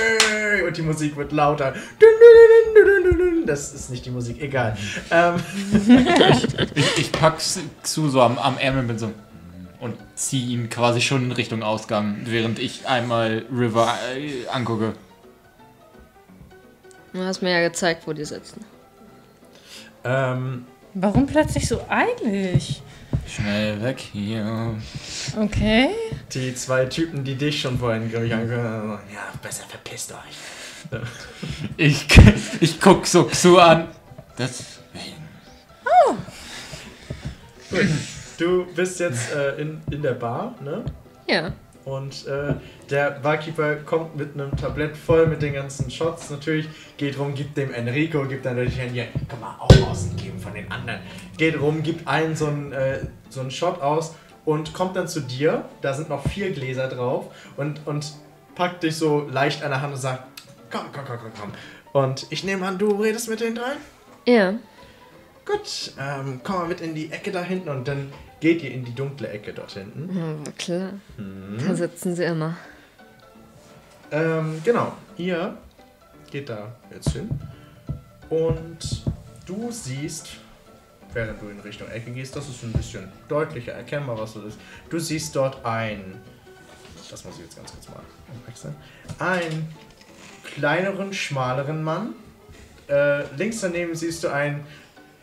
Und 0.72 0.78
die 0.78 0.84
Musik 0.84 1.18
wird 1.18 1.34
lauter. 1.34 1.74
Das 3.46 3.74
ist 3.74 3.90
nicht 3.90 4.06
die 4.06 4.10
Musik, 4.10 4.42
egal. 4.42 4.78
Ähm, 5.12 5.36
Ich, 6.76 6.98
ich 6.98 7.12
pack 7.12 7.40
Xu 7.40 8.08
so 8.08 8.22
am, 8.22 8.38
am 8.38 8.58
Ärmel 8.58 8.80
und 8.84 8.88
bin 8.88 8.98
so. 8.98 9.12
Und 9.82 9.98
ziehe 10.16 10.54
ihn 10.54 10.70
quasi 10.70 11.02
schon 11.02 11.26
in 11.26 11.32
Richtung 11.34 11.62
Ausgang, 11.62 12.22
während 12.24 12.58
ich 12.58 12.88
einmal 12.88 13.44
River 13.52 13.98
äh, 14.16 14.48
angucke. 14.48 14.94
Du 17.12 17.20
hast 17.20 17.42
mir 17.42 17.52
ja 17.52 17.68
gezeigt, 17.68 18.08
wo 18.08 18.14
die 18.14 18.24
sitzen. 18.24 18.64
ähm, 20.06 20.66
Warum 20.94 21.26
plötzlich 21.26 21.68
so 21.68 21.82
eilig? 21.88 22.82
Schnell 23.28 23.82
weg 23.82 24.00
hier. 24.00 24.76
Okay. 25.40 25.90
die 26.34 26.54
zwei 26.54 26.86
Typen, 26.86 27.24
die 27.24 27.36
dich 27.36 27.62
schon 27.62 27.80
vorhin, 27.80 28.10
glaube 28.10 28.28
ich, 28.28 28.34
angehört 28.34 28.66
haben, 28.66 29.00
ja, 29.14 29.32
besser 29.42 29.64
verpisst 29.68 30.12
euch. 30.12 31.00
Ich, 31.78 32.08
ich 32.60 32.82
guck 32.82 33.06
so 33.06 33.26
Xu 33.26 33.58
an. 33.58 33.88
Deswegen. 34.38 35.22
Du 38.38 38.66
bist 38.74 39.00
jetzt 39.00 39.32
äh, 39.34 39.62
in, 39.62 39.82
in 39.92 40.02
der 40.02 40.14
Bar, 40.14 40.56
ne? 40.62 40.84
Ja. 41.28 41.54
Und 41.86 42.28
äh, 42.28 42.54
der 42.90 43.12
Barkeeper 43.12 43.76
kommt 43.78 44.16
mit 44.16 44.34
einem 44.34 44.56
Tablett 44.56 44.96
voll 44.96 45.26
mit 45.28 45.42
den 45.42 45.54
ganzen 45.54 45.90
Shots. 45.90 46.30
Natürlich 46.30 46.68
geht 46.98 47.18
rum, 47.18 47.34
gibt 47.34 47.58
dem 47.58 47.74
Enrico, 47.74 48.26
gibt 48.26 48.46
dann 48.46 48.56
natürlich 48.56 48.80
hier, 48.80 49.08
kann 49.28 49.40
man 49.40 49.60
auch 49.60 49.90
ausgeben 49.90 50.40
von 50.40 50.54
den 50.54 50.72
anderen. 50.72 51.00
Geht 51.38 51.60
rum, 51.60 51.82
gibt 51.82 52.08
allen 52.08 52.36
so 52.36 52.48
einen, 52.48 52.72
äh, 52.72 53.00
so 53.30 53.42
einen 53.42 53.52
Shot 53.52 53.82
aus 53.82 54.14
und 54.46 54.74
kommt 54.74 54.96
dann 54.96 55.08
zu 55.08 55.22
dir. 55.22 55.66
Da 55.82 55.94
sind 55.94 56.10
noch 56.10 56.28
vier 56.28 56.52
Gläser 56.52 56.88
drauf 56.88 57.26
und, 57.58 57.82
und 57.88 58.14
packt 58.56 58.84
dich 58.84 58.96
so 58.96 59.28
leicht 59.32 59.64
an 59.64 59.72
der 59.72 59.82
Hand 59.82 59.94
und 59.94 60.00
sagt: 60.00 60.24
Komm, 60.70 60.86
komm, 60.94 61.06
komm, 61.06 61.18
komm, 61.20 61.32
komm. 61.40 61.52
Und 61.94 62.28
ich 62.30 62.44
nehme 62.44 62.66
an, 62.66 62.78
du 62.78 62.92
redest 62.92 63.28
mit 63.28 63.42
den 63.42 63.56
drei? 63.56 63.74
Ja. 64.26 64.54
Gut, 65.46 65.94
ähm, 66.00 66.42
komm 66.44 66.56
mal 66.58 66.68
mit 66.68 66.82
in 66.82 66.94
die 66.94 67.12
Ecke 67.12 67.32
da 67.32 67.42
hinten 67.42 67.70
und 67.70 67.88
dann 67.88 68.14
geht 68.42 68.64
ihr 68.64 68.72
in 68.72 68.84
die 68.84 68.94
dunkle 68.94 69.30
Ecke 69.30 69.54
dort 69.54 69.72
hinten. 69.72 70.10
Ja, 70.18 70.52
klar. 70.58 70.94
Da 71.66 71.76
sitzen 71.76 72.16
sie 72.16 72.26
immer. 72.26 72.58
Ähm, 74.12 74.62
genau, 74.66 74.94
ihr 75.16 75.58
geht 76.30 76.50
da 76.50 76.74
jetzt 76.94 77.12
hin 77.12 77.30
und 78.30 79.06
du 79.46 79.72
siehst, 79.72 80.32
während 81.14 81.42
du 81.42 81.48
in 81.48 81.60
Richtung 81.62 81.88
Ecke 81.90 82.12
gehst, 82.12 82.36
das 82.36 82.50
ist 82.50 82.64
ein 82.64 82.74
bisschen 82.74 83.08
deutlicher 83.30 83.72
erkennbar, 83.74 84.18
was 84.18 84.34
das 84.34 84.44
ist. 84.46 84.60
Du 84.90 85.00
siehst 85.00 85.34
dort 85.36 85.64
ein, 85.64 86.16
das 87.10 87.24
muss 87.24 87.36
ich 87.36 87.44
jetzt 87.44 87.56
ganz 87.56 87.72
kurz 87.72 87.88
mal 87.90 88.02
wechseln, 88.48 88.76
einen 89.20 89.74
kleineren, 90.56 91.14
schmaleren 91.14 91.84
Mann. 91.84 92.16
Äh, 92.90 93.24
links 93.36 93.62
daneben 93.62 93.96
siehst 93.96 94.24
du 94.24 94.30
einen 94.30 94.66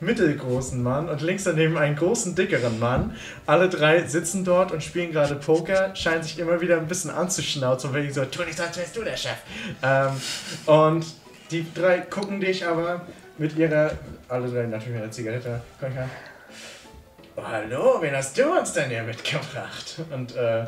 mittelgroßen 0.00 0.82
Mann 0.82 1.08
und 1.08 1.20
links 1.22 1.44
daneben 1.44 1.76
einen 1.76 1.96
großen, 1.96 2.34
dickeren 2.34 2.78
Mann. 2.78 3.16
Alle 3.46 3.68
drei 3.68 4.04
sitzen 4.04 4.44
dort 4.44 4.72
und 4.72 4.82
spielen 4.82 5.12
gerade 5.12 5.34
Poker, 5.34 5.94
scheinen 5.96 6.22
sich 6.22 6.38
immer 6.38 6.60
wieder 6.60 6.76
ein 6.78 6.86
bisschen 6.86 7.10
anzuschnauzen, 7.10 7.92
weil 7.92 8.06
die 8.06 8.12
so, 8.12 8.24
tu 8.24 8.42
nicht 8.42 8.56
so, 8.56 8.62
als 8.64 8.76
wärst 8.76 8.96
du 8.96 9.02
der 9.02 9.16
Chef. 9.16 9.36
Ähm, 9.82 10.20
und 10.66 11.06
die 11.50 11.66
drei 11.74 12.00
gucken 12.00 12.40
dich 12.40 12.66
aber 12.66 13.02
mit 13.38 13.56
ihrer, 13.56 13.92
alle 14.28 14.48
drei 14.48 14.66
natürlich 14.66 14.94
mit 14.94 15.02
einer 15.02 15.12
Zigarette, 15.12 15.60
gucken 15.78 15.94
dich 15.94 16.02
an. 16.02 16.10
Oh, 17.36 17.42
hallo, 17.46 17.98
wen 18.00 18.16
hast 18.16 18.36
du 18.36 18.58
uns 18.58 18.72
denn 18.72 18.90
hier 18.90 19.04
mitgebracht? 19.04 20.00
Und 20.10 20.34
äh, 20.34 20.64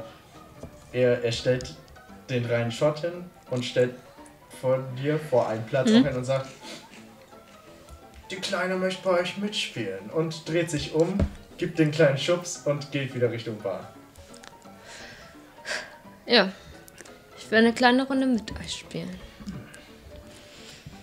er, 0.93 1.25
er 1.25 1.33
stellt 1.33 1.75
den 2.29 2.47
reinen 2.47 2.71
Shot 2.71 3.01
hin 3.01 3.25
und 3.51 3.65
stellt 3.65 3.95
vor 4.61 4.79
dir 5.01 5.19
vor 5.19 5.49
einen 5.49 5.65
Platz 5.67 5.89
hin 5.89 6.07
und 6.07 6.25
sagt, 6.25 6.47
die 8.31 8.37
Kleine 8.37 8.77
möchte 8.77 9.03
bei 9.03 9.21
euch 9.21 9.39
mitspielen 9.39 10.11
und 10.11 10.49
dreht 10.49 10.71
sich 10.71 10.95
um, 10.95 11.19
gibt 11.59 11.79
den 11.79 11.91
kleinen 11.91 12.19
Schubs 12.19 12.63
und 12.65 12.93
geht 12.93 13.15
wieder 13.15 13.31
Richtung 13.31 13.59
Bar. 13.59 13.93
Ja. 16.27 16.53
Ich 17.37 17.51
will 17.51 17.59
eine 17.59 17.73
kleine 17.73 18.07
Runde 18.07 18.27
mit 18.27 18.53
euch 18.61 18.79
spielen. 18.79 19.11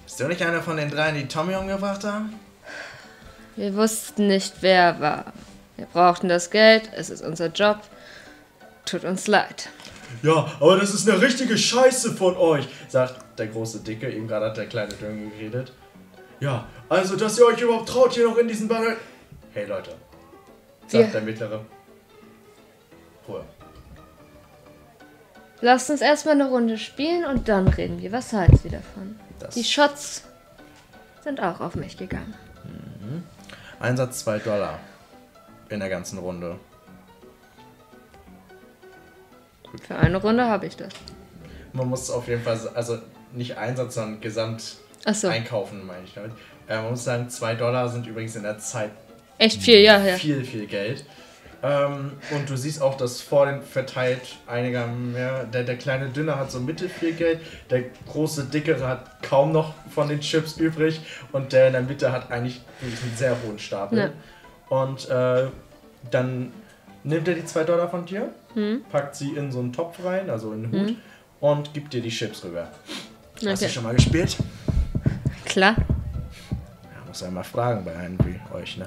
Bist 0.06 0.20
du 0.20 0.28
nicht 0.28 0.42
einer 0.42 0.62
von 0.62 0.78
den 0.78 0.90
dreien, 0.90 1.16
die 1.16 1.28
Tommy 1.28 1.56
umgebracht 1.56 2.06
haben? 2.06 2.40
Wir 3.58 3.76
wussten 3.76 4.28
nicht, 4.28 4.54
wer 4.62 5.00
war. 5.02 5.34
Wir 5.76 5.86
brauchten 5.88 6.30
das 6.30 6.50
Geld, 6.50 6.90
es 6.96 7.10
ist 7.10 7.22
unser 7.22 7.48
Job. 7.48 7.82
Tut 8.86 9.04
uns 9.04 9.28
leid. 9.28 9.70
Ja, 10.24 10.50
aber 10.60 10.78
das 10.78 10.94
ist 10.94 11.10
eine 11.10 11.22
richtige 11.22 11.58
Scheiße 11.58 12.14
von 12.14 12.38
euch, 12.38 12.68
sagt 12.88 13.38
der 13.38 13.48
große 13.48 13.82
Dicke. 13.82 14.10
Eben 14.10 14.28
gerade 14.28 14.46
hat 14.46 14.58
der 14.58 14.68
kleine 14.68 14.94
Dünge 14.94 15.30
geredet. 15.32 15.74
Ja, 16.40 16.68
also, 16.90 17.16
dass 17.16 17.38
ihr 17.40 17.46
euch 17.46 17.62
überhaupt 17.62 17.90
traut, 17.90 18.14
hier 18.14 18.28
noch 18.28 18.38
in 18.38 18.48
diesen 18.48 18.68
Bar. 18.68 18.84
Hey 19.54 19.66
Leute, 19.66 19.92
sagt 20.82 20.94
Wir- 20.94 21.08
der 21.08 21.22
mittlere. 21.22 21.66
Ruhe. 23.28 23.44
Lasst 25.62 25.90
uns 25.90 26.02
erstmal 26.02 26.36
eine 26.36 26.48
Runde 26.50 26.78
spielen 26.78 27.26
und 27.26 27.50
dann 27.50 27.68
reden 27.68 28.00
wir. 28.02 28.12
Was 28.12 28.32
halten 28.32 28.58
Sie 28.58 28.70
davon? 28.70 29.20
Das 29.40 29.56
Die 29.56 29.64
Shots 29.64 30.24
sind 31.24 31.42
auch 31.42 31.60
auf 31.60 31.76
mich 31.76 31.98
gegangen. 31.98 32.34
Einsatz 33.80 34.20
2 34.24 34.40
Dollar 34.40 34.80
in 35.70 35.80
der 35.80 35.90
ganzen 35.90 36.20
Runde. 36.20 36.60
Für 39.88 39.96
eine 39.96 40.18
Runde 40.18 40.46
habe 40.46 40.66
ich 40.68 40.76
das. 40.78 40.94
Man 41.74 41.88
muss 41.90 42.10
auf 42.10 42.28
jeden 42.28 42.44
Fall, 42.44 42.60
also 42.74 43.00
nicht 43.34 43.58
Einsatz, 43.58 43.96
sondern 43.96 44.22
Gesamt 44.22 44.78
Achso. 45.08 45.28
einkaufen, 45.30 45.86
meine 45.86 46.04
ich 46.06 46.14
damit. 46.14 46.32
Äh, 46.68 46.76
man 46.82 46.92
muss 46.92 47.04
sagen, 47.04 47.30
2 47.30 47.56
Dollar 47.56 47.88
sind 47.90 48.06
übrigens 48.08 48.36
in 48.36 48.44
der 48.44 48.58
Zeit 48.60 48.92
Echt 49.40 49.62
viel, 49.62 49.80
ja, 49.80 50.04
ja. 50.04 50.16
Viel, 50.16 50.44
viel 50.44 50.66
Geld. 50.66 51.06
Ähm, 51.64 52.14
und 52.32 52.50
du 52.50 52.58
siehst 52.58 52.82
auch, 52.82 52.98
dass 52.98 53.22
vor 53.22 53.46
den 53.46 53.62
verteilt 53.62 54.22
einiger 54.48 54.86
mehr. 54.88 55.44
Der, 55.46 55.64
der 55.64 55.76
kleine 55.78 56.10
Dünne 56.10 56.36
hat 56.38 56.52
so 56.52 56.60
mittel 56.60 56.90
viel 56.90 57.14
Geld, 57.14 57.40
der 57.70 57.84
große 58.08 58.46
Dickere 58.46 58.88
hat 58.88 59.22
kaum 59.24 59.52
noch 59.52 59.74
von 59.94 60.08
den 60.10 60.20
Chips 60.20 60.58
übrig 60.58 61.00
und 61.32 61.54
der 61.54 61.68
in 61.68 61.74
der 61.74 61.82
Mitte 61.84 62.12
hat 62.12 62.32
eigentlich 62.32 62.62
einen 62.82 63.16
sehr 63.16 63.36
hohen 63.46 63.58
Stapel. 63.60 63.98
Ja. 64.00 64.10
Und 64.70 65.08
äh, 65.10 65.48
dann 66.12 66.52
nimmt 67.04 67.28
er 67.28 67.36
die 67.36 67.46
2 67.46 67.64
Dollar 67.64 67.90
von 67.90 68.06
dir, 68.06 68.30
Hm? 68.54 68.84
packt 68.92 69.16
sie 69.16 69.32
in 69.36 69.52
so 69.52 69.60
einen 69.60 69.72
Topf 69.72 70.04
rein, 70.04 70.30
also 70.30 70.52
in 70.54 70.64
den 70.64 70.72
Hut, 70.72 70.90
Hm. 70.90 70.98
und 71.42 71.74
gibt 71.74 71.94
dir 71.94 72.02
die 72.02 72.10
Chips 72.10 72.44
rüber. 72.44 72.68
Hast 73.36 73.44
du 73.44 73.50
Okay. 73.66 73.70
schon 73.70 73.84
mal 73.84 73.96
gespielt? 73.96 74.36
Klar. 75.58 75.76
Ja, 75.80 77.08
muss 77.08 77.20
ja 77.20 77.32
mal 77.32 77.44
fragen 77.44 77.84
bei 77.84 77.96
einem 77.96 78.16
wie 78.20 78.40
euch, 78.56 78.78
ne? 78.78 78.86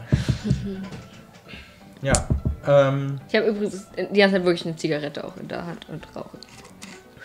ja, 2.01 2.13
ähm, 2.65 3.21
Ich 3.29 3.35
habe 3.35 3.49
übrigens 3.49 3.89
die 3.97 4.21
ganze 4.21 4.37
Zeit 4.37 4.45
wirklich 4.45 4.67
eine 4.67 4.77
Zigarette 4.77 5.25
auch 5.25 5.37
in 5.37 5.49
der 5.49 5.67
Hand 5.67 5.89
und 5.89 6.07
rauche. 6.15 6.39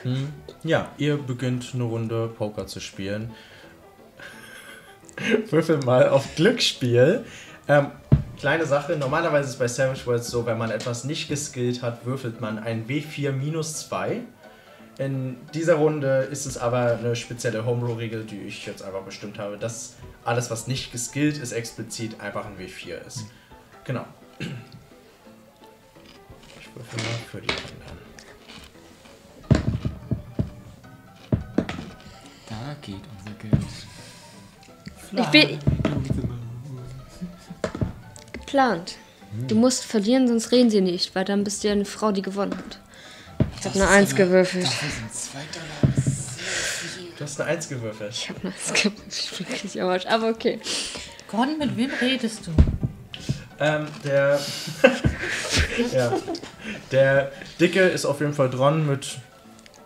hm, 0.01 0.33
ja, 0.63 0.89
ihr 0.97 1.17
beginnt 1.17 1.69
eine 1.75 1.83
Runde 1.83 2.27
Poker 2.27 2.65
zu 2.65 2.79
spielen. 2.79 3.33
Würfel 5.51 5.77
mal 5.77 6.09
auf 6.09 6.33
Glücksspiel. 6.35 7.23
Ähm, 7.67 7.91
kleine 8.39 8.65
Sache, 8.65 8.95
normalerweise 8.97 9.49
ist 9.49 9.53
es 9.53 9.59
bei 9.59 9.67
Savage 9.67 10.07
Worlds 10.07 10.27
so, 10.27 10.47
wenn 10.47 10.57
man 10.57 10.71
etwas 10.71 11.03
nicht 11.03 11.29
geskillt 11.29 11.83
hat, 11.83 12.03
würfelt 12.07 12.41
man 12.41 12.57
ein 12.57 12.87
W4 12.87 13.31
minus 13.31 13.87
2. 13.89 14.21
In 14.97 15.35
dieser 15.53 15.75
Runde 15.75 16.27
ist 16.31 16.45
es 16.45 16.57
aber 16.57 16.97
eine 16.97 17.17
spezielle 17.17 17.65
Home-Rule-Regel, 17.65 18.23
die 18.23 18.43
ich 18.43 18.65
jetzt 18.65 18.81
einfach 18.81 19.01
bestimmt 19.01 19.37
habe, 19.37 19.57
dass 19.57 19.95
alles, 20.23 20.49
was 20.49 20.67
nicht 20.67 20.93
geskillt 20.93 21.37
ist, 21.37 21.51
explizit 21.51 22.21
einfach 22.21 22.45
ein 22.45 22.57
W4 22.57 23.05
ist. 23.05 23.25
Genau. 23.83 24.05
Ich 24.39 24.47
würfel 26.73 26.99
mal 27.03 27.19
für 27.29 27.41
die 27.41 27.49
anderen. 27.49 27.97
Da 32.47 32.75
geht 32.81 33.01
unser 33.17 33.33
Geld. 33.41 33.53
Ich 35.11 35.27
bin 35.27 35.59
geplant. 38.31 38.95
Du 39.49 39.55
musst 39.55 39.83
verlieren, 39.83 40.29
sonst 40.29 40.53
reden 40.53 40.69
sie 40.69 40.79
nicht, 40.79 41.13
weil 41.13 41.25
dann 41.25 41.43
bist 41.43 41.63
du 41.63 41.67
ja 41.67 41.73
eine 41.73 41.83
Frau, 41.83 42.13
die 42.13 42.21
gewonnen 42.21 42.57
hat. 42.57 42.79
Ich 43.65 43.71
habe 43.71 43.83
eine 43.83 43.89
Eins 43.89 44.15
gewürfelt. 44.15 44.67
Du 47.17 47.23
hast 47.23 47.41
eine 47.41 47.49
Eins 47.49 47.67
gewürfelt. 47.67 48.11
Ich 48.11 48.29
habe 48.29 48.39
eine 48.43 48.51
Eins 48.51 48.73
gewürfelt. 48.73 49.07
Ich 49.09 49.37
bin 49.37 49.47
richtig 49.47 49.81
am 49.81 49.89
Arsch. 49.89 50.05
Aber 50.05 50.29
okay. 50.29 50.59
Gordon, 51.27 51.57
mit 51.57 51.75
wem 51.75 51.89
redest 51.99 52.45
du? 52.45 52.51
Ähm, 53.59 53.87
der. 54.03 54.39
ja. 55.93 56.13
Der 56.91 57.31
Dicke 57.59 57.81
ist 57.81 58.05
auf 58.05 58.19
jeden 58.19 58.35
Fall 58.35 58.51
dran 58.51 58.85
mit 58.85 59.17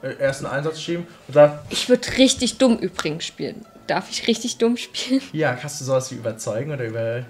äh, 0.02 0.10
ersten 0.16 0.46
Einsatz 0.46 0.82
schieben 0.82 1.08
und 1.30 1.34
sagt: 1.34 1.72
Ich 1.72 1.88
würde 1.88 2.18
richtig 2.18 2.58
dumm 2.58 2.78
übrigens 2.80 3.26
spielen. 3.26 3.66
Darf 3.88 4.12
ich 4.12 4.28
richtig 4.28 4.58
dumm 4.58 4.76
spielen? 4.76 5.22
Ja, 5.32 5.58
hast 5.64 5.80
du 5.80 5.86
sowas 5.86 6.12
wie 6.12 6.16
überzeugen 6.16 6.74
oder 6.74 6.86
über. 6.86 7.24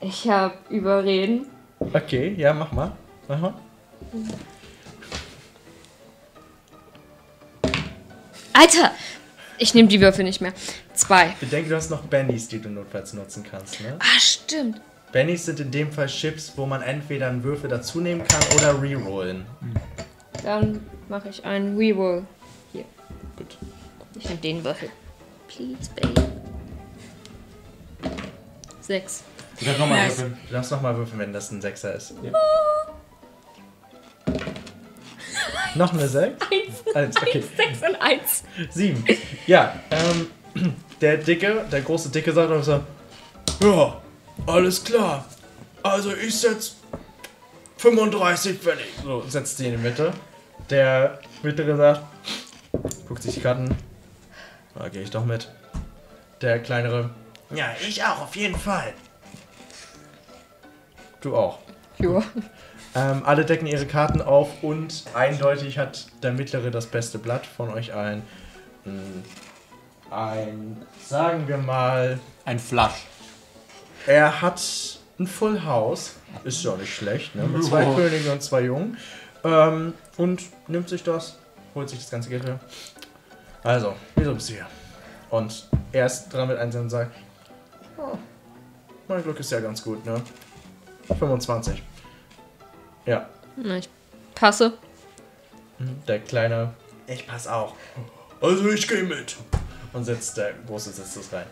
Ich 0.00 0.26
habe 0.26 0.54
überreden. 0.70 1.48
Okay, 1.80 2.34
ja, 2.38 2.54
mach 2.54 2.72
mal. 2.72 2.92
Mach 3.28 3.38
mal. 3.38 3.54
Alter! 8.52 8.92
Ich 9.58 9.74
nehme 9.74 9.88
die 9.88 10.00
Würfel 10.00 10.24
nicht 10.24 10.40
mehr. 10.40 10.52
Zwei. 10.94 11.34
Bedenke, 11.40 11.68
du 11.70 11.76
hast 11.76 11.90
noch 11.90 12.02
Bennys, 12.02 12.48
die 12.48 12.60
du 12.60 12.68
notfalls 12.68 13.12
nutzen 13.12 13.44
kannst, 13.48 13.80
ne? 13.80 13.96
Ah, 14.00 14.18
stimmt. 14.18 14.80
Bennys 15.12 15.44
sind 15.44 15.60
in 15.60 15.70
dem 15.70 15.92
Fall 15.92 16.06
Chips, 16.06 16.52
wo 16.56 16.66
man 16.66 16.82
entweder 16.82 17.28
einen 17.28 17.44
Würfel 17.44 17.68
dazu 17.70 18.00
nehmen 18.00 18.26
kann 18.26 18.40
oder 18.56 18.80
rerollen. 18.80 19.44
Dann 20.42 20.84
mache 21.08 21.28
ich 21.28 21.44
einen 21.44 21.76
Reroll. 21.76 22.24
Gut. 23.36 23.56
Ich 24.18 24.24
nehme 24.28 24.40
den 24.40 24.64
Würfel. 24.64 24.88
Please, 25.48 25.90
baby. 25.94 26.20
Sechs. 28.80 29.22
Du 29.58 29.64
kannst 29.66 29.80
nochmal 29.80 29.98
Nice. 30.08 30.18
würfeln. 30.18 30.38
Du 30.48 30.52
darfst 30.52 30.70
nochmal 30.70 30.96
würfeln, 30.96 31.18
wenn 31.20 31.32
das 31.32 31.50
ein 31.50 31.60
Sechser 31.62 31.94
ist. 31.94 32.14
Noch 35.74 35.92
eine 35.92 36.08
Sechs? 36.08 36.44
Eins. 36.94 37.16
Okay. 37.16 37.42
Sechs 37.56 37.78
und 37.82 37.96
eins. 37.96 38.44
Sieben. 38.70 39.04
Ja, 39.46 39.74
ähm, 39.90 40.30
der 41.00 41.16
Dicke, 41.16 41.64
der 41.70 41.80
große 41.80 42.10
Dicke 42.10 42.32
sagt 42.32 42.50
auch 42.50 42.62
so, 42.62 42.82
ja, 43.60 44.02
alles 44.46 44.84
klar. 44.84 45.24
Also 45.82 46.14
ich 46.14 46.38
setz 46.38 46.76
35 47.78 48.58
Pfennig. 48.58 48.86
So, 49.02 49.24
setzt 49.26 49.56
sie 49.56 49.66
in 49.66 49.72
die 49.72 49.78
Mitte. 49.78 50.12
Der 50.68 51.18
mittlere 51.42 51.76
sagt, 51.76 52.02
guckt 53.08 53.22
sich 53.22 53.34
die 53.34 53.40
Karten. 53.40 53.74
Da 54.74 54.88
gehe 54.88 55.02
ich 55.02 55.10
doch 55.10 55.24
mit. 55.24 55.50
Der 56.40 56.58
kleinere, 56.60 57.10
ja, 57.54 57.74
ich 57.86 58.02
auch, 58.02 58.22
auf 58.22 58.36
jeden 58.36 58.58
Fall. 58.58 58.94
Du 61.20 61.36
auch. 61.36 61.58
Ja. 61.98 62.22
Ähm, 62.94 63.22
alle 63.24 63.44
decken 63.44 63.66
ihre 63.66 63.86
Karten 63.86 64.20
auf 64.20 64.62
und 64.62 65.04
eindeutig 65.14 65.78
hat 65.78 66.06
der 66.22 66.32
mittlere 66.32 66.70
das 66.70 66.86
beste 66.86 67.18
Blatt 67.18 67.46
von 67.46 67.70
euch 67.70 67.94
allen. 67.94 68.22
Mm, 68.84 69.22
Ein, 70.10 70.76
sagen 71.02 71.48
wir 71.48 71.56
mal, 71.56 72.20
Ein 72.44 72.58
Flush. 72.58 73.06
er 74.06 74.42
hat 74.42 74.60
ein 75.18 75.26
Full 75.26 75.64
House. 75.64 76.16
Ist 76.44 76.62
ja 76.64 76.76
nicht 76.76 76.94
schlecht, 76.94 77.34
ne? 77.34 77.44
Mit 77.44 77.64
zwei 77.64 77.82
Ja. 77.84 77.94
Königen 77.94 78.30
und 78.32 78.42
zwei 78.42 78.62
Jungen. 78.62 78.98
Ähm, 79.44 79.94
und 80.18 80.42
nimmt 80.68 80.88
sich 80.88 81.02
das, 81.02 81.38
holt 81.74 81.88
sich 81.88 82.00
das 82.00 82.10
ganze 82.10 82.28
Geld 82.28 82.42
wieder. 82.42 82.60
Also, 83.62 83.94
wieso 84.16 84.34
bist 84.34 84.50
du 84.50 84.54
hier? 84.54 84.66
Und 85.30 85.66
er 85.92 86.06
ist 86.06 86.28
dran 86.28 86.48
mit 86.48 86.58
Einsatz 86.58 86.82
und 86.82 86.90
sagt, 86.90 87.16
oh, 87.96 88.18
mein 89.08 89.22
Glück 89.22 89.40
ist 89.40 89.50
ja 89.50 89.60
ganz 89.60 89.82
gut, 89.82 90.04
ne? 90.04 90.20
25. 91.18 91.82
Ja, 93.06 93.28
Na, 93.56 93.76
ich 93.76 93.88
passe. 94.34 94.72
Der 96.06 96.20
kleine. 96.20 96.74
Ich 97.06 97.26
pass 97.26 97.46
auch. 97.46 97.74
Also 98.40 98.70
ich 98.70 98.86
gehe 98.86 99.02
mit. 99.02 99.36
Und 99.92 100.04
setzt 100.04 100.36
der 100.36 100.54
große 100.66 100.90
setzt 100.90 101.16
das 101.16 101.32
rein. 101.32 101.46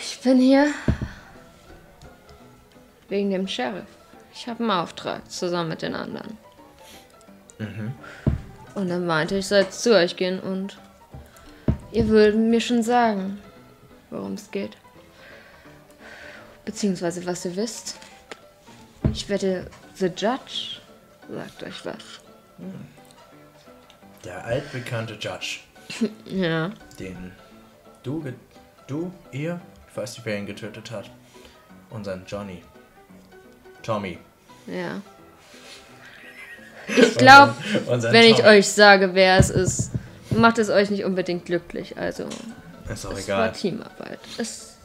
Ich 0.00 0.20
bin 0.20 0.38
hier 0.38 0.68
wegen 3.08 3.30
dem 3.30 3.46
Sheriff. 3.46 3.86
Ich 4.34 4.48
habe 4.48 4.60
einen 4.60 4.70
Auftrag 4.70 5.30
zusammen 5.30 5.68
mit 5.68 5.82
den 5.82 5.94
anderen. 5.94 6.36
Und 8.74 8.88
dann 8.88 9.06
meinte 9.06 9.36
ich, 9.36 9.46
soll 9.46 9.68
zu 9.68 9.94
euch 9.94 10.16
gehen 10.16 10.40
und 10.40 10.78
ihr 11.92 12.08
würdet 12.08 12.36
mir 12.40 12.60
schon 12.60 12.82
sagen, 12.82 13.40
worum 14.10 14.34
es 14.34 14.50
geht. 14.50 14.76
Beziehungsweise 16.64 17.24
was 17.26 17.44
ihr 17.44 17.56
wisst. 17.56 17.96
Ich 19.12 19.28
wette, 19.28 19.66
The 20.02 20.08
Judge 20.08 20.80
sagt 21.30 21.62
euch 21.62 21.86
was. 21.86 21.94
Der 24.24 24.44
altbekannte 24.44 25.14
Judge, 25.14 25.60
Ja. 26.26 26.72
den 26.98 27.30
du, 28.02 28.24
du, 28.88 29.12
ihr, 29.30 29.60
ich 29.88 29.96
weiß 29.96 30.16
nicht, 30.16 30.26
wer 30.26 30.38
ihn 30.38 30.46
getötet 30.46 30.90
hat. 30.90 31.08
Unseren 31.90 32.24
Johnny. 32.26 32.64
Tommy. 33.84 34.18
Ja. 34.66 35.00
Ich 36.88 37.14
glaube, 37.16 37.54
wenn 37.86 38.24
ich 38.24 38.38
Tommy. 38.38 38.48
euch 38.48 38.66
sage, 38.68 39.14
wer 39.14 39.38
es 39.38 39.50
ist, 39.50 39.92
macht 40.30 40.58
es 40.58 40.68
euch 40.68 40.90
nicht 40.90 41.04
unbedingt 41.04 41.44
glücklich. 41.44 41.96
Also, 41.96 42.24
Ist 42.92 43.06
auch 43.06 43.12
es 43.12 43.22
egal. 43.24 43.38
war 43.40 43.52
Teamarbeit. 43.52 44.18
Es, 44.36 44.78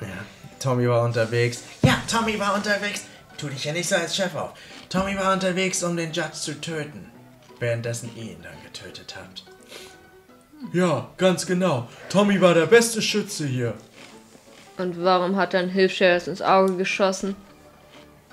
Ja. 0.00 0.06
Tommy 0.58 0.88
war 0.88 1.02
unterwegs. 1.02 1.64
Ja, 1.82 1.98
Tommy 2.10 2.38
war 2.40 2.54
unterwegs. 2.54 3.02
Tu 3.44 3.50
dich 3.50 3.64
ja 3.66 3.74
nicht 3.74 3.90
so 3.90 3.96
als 3.96 4.16
Chef 4.16 4.34
auf. 4.36 4.54
Tommy 4.88 5.18
war 5.18 5.34
unterwegs, 5.34 5.82
um 5.82 5.98
den 5.98 6.12
Judge 6.12 6.32
zu 6.32 6.58
töten. 6.62 7.10
Währenddessen 7.58 8.10
ihr 8.16 8.22
ihn 8.22 8.42
dann 8.42 8.54
getötet 8.64 9.16
habt. 9.18 9.44
Ja, 10.72 11.10
ganz 11.18 11.44
genau. 11.44 11.86
Tommy 12.08 12.40
war 12.40 12.54
der 12.54 12.64
beste 12.64 13.02
Schütze 13.02 13.46
hier. 13.46 13.74
und 14.78 15.04
warum 15.04 15.36
hat 15.36 15.52
dann 15.52 15.68
Hilfsheriff 15.68 16.26
ins 16.26 16.40
Auge 16.40 16.78
geschossen? 16.78 17.36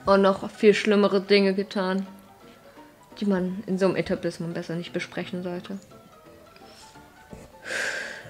Und 0.06 0.22
noch 0.22 0.50
viel 0.50 0.74
schlimmere 0.74 1.20
Dinge 1.20 1.54
getan, 1.56 2.08
die 3.20 3.26
man 3.26 3.66
in 3.68 3.78
so 3.78 3.88
einem 3.88 3.98
Etablissement 3.98 4.54
besser 4.54 4.76
nicht 4.76 4.94
besprechen 4.94 5.44
sollte. 5.44 5.78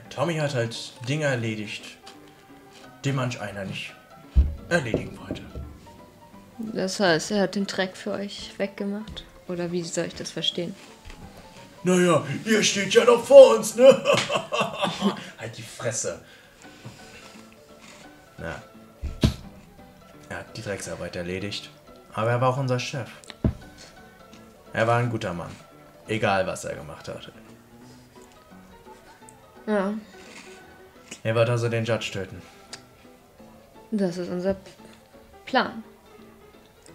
Tommy 0.09 0.37
hat 0.37 0.55
halt 0.55 0.93
Dinge 1.07 1.25
erledigt, 1.25 1.83
die 3.05 3.11
manch 3.11 3.39
einer 3.39 3.65
nicht 3.65 3.93
erledigen 4.67 5.19
wollte. 5.19 5.50
Das 6.73 6.99
heißt, 6.99 7.31
er 7.31 7.41
hat 7.43 7.55
den 7.55 7.67
Dreck 7.67 7.95
für 7.97 8.11
euch 8.11 8.51
weggemacht. 8.57 9.23
Oder 9.47 9.71
wie 9.71 9.83
soll 9.83 10.05
ich 10.05 10.15
das 10.15 10.31
verstehen? 10.31 10.75
Naja, 11.83 12.23
ihr 12.45 12.63
steht 12.63 12.93
ja 12.93 13.03
noch 13.05 13.23
vor 13.23 13.57
uns, 13.57 13.75
ne? 13.75 13.83
halt 15.39 15.57
die 15.57 15.63
Fresse. 15.63 16.19
Na. 18.37 18.61
Er 20.29 20.37
hat 20.39 20.55
die 20.55 20.61
Drecksarbeit 20.61 21.15
erledigt. 21.15 21.69
Aber 22.13 22.29
er 22.31 22.41
war 22.41 22.49
auch 22.49 22.57
unser 22.57 22.79
Chef. 22.79 23.09
Er 24.73 24.87
war 24.87 24.97
ein 24.99 25.09
guter 25.09 25.33
Mann. 25.33 25.51
Egal, 26.07 26.45
was 26.45 26.65
er 26.65 26.75
gemacht 26.75 27.07
hat. 27.07 27.31
Ja, 29.67 29.93
Er 31.23 31.35
wird 31.35 31.49
also 31.49 31.69
den 31.69 31.85
Judge 31.85 32.11
töten. 32.11 32.41
das 33.91 34.17
ist 34.17 34.29
unser 34.29 34.55
Plan. 35.45 35.83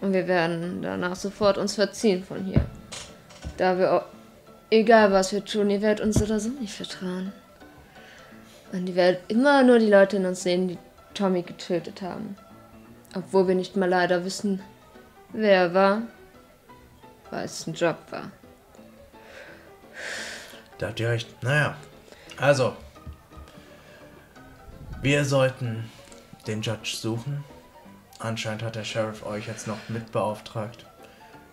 Und 0.01 0.13
wir 0.13 0.27
werden 0.27 0.81
danach 0.81 1.15
sofort 1.15 1.57
uns 1.57 1.75
verziehen 1.75 2.23
von 2.23 2.43
hier. 2.43 2.65
Da 3.57 3.77
wir, 3.77 3.93
auch, 3.93 4.05
egal 4.69 5.11
was 5.11 5.31
wir 5.31 5.43
tun, 5.43 5.69
ihr 5.69 5.81
werdet 5.81 6.05
uns 6.05 6.21
oder 6.21 6.39
so 6.39 6.49
nicht 6.49 6.73
vertrauen. 6.73 7.31
Und 8.71 8.87
ihr 8.87 8.95
werdet 8.95 9.21
immer 9.29 9.63
nur 9.63 9.79
die 9.79 9.89
Leute 9.89 10.17
in 10.17 10.25
uns 10.25 10.43
sehen, 10.43 10.67
die 10.67 10.77
Tommy 11.13 11.41
getötet 11.41 12.01
haben. 12.01 12.35
Obwohl 13.15 13.47
wir 13.47 13.55
nicht 13.55 13.75
mal 13.75 13.89
leider 13.89 14.23
wissen, 14.25 14.61
wer 15.33 15.53
er 15.53 15.73
war, 15.73 16.01
weil 17.31 17.45
es 17.45 17.65
ein 17.65 17.73
Job 17.73 17.97
war. 18.11 18.31
Da 20.77 20.87
habt 20.87 20.99
ihr 20.99 21.09
recht. 21.09 21.43
Naja. 21.43 21.75
Also. 22.37 22.75
Wir 25.01 25.25
sollten 25.25 25.89
den 26.45 26.61
Judge 26.61 26.95
suchen. 26.95 27.43
Anscheinend 28.19 28.63
hat 28.63 28.75
der 28.75 28.83
Sheriff 28.83 29.25
euch 29.25 29.47
jetzt 29.47 29.67
noch 29.67 29.77
mit 29.89 30.11
beauftragt. 30.11 30.85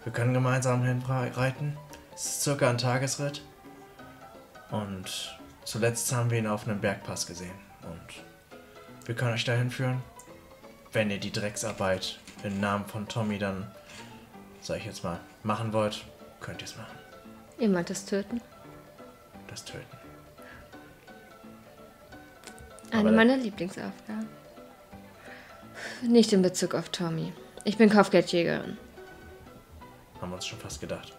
Wir 0.04 0.12
können 0.12 0.34
gemeinsam 0.34 0.82
hinreiten. 0.84 1.76
Es 2.14 2.24
ist 2.26 2.42
circa 2.42 2.70
ein 2.70 2.78
Tagesritt. 2.78 3.42
Und 4.70 5.38
zuletzt 5.64 6.12
haben 6.14 6.30
wir 6.30 6.38
ihn 6.38 6.46
auf 6.46 6.66
einem 6.66 6.80
Bergpass 6.80 7.26
gesehen. 7.26 7.54
Und 7.82 9.06
wir 9.06 9.14
können 9.14 9.34
euch 9.34 9.44
dahin 9.44 9.70
führen. 9.70 10.02
Wenn 10.92 11.10
ihr 11.10 11.18
die 11.18 11.32
Drecksarbeit 11.32 12.18
im 12.44 12.60
Namen 12.60 12.86
von 12.86 13.08
Tommy 13.08 13.38
dann, 13.38 13.66
sag 14.60 14.78
ich 14.78 14.86
jetzt 14.86 15.04
mal, 15.04 15.20
machen 15.42 15.72
wollt, 15.72 16.04
könnt 16.40 16.60
ihr 16.62 16.66
es 16.66 16.76
machen. 16.76 16.96
Ihr 17.58 17.68
meint 17.68 17.90
das 17.90 18.04
Töten? 18.06 18.40
Das 19.48 19.64
Töten. 19.64 19.84
Eine 22.90 23.00
Aber- 23.08 23.12
meiner 23.16 23.36
Lieblingsaufgaben. 23.36 24.28
Nicht 26.02 26.32
in 26.32 26.42
Bezug 26.42 26.74
auf 26.74 26.88
Tommy. 26.88 27.32
Ich 27.64 27.76
bin 27.76 27.90
Kopfgeldjägerin. 27.90 28.76
Haben 30.20 30.30
wir 30.30 30.36
uns 30.36 30.46
schon 30.46 30.58
fast 30.58 30.80
gedacht. 30.80 31.12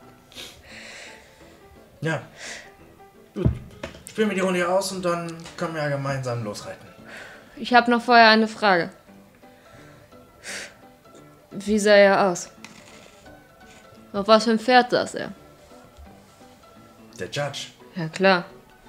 Ja. 2.02 2.22
Gut. 3.34 3.48
Spielen 4.10 4.30
wir 4.30 4.36
die 4.36 4.42
Runde 4.42 4.68
aus 4.68 4.92
und 4.92 5.04
dann 5.04 5.36
können 5.58 5.76
wir 5.76 5.84
ja 5.84 5.90
gemeinsam 5.90 6.44
losreiten. 6.44 6.88
Ich 7.58 7.74
habe 7.74 7.90
noch 7.90 8.02
vorher 8.02 8.30
eine 8.30 8.48
Frage. 8.48 8.90
Wie 11.52 11.80
sah 11.80 11.96
er 11.96 12.28
aus? 12.28 12.50
Auf 14.14 14.28
was 14.28 14.46
für 14.46 14.52
ein 14.52 14.60
Pferd 14.60 14.92
saß 14.92 15.16
er? 15.16 15.32
Der 17.20 17.28
Judge. 17.28 17.68
Ja 17.96 18.08
klar, 18.10 18.46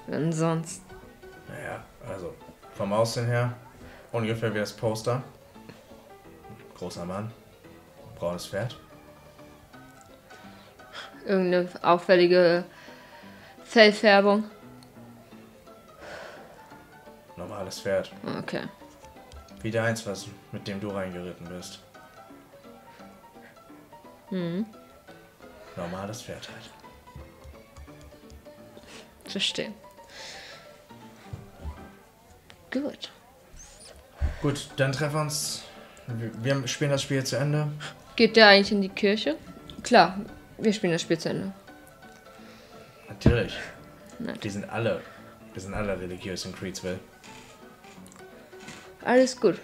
wenn 0.07 0.31
sonst. 0.31 0.81
Naja, 1.47 1.83
also 2.07 2.33
vom 2.75 2.93
Aussehen 2.93 3.25
her 3.25 3.53
ungefähr 4.11 4.53
wie 4.53 4.59
das 4.59 4.73
Poster. 4.73 5.23
Großer 6.77 7.05
Mann. 7.05 7.31
Braunes 8.15 8.47
Pferd. 8.47 8.77
Irgendeine 11.25 11.69
auffällige 11.81 12.63
Fellfärbung. 13.63 14.43
Normales 17.35 17.79
Pferd. 17.79 18.11
Okay. 18.39 18.63
Wie 19.61 19.71
deins, 19.71 20.05
was, 20.05 20.27
mit 20.51 20.67
dem 20.67 20.79
du 20.79 20.89
reingeritten 20.89 21.47
bist. 21.47 21.79
Normales 25.75 26.21
Pferd 26.21 26.49
halt. 26.49 26.69
Verstehe. 29.25 29.73
Gut. 32.71 33.11
Gut, 34.41 34.69
dann 34.77 34.91
treffen 34.91 35.15
wir 35.15 35.21
uns. 35.21 35.63
Wir 36.07 36.67
spielen 36.67 36.91
das 36.91 37.01
Spiel 37.01 37.23
zu 37.23 37.37
Ende. 37.37 37.67
Geht 38.15 38.35
der 38.35 38.47
eigentlich 38.47 38.71
in 38.71 38.81
die 38.81 38.89
Kirche? 38.89 39.35
Klar, 39.83 40.19
wir 40.57 40.73
spielen 40.73 40.93
das 40.93 41.01
Spiel 41.01 41.17
zu 41.17 41.29
Ende. 41.29 41.53
Natürlich. 43.09 43.57
Nein. 44.19 44.39
Die 44.41 44.49
sind 44.49 44.69
alle. 44.69 45.01
Wir 45.53 45.61
sind 45.61 45.73
alle 45.73 45.99
religiös 45.99 46.45
in 46.45 46.55
Creedsville. 46.55 46.99
Alles 49.03 49.39
gut. 49.39 49.59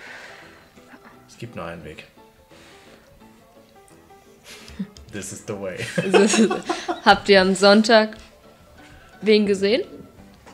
Es 1.27 1.37
gibt 1.37 1.55
nur 1.55 1.65
einen 1.65 1.83
Weg. 1.83 2.05
This 5.11 5.31
is 5.31 5.43
the 5.45 5.53
way. 5.53 5.77
Habt 7.05 7.29
ihr 7.29 7.41
am 7.41 7.53
Sonntag 7.53 8.17
wen 9.21 9.45
gesehen, 9.45 9.83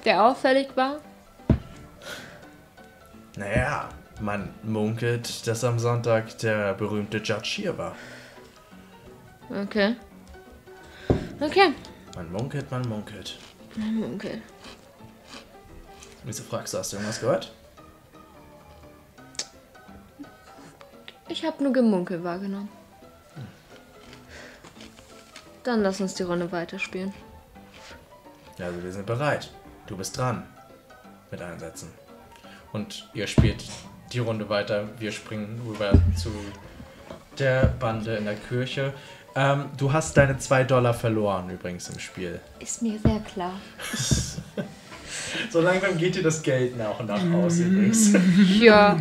der 0.04 0.24
auffällig 0.24 0.68
war? 0.76 1.00
Naja, 3.38 3.90
man 4.22 4.50
munkelt, 4.64 5.48
dass 5.48 5.64
am 5.64 5.80
Sonntag 5.80 6.38
der 6.40 6.74
berühmte 6.74 7.18
Judge 7.18 7.50
hier 7.56 7.78
war. 7.78 7.96
Okay. 9.50 9.96
Okay. 11.40 11.74
Man 12.16 12.32
munkelt, 12.32 12.70
man 12.72 12.88
munkelt. 12.88 13.38
Okay. 14.16 14.42
Wieso 16.24 16.44
fragst 16.44 16.74
du, 16.74 16.78
hast 16.78 16.92
du 16.92 16.98
irgendwas 16.98 17.20
gehört? 17.22 17.54
Ich 21.30 21.46
habe 21.46 21.64
nur 21.64 21.72
Gemunkel 21.72 22.24
wahrgenommen. 22.24 22.70
Dann 25.64 25.82
lass 25.82 26.02
uns 26.02 26.16
die 26.16 26.24
Runde 26.24 26.52
weiterspielen. 26.52 27.14
Ja, 28.58 28.66
also 28.66 28.84
wir 28.84 28.92
sind 28.92 29.06
bereit. 29.06 29.52
Du 29.88 29.96
bist 29.96 30.18
dran. 30.18 30.44
Mit 31.32 31.42
Einsätzen. 31.42 31.92
Und 32.74 33.10
ihr 33.14 33.28
spielt 33.28 33.64
die 34.12 34.20
Runde 34.20 34.50
weiter. 34.50 34.90
Wir 34.98 35.12
springen 35.12 35.62
rüber 35.68 35.94
zu 36.16 36.32
der 37.38 37.68
Bande 37.80 38.16
in 38.16 38.26
der 38.26 38.36
Kirche. 38.36 38.94
Ähm, 39.36 39.66
du 39.78 39.94
hast 39.94 40.18
deine 40.18 40.38
2 40.38 40.64
Dollar 40.64 40.94
verloren 40.94 41.50
übrigens 41.50 41.90
im 41.90 42.00
Spiel. 42.00 42.40
Ist 42.60 42.82
mir 42.82 43.00
sehr 43.00 43.20
klar. 43.20 43.54
So 45.52 45.62
langsam 45.62 45.98
geht 45.98 46.16
dir 46.16 46.24
das 46.24 46.42
Geld 46.42 46.78
nach 46.78 47.00
und 47.00 47.08
nach 47.08 47.22
aus 47.34 47.60
übrigens. 47.60 48.14
Ja. 48.60 49.00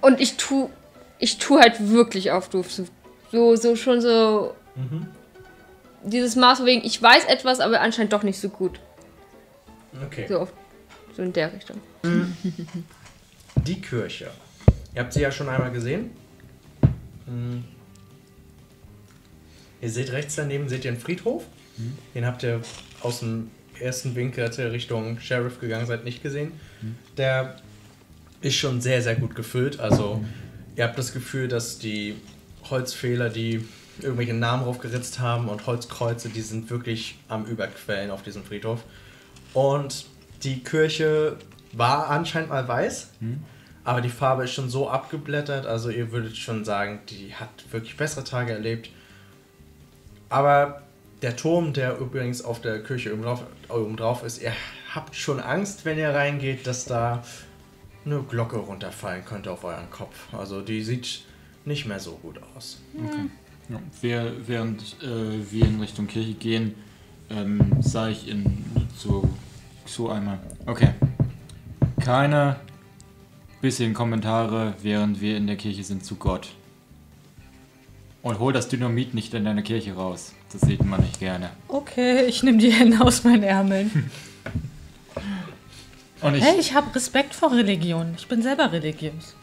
Und 0.00 0.20
ich 0.20 0.36
tu, 0.36 0.68
ich 1.18 1.38
tu 1.38 1.58
halt 1.58 1.90
wirklich 1.90 2.30
auf 2.32 2.48
doof. 2.48 2.68
So, 3.30 3.56
so, 3.56 3.76
schon 3.76 4.00
so. 4.00 4.54
Dieses 6.02 6.36
Maß 6.36 6.64
wegen, 6.64 6.84
ich 6.84 7.00
weiß 7.00 7.24
etwas, 7.26 7.60
aber 7.60 7.80
anscheinend 7.80 8.12
doch 8.12 8.22
nicht 8.22 8.38
so 8.38 8.48
gut. 8.48 8.80
Okay. 10.06 10.26
So, 10.28 10.40
auf, 10.40 10.52
so 11.16 11.22
in 11.22 11.32
der 11.32 11.52
Richtung. 11.52 11.80
Die 13.56 13.80
Kirche. 13.80 14.30
Ihr 14.94 15.02
habt 15.02 15.12
sie 15.12 15.20
ja 15.20 15.30
schon 15.30 15.48
einmal 15.48 15.70
gesehen. 15.70 16.10
Hm. 17.26 17.64
Ihr 19.80 19.90
seht 19.90 20.12
rechts 20.12 20.36
daneben 20.36 20.68
seht 20.68 20.84
ihr 20.84 20.92
einen 20.92 21.00
Friedhof. 21.00 21.44
Den 22.14 22.26
habt 22.26 22.42
ihr 22.42 22.60
aus 23.00 23.20
dem 23.20 23.50
ersten 23.80 24.14
Winkel, 24.14 24.44
als 24.44 24.58
ihr 24.58 24.70
Richtung 24.70 25.18
Sheriff 25.18 25.60
gegangen 25.60 25.86
seid, 25.86 26.04
nicht 26.04 26.22
gesehen. 26.22 26.52
Der 27.16 27.56
ist 28.40 28.54
schon 28.56 28.80
sehr, 28.80 29.02
sehr 29.02 29.16
gut 29.16 29.34
gefüllt. 29.34 29.80
Also 29.80 30.24
ihr 30.76 30.84
habt 30.84 30.98
das 30.98 31.12
Gefühl, 31.12 31.48
dass 31.48 31.78
die 31.78 32.16
Holzfehler, 32.70 33.28
die 33.28 33.64
irgendwelche 34.00 34.34
Namen 34.34 34.64
draufgeritzt 34.64 35.20
haben 35.20 35.48
und 35.48 35.66
Holzkreuze, 35.66 36.28
die 36.28 36.40
sind 36.40 36.70
wirklich 36.70 37.16
am 37.28 37.44
Überquellen 37.46 38.10
auf 38.10 38.22
diesem 38.22 38.44
Friedhof. 38.44 38.84
Und 39.52 40.06
die 40.42 40.62
Kirche 40.62 41.36
war 41.72 42.08
anscheinend 42.10 42.50
mal 42.50 42.66
weiß, 42.66 43.10
aber 43.84 44.00
die 44.00 44.08
Farbe 44.10 44.44
ist 44.44 44.52
schon 44.52 44.68
so 44.70 44.88
abgeblättert, 44.90 45.66
also 45.66 45.88
ihr 45.90 46.12
würdet 46.12 46.36
schon 46.36 46.64
sagen, 46.64 47.00
die 47.08 47.34
hat 47.34 47.48
wirklich 47.70 47.96
bessere 47.96 48.24
Tage 48.24 48.52
erlebt. 48.52 48.90
Aber 50.28 50.82
der 51.20 51.36
Turm, 51.36 51.72
der 51.72 51.98
übrigens 51.98 52.42
auf 52.44 52.60
der 52.60 52.82
Kirche 52.82 53.12
oben 53.68 53.96
drauf, 53.96 54.22
ist, 54.24 54.42
ihr 54.42 54.52
habt 54.94 55.14
schon 55.14 55.40
Angst, 55.40 55.84
wenn 55.84 55.98
ihr 55.98 56.10
reingeht, 56.10 56.66
dass 56.66 56.84
da 56.84 57.22
eine 58.04 58.20
Glocke 58.22 58.56
runterfallen 58.56 59.24
könnte 59.24 59.50
auf 59.52 59.62
euren 59.64 59.90
Kopf. 59.90 60.32
Also 60.32 60.60
die 60.60 60.82
sieht 60.82 61.22
nicht 61.64 61.86
mehr 61.86 62.00
so 62.00 62.12
gut 62.16 62.40
aus. 62.56 62.80
Ja, 63.68 63.78
wer- 64.00 64.32
während 64.48 64.96
äh, 65.02 65.50
wir 65.52 65.64
in 65.66 65.80
Richtung 65.80 66.08
Kirche 66.08 66.34
gehen, 66.34 66.74
ähm, 67.30 67.60
sah 67.80 68.08
ich 68.08 68.28
in 68.28 68.64
so, 68.96 69.28
so 69.86 70.10
einmal. 70.10 70.40
Okay. 70.66 70.90
Keine 72.04 72.56
bisschen 73.60 73.94
Kommentare, 73.94 74.74
während 74.82 75.20
wir 75.20 75.36
in 75.36 75.46
der 75.46 75.56
Kirche 75.56 75.84
sind 75.84 76.04
zu 76.04 76.16
Gott. 76.16 76.48
Und 78.22 78.40
hol 78.40 78.52
das 78.52 78.68
Dynamit 78.68 79.14
nicht 79.14 79.34
in 79.34 79.44
deine 79.44 79.62
Kirche 79.62 79.94
raus. 79.94 80.34
Das 80.52 80.62
sieht 80.62 80.84
man 80.84 81.00
nicht 81.00 81.20
gerne. 81.20 81.50
Okay, 81.68 82.24
ich 82.24 82.42
nehme 82.42 82.58
die 82.58 82.72
Hände 82.72 83.00
aus 83.00 83.22
meinen 83.22 83.44
Ärmeln. 83.44 84.10
Und 86.22 86.34
ich, 86.34 86.42
Hey, 86.42 86.58
ich 86.58 86.74
habe 86.74 86.92
Respekt 86.94 87.34
vor 87.34 87.52
Religion. 87.52 88.14
Ich 88.16 88.26
bin 88.26 88.42
selber 88.42 88.72
religiös. 88.72 89.36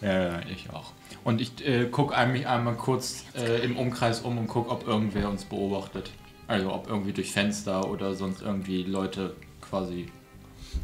Ja, 0.00 0.22
ja, 0.22 0.40
ich 0.50 0.70
auch. 0.70 0.92
Und 1.24 1.40
ich 1.40 1.66
äh, 1.66 1.86
gucke 1.86 2.14
mich 2.26 2.46
einmal 2.46 2.74
kurz 2.74 3.24
äh, 3.34 3.64
im 3.64 3.76
Umkreis 3.76 4.20
um 4.20 4.38
und 4.38 4.46
gucke, 4.46 4.70
ob 4.70 4.86
irgendwer 4.86 5.28
uns 5.28 5.44
beobachtet. 5.44 6.10
Also 6.46 6.72
ob 6.72 6.88
irgendwie 6.88 7.12
durch 7.12 7.32
Fenster 7.32 7.90
oder 7.90 8.14
sonst 8.14 8.42
irgendwie 8.42 8.84
Leute 8.84 9.34
quasi. 9.60 10.08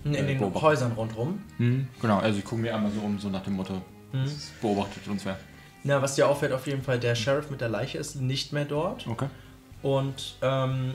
In 0.05 0.15
Äh, 0.15 0.27
den 0.27 0.39
beobachten. 0.39 0.67
Häusern 0.67 0.93
rundherum. 0.93 1.43
Hm, 1.59 1.89
genau, 2.01 2.19
also 2.19 2.39
ich 2.39 2.45
gucke 2.45 2.61
mir 2.63 2.75
einmal 2.75 2.91
so 2.93 3.01
um, 3.01 3.19
so 3.19 3.29
nach 3.29 3.43
dem 3.43 3.55
Motto, 3.55 3.81
Hm. 4.13 4.23
es 4.25 4.51
beobachtet 4.61 5.07
uns 5.09 5.25
wer. 5.25 5.39
Na, 5.83 6.01
was 6.01 6.15
dir 6.15 6.29
auffällt, 6.29 6.53
auf 6.53 6.67
jeden 6.67 6.83
Fall, 6.83 6.99
der 6.99 7.15
Sheriff 7.15 7.51
mit 7.51 7.61
der 7.61 7.69
Leiche 7.69 7.99
ist 7.99 8.17
nicht 8.17 8.53
mehr 8.53 8.65
dort. 8.65 9.07
Okay. 9.07 9.27
Und 9.83 10.37
ähm, 10.43 10.95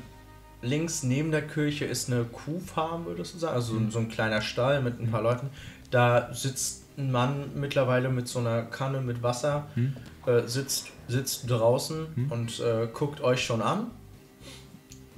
links 0.61 1.03
neben 1.03 1.31
der 1.31 1.43
Kirche 1.47 1.85
ist 1.85 2.11
eine 2.11 2.23
Kuhfarm, 2.23 3.05
würdest 3.05 3.35
du 3.35 3.37
sagen. 3.39 3.53
Also 3.55 3.73
so 3.73 3.79
ein- 3.79 3.91
so 3.91 3.99
ein 3.99 4.09
kleiner 4.09 4.41
Stall 4.41 4.81
mit 4.81 4.99
ein 4.99 5.11
paar 5.11 5.21
Leuten. 5.21 5.49
Da 5.91 6.33
sitzt 6.33 6.85
ein 6.97 7.11
Mann 7.11 7.51
mittlerweile 7.55 8.09
mit 8.09 8.27
so 8.27 8.39
einer 8.39 8.63
Kanne 8.63 9.01
mit 9.01 9.21
Wasser, 9.23 9.67
Hm. 9.75 9.95
äh, 10.25 10.41
sitzt, 10.47 10.87
sitzt 11.07 11.49
draußen 11.49 12.27
und 12.29 12.59
äh, 12.59 12.87
guckt 12.93 13.21
euch 13.21 13.43
schon 13.43 13.61
an. 13.61 13.87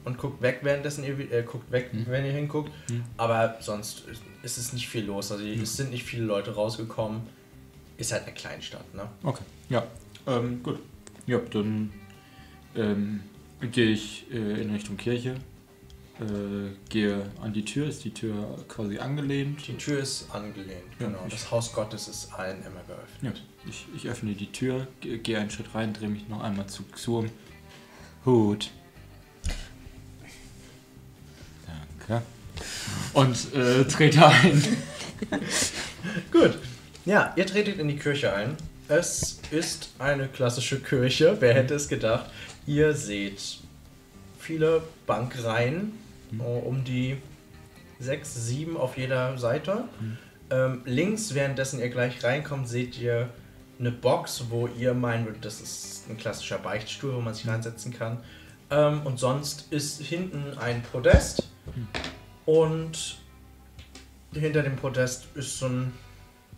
Und 0.03 0.17
guckt 0.17 0.41
weg, 0.41 0.59
währenddessen 0.63 1.03
ihr, 1.03 1.17
äh, 1.31 1.43
guckt 1.43 1.71
weg, 1.71 1.91
wenn 2.07 2.25
ihr 2.25 2.31
hinguckt. 2.31 2.71
Aber 3.17 3.57
sonst 3.59 4.05
ist- 4.07 4.57
es 4.57 4.73
nicht 4.73 4.87
viel 4.89 5.05
los. 5.05 5.31
Also 5.31 5.45
es 5.45 5.77
sind 5.77 5.91
nicht 5.91 6.03
viele 6.03 6.23
Leute 6.23 6.55
rausgekommen. 6.55 7.21
Ist 7.97 8.11
halt 8.11 8.23
eine 8.23 8.33
Kleinstadt, 8.33 8.91
ne? 8.95 9.07
Okay, 9.23 9.43
ja. 9.69 9.85
Ähm, 10.25 10.63
gut. 10.63 10.79
Ja, 11.27 11.37
dann 11.37 11.91
ähm, 12.75 13.19
gehe 13.71 13.91
ich 13.91 14.25
äh, 14.31 14.61
in 14.61 14.71
Richtung 14.71 14.97
Kirche. 14.97 15.35
Äh, 16.19 16.71
gehe 16.89 17.29
an 17.41 17.53
die 17.53 17.63
Tür, 17.65 17.87
ist 17.87 18.03
die 18.03 18.11
Tür 18.13 18.57
quasi 18.67 18.97
angelehnt. 18.99 19.67
Die 19.67 19.77
Tür 19.77 19.99
ist 19.99 20.29
angelehnt, 20.33 20.83
Ja, 20.99 21.07
genau. 21.07 21.25
Das 21.29 21.49
Haus 21.51 21.71
Gottes 21.73 22.07
ist 22.07 22.33
allen 22.33 22.59
immer 22.63 22.81
geöffnet. 22.87 23.37
Ja, 23.37 23.69
ich, 23.69 23.85
ich 23.95 24.07
öffne 24.09 24.33
die 24.33 24.51
Tür, 24.51 24.87
ge- 24.99 25.17
gehe 25.19 25.37
einen 25.39 25.49
Schritt 25.51 25.73
rein, 25.75 25.93
drehe 25.93 26.09
mich 26.09 26.27
noch 26.27 26.41
einmal 26.41 26.67
zu 26.67 26.83
Xurm. 26.91 27.29
Hut. 28.25 28.69
Danke. 32.11 32.25
Und 33.13 33.53
äh, 33.53 33.85
trete 33.85 34.25
ein. 34.27 34.63
Gut. 36.31 36.57
Ja, 37.05 37.33
ihr 37.35 37.45
tretet 37.45 37.79
in 37.79 37.87
die 37.87 37.97
Kirche 37.97 38.33
ein. 38.33 38.55
Es 38.87 39.39
ist 39.49 39.91
eine 39.97 40.27
klassische 40.27 40.79
Kirche. 40.79 41.37
Wer 41.39 41.53
hätte 41.53 41.75
es 41.75 41.87
gedacht? 41.87 42.29
Ihr 42.67 42.93
seht 42.93 43.59
viele 44.39 44.83
Bankreihen, 45.07 45.93
äh, 46.33 46.43
um 46.43 46.83
die 46.83 47.17
sechs, 47.99 48.47
sieben 48.47 48.77
auf 48.77 48.97
jeder 48.97 49.37
Seite. 49.37 49.85
Ähm, 50.49 50.81
links, 50.85 51.33
währenddessen 51.33 51.79
ihr 51.79 51.89
gleich 51.89 52.23
reinkommt, 52.23 52.67
seht 52.67 52.99
ihr 52.99 53.29
eine 53.79 53.91
Box, 53.91 54.45
wo 54.49 54.67
ihr 54.67 54.93
meinen 54.93 55.25
würdet, 55.25 55.45
das 55.45 55.61
ist 55.61 56.09
ein 56.09 56.17
klassischer 56.17 56.59
Beichtstuhl, 56.59 57.15
wo 57.15 57.21
man 57.21 57.33
sich 57.33 57.47
reinsetzen 57.47 57.93
kann. 57.93 58.19
Ähm, 58.69 59.01
und 59.05 59.17
sonst 59.17 59.71
ist 59.71 60.01
hinten 60.01 60.57
ein 60.57 60.83
Podest. 60.83 61.50
Und 62.45 63.17
hinter 64.33 64.63
dem 64.63 64.75
Podest 64.75 65.27
ist 65.35 65.59
so 65.59 65.67
ein 65.67 65.93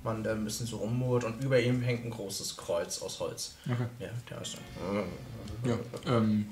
Mann, 0.03 0.23
der 0.23 0.33
ein 0.33 0.43
bisschen 0.43 0.65
so 0.67 0.77
rummurrt 0.77 1.23
und 1.23 1.41
über 1.43 1.59
ihm 1.59 1.81
hängt 1.81 2.05
ein 2.05 2.11
großes 2.11 2.57
Kreuz 2.57 3.01
aus 3.01 3.19
Holz. 3.19 3.55
Okay. 3.65 3.85
Ja, 3.99 4.09
der 4.29 4.41
ist 4.41 4.57
dann. 4.57 5.05
Ja, 5.65 5.77
ähm, 6.17 6.47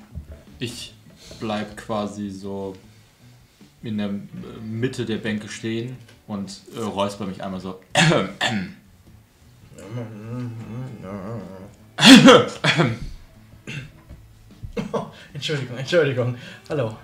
ich 0.60 0.94
bleib 1.40 1.76
quasi 1.78 2.30
so 2.30 2.76
in 3.84 3.98
der 3.98 4.08
äh, 4.08 4.12
Mitte 4.64 5.06
der 5.06 5.18
Bänke 5.18 5.50
stehen 5.50 5.98
und 6.28 6.62
äh, 6.76 6.80
räusper 6.80 7.26
mich 7.26 7.44
einmal 7.44 7.60
so. 7.60 7.82
Entschuldigung, 15.34 15.78
Entschuldigung. 15.78 16.38
Hallo. 16.70 16.96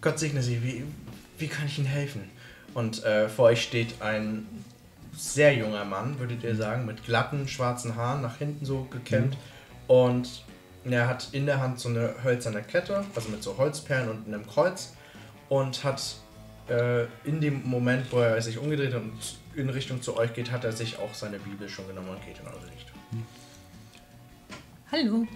Gott 0.00 0.18
segne 0.18 0.42
Sie. 0.42 0.62
Wie, 0.62 0.84
wie 1.38 1.48
kann 1.48 1.66
ich 1.66 1.78
Ihnen 1.78 1.86
helfen? 1.86 2.30
Und 2.74 3.04
äh, 3.04 3.28
vor 3.28 3.46
euch 3.46 3.62
steht 3.62 4.00
ein 4.00 4.46
sehr 5.12 5.54
junger 5.54 5.84
Mann, 5.84 6.18
würdet 6.18 6.42
ihr 6.44 6.54
sagen, 6.54 6.86
mit 6.86 7.04
glatten 7.04 7.48
schwarzen 7.48 7.96
Haaren, 7.96 8.22
nach 8.22 8.38
hinten 8.38 8.64
so 8.64 8.86
gekämmt. 8.90 9.36
Und 9.88 10.44
er 10.84 11.08
hat 11.08 11.28
in 11.32 11.46
der 11.46 11.60
Hand 11.60 11.80
so 11.80 11.88
eine 11.88 12.14
hölzerne 12.22 12.62
Kette, 12.62 13.04
also 13.14 13.28
mit 13.28 13.42
so 13.42 13.58
Holzperlen 13.58 14.08
und 14.08 14.26
einem 14.26 14.46
Kreuz. 14.46 14.94
Und 15.48 15.84
hat 15.84 16.16
äh, 16.68 17.04
in 17.24 17.40
dem 17.40 17.68
Moment, 17.68 18.10
wo 18.12 18.20
er 18.20 18.40
sich 18.40 18.56
umgedreht 18.56 18.94
hat 18.94 19.02
und 19.02 19.18
in 19.54 19.68
Richtung 19.68 20.00
zu 20.00 20.16
euch 20.16 20.32
geht, 20.32 20.50
hat 20.50 20.64
er 20.64 20.72
sich 20.72 20.98
auch 20.98 21.12
seine 21.12 21.38
Bibel 21.38 21.68
schon 21.68 21.86
genommen 21.88 22.10
und 22.10 22.24
geht 22.24 22.38
in 22.38 22.46
eure 22.46 22.70
Richtung. 22.72 22.96
Hallo. 24.92 25.26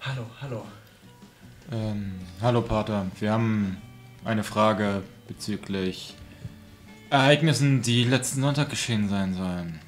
Hallo, 0.00 0.26
hallo. 0.40 0.66
Ähm, 1.72 2.14
hallo 2.40 2.62
Pater, 2.62 3.06
wir 3.20 3.32
haben 3.32 3.76
eine 4.24 4.42
Frage 4.42 5.02
bezüglich 5.28 6.14
Ereignissen, 7.10 7.82
die 7.82 8.04
letzten 8.04 8.40
Sonntag 8.40 8.70
geschehen 8.70 9.08
sein 9.08 9.34
sollen. 9.34 9.80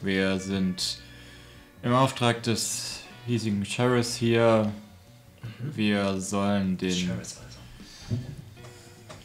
Wir 0.00 0.38
sind 0.38 1.00
im 1.82 1.92
Auftrag 1.92 2.42
des 2.42 3.00
hiesigen 3.26 3.64
Sheriffs 3.64 4.16
hier. 4.16 4.72
Wir 5.60 6.20
sollen 6.20 6.76
den 6.76 7.10
also. 7.10 7.36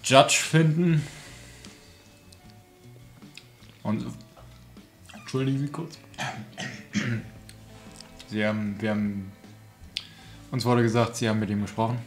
Judge 0.04 0.38
finden. 0.38 1.02
Und 3.84 4.06
entschuldigen 5.14 5.60
Sie 5.60 5.68
kurz. 5.68 5.98
Sie 8.30 8.46
haben, 8.46 8.76
wir 8.80 8.90
haben, 8.92 9.32
uns 10.52 10.66
wurde 10.66 10.82
gesagt, 10.82 11.16
Sie 11.16 11.28
haben 11.28 11.40
mit 11.40 11.50
ihm 11.50 11.62
gesprochen. 11.62 11.98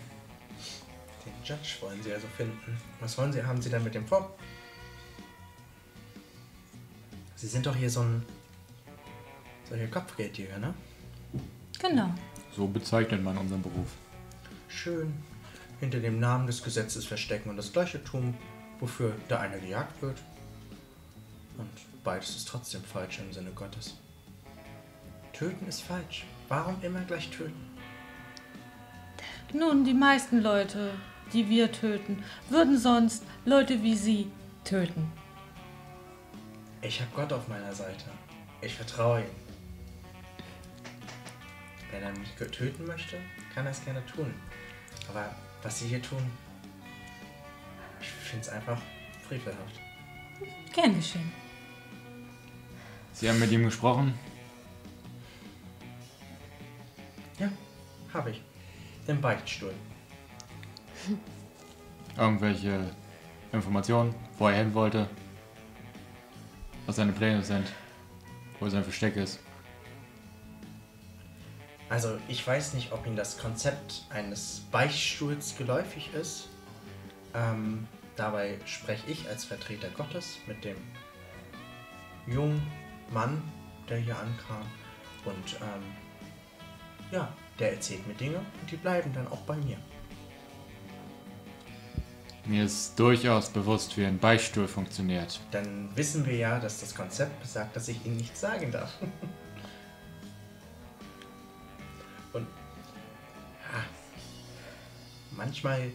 Den 1.25 1.33
Judge 1.45 1.77
wollen 1.81 2.03
Sie 2.03 2.13
also 2.13 2.27
finden. 2.37 2.77
Was 3.01 3.17
wollen 3.19 3.33
Sie, 3.33 3.43
haben 3.43 3.61
Sie 3.61 3.71
denn 3.71 3.85
mit 3.85 3.95
dem 3.95 4.07
vor? 4.07 4.35
Sie 7.37 7.47
sind 7.47 7.67
doch 7.67 7.75
hier 7.75 7.91
so 7.91 8.01
ein 8.01 8.25
solcher 9.69 9.89
Kopfgeldjäger, 9.89 10.59
ne? 10.59 10.75
Genau. 11.81 12.13
So 12.55 12.67
bezeichnet 12.67 13.23
man 13.23 13.39
unseren 13.39 13.63
Beruf. 13.63 13.89
Schön 14.69 15.15
hinter 15.81 16.01
dem 16.01 16.21
Namen 16.21 16.47
des 16.47 16.63
Gesetzes 16.63 17.07
verstecken 17.07 17.49
und 17.49 17.57
das 17.57 17.73
Gleiche 17.73 18.05
tun, 18.05 18.35
wofür 18.79 19.15
der 19.29 19.41
eine 19.41 19.59
gejagt 19.59 20.01
wird. 20.03 20.19
Und 21.57 21.71
beides 22.05 22.37
ist 22.37 22.49
trotzdem 22.49 22.85
falsch 22.85 23.19
im 23.19 23.33
Sinne 23.33 23.51
Gottes. 23.53 23.97
Töten 25.33 25.67
ist 25.67 25.81
falsch. 25.81 26.27
Warum 26.49 26.77
immer 26.83 27.01
gleich 27.01 27.31
töten? 27.31 27.70
Nun, 29.53 29.85
die 29.85 29.95
meisten 29.95 30.43
Leute, 30.43 30.93
die 31.33 31.49
wir 31.49 31.73
töten, 31.73 32.23
würden 32.49 32.79
sonst 32.79 33.25
Leute 33.45 33.83
wie 33.83 33.97
Sie 33.97 34.31
töten. 34.65 35.11
Ich 36.83 37.01
habe 37.01 37.11
Gott 37.15 37.33
auf 37.33 37.49
meiner 37.49 37.75
Seite. 37.75 38.05
Ich 38.63 38.75
vertraue 38.75 39.23
ihm. 39.23 39.27
Wenn 41.91 42.03
er 42.03 42.13
mich 42.13 42.31
töten 42.35 42.87
möchte, 42.87 43.19
kann 43.53 43.67
er 43.67 43.73
es 43.73 43.85
gerne 43.85 44.05
tun. 44.07 44.33
Aber 45.09 45.35
was 45.63 45.81
sie 45.81 45.89
hier 45.89 46.01
tun, 46.01 46.23
ich 48.01 48.09
finde 48.09 48.47
es 48.47 48.49
einfach 48.49 48.81
frevelhaft. 49.27 49.81
Gern 50.73 50.95
geschehen. 50.95 51.33
Sie 53.13 53.29
haben 53.29 53.41
mit 53.41 53.51
ihm 53.51 53.65
gesprochen. 53.65 54.15
Ja, 57.39 57.51
habe 58.15 58.31
ich. 58.31 58.43
Im 59.11 59.21
Beichtstuhl. 59.21 59.75
Irgendwelche 62.17 62.95
Informationen, 63.51 64.15
wo 64.39 64.47
er 64.47 64.55
hin 64.55 64.73
wollte. 64.73 65.09
Was 66.87 66.95
seine 66.95 67.11
Pläne 67.11 67.43
sind. 67.43 67.67
Wo 68.61 68.69
sein 68.69 68.85
Versteck 68.85 69.17
ist. 69.17 69.41
Also, 71.89 72.19
ich 72.29 72.47
weiß 72.47 72.75
nicht, 72.75 72.93
ob 72.93 73.05
Ihnen 73.05 73.17
das 73.17 73.37
Konzept 73.37 74.05
eines 74.11 74.61
Beichtstuhls 74.71 75.57
geläufig 75.59 76.15
ist. 76.15 76.49
Ähm, 77.35 77.89
dabei 78.15 78.61
spreche 78.65 79.11
ich 79.11 79.29
als 79.29 79.45
Vertreter 79.45 79.89
Gottes 79.89 80.37
mit 80.47 80.65
dem 80.65 80.77
jungen 82.29 82.65
Mann, 83.11 83.43
der 83.89 83.99
hier 83.99 84.17
ankam. 84.17 84.63
Und 85.25 85.57
ähm, 85.61 85.83
ja, 87.11 87.29
der 87.61 87.75
erzählt 87.75 88.07
mir 88.07 88.15
Dinge 88.15 88.39
und 88.39 88.71
die 88.71 88.77
bleiben 88.77 89.13
dann 89.13 89.29
auch 89.29 89.43
bei 89.43 89.57
mir. 89.57 89.77
Mir 92.47 92.65
ist 92.65 92.99
durchaus 92.99 93.51
bewusst, 93.51 93.97
wie 93.97 94.05
ein 94.05 94.19
Beichtstuhl 94.19 94.67
funktioniert. 94.67 95.41
Dann 95.51 95.95
wissen 95.95 96.27
wir 96.27 96.35
ja, 96.35 96.59
dass 96.59 96.81
das 96.81 96.95
Konzept 96.95 97.41
besagt, 97.41 97.77
dass 97.77 97.89
ich 97.89 98.05
Ihnen 98.05 98.17
nichts 98.17 98.41
sagen 98.41 98.73
darf. 98.73 98.93
Und 102.33 102.47
ja, 103.73 103.85
manchmal 105.33 105.91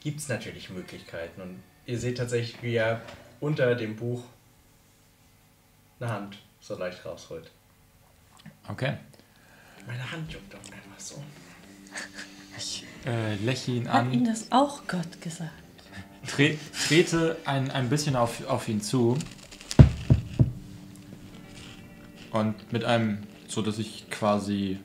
gibt 0.00 0.20
es 0.20 0.28
natürlich 0.28 0.70
Möglichkeiten. 0.70 1.40
Und 1.40 1.62
ihr 1.86 1.98
seht 1.98 2.18
tatsächlich, 2.18 2.62
wie 2.62 2.74
er 2.74 3.00
unter 3.40 3.74
dem 3.74 3.96
Buch 3.96 4.22
eine 5.98 6.10
Hand 6.10 6.38
so 6.60 6.76
leicht 6.76 7.04
rausholt. 7.04 7.50
Okay. 8.68 8.98
Meine 9.86 10.10
Hand 10.10 10.32
juckt 10.32 10.52
doch 10.52 10.58
einfach 10.58 10.98
so. 10.98 11.22
Ich 12.58 12.84
äh, 13.06 13.36
lächle 13.36 13.74
ihn 13.74 13.88
Hat 13.88 14.06
an. 14.06 14.12
Ihnen 14.12 14.24
das 14.24 14.50
auch 14.50 14.86
Gott 14.86 15.20
gesagt? 15.20 15.50
Tre 16.26 16.58
trete 16.86 17.36
ein, 17.44 17.70
ein 17.70 17.88
bisschen 17.88 18.16
auf, 18.16 18.46
auf 18.48 18.68
ihn 18.68 18.80
zu. 18.80 19.16
Und 22.32 22.72
mit 22.72 22.84
einem, 22.84 23.18
so 23.46 23.62
dass 23.62 23.78
ich 23.78 24.10
quasi 24.10 24.78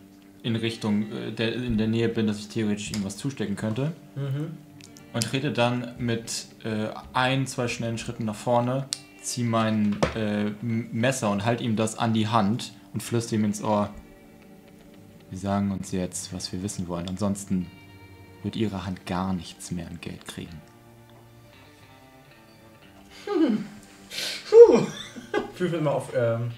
in 0.44 0.56
Richtung, 0.56 1.12
äh, 1.12 1.32
der, 1.32 1.56
in 1.56 1.78
der 1.78 1.88
Nähe 1.88 2.10
bin, 2.10 2.28
dass 2.28 2.40
ich 2.40 2.48
theoretisch 2.50 2.92
ihm 2.92 3.04
was 3.04 3.18
zustecken 3.18 3.56
könnte. 3.56 3.94
Und 5.14 5.24
trete 5.24 5.52
dann 5.52 5.96
mit 5.98 6.46
äh, 6.64 6.88
ein, 7.14 7.48
zwei 7.48 7.68
schnellen 7.68 7.98
Schritten 7.98 8.26
nach 8.26 8.36
vorne, 8.36 8.88
ziehe 9.22 9.46
mein 9.46 9.98
äh, 10.16 10.52
Messer 10.62 11.32
und 11.32 11.44
halte 11.44 11.64
ihm 11.64 11.76
das 11.76 11.98
an 11.98 12.14
die 12.14 12.28
Hand 12.28 12.72
und 12.94 13.02
flüstere 13.02 13.40
ihm 13.40 13.46
ins 13.46 13.62
Ohr. 13.62 13.94
Wir 15.32 15.40
sagen 15.40 15.72
uns 15.72 15.92
jetzt, 15.94 16.34
was 16.34 16.52
wir 16.52 16.62
wissen 16.62 16.90
wollen. 16.90 17.08
Ansonsten 17.08 17.68
wird 18.44 18.58
ihre 18.58 18.86
Hand 18.86 19.06
gar 19.06 19.32
nichts 19.34 19.72
mehr 19.72 19.88
an 19.88 19.98
Geld 20.02 20.28
kriegen. 20.28 20.62
Würfel 25.58 25.80
mal 25.80 25.92
auf 25.92 26.10
ähm, 26.14 26.52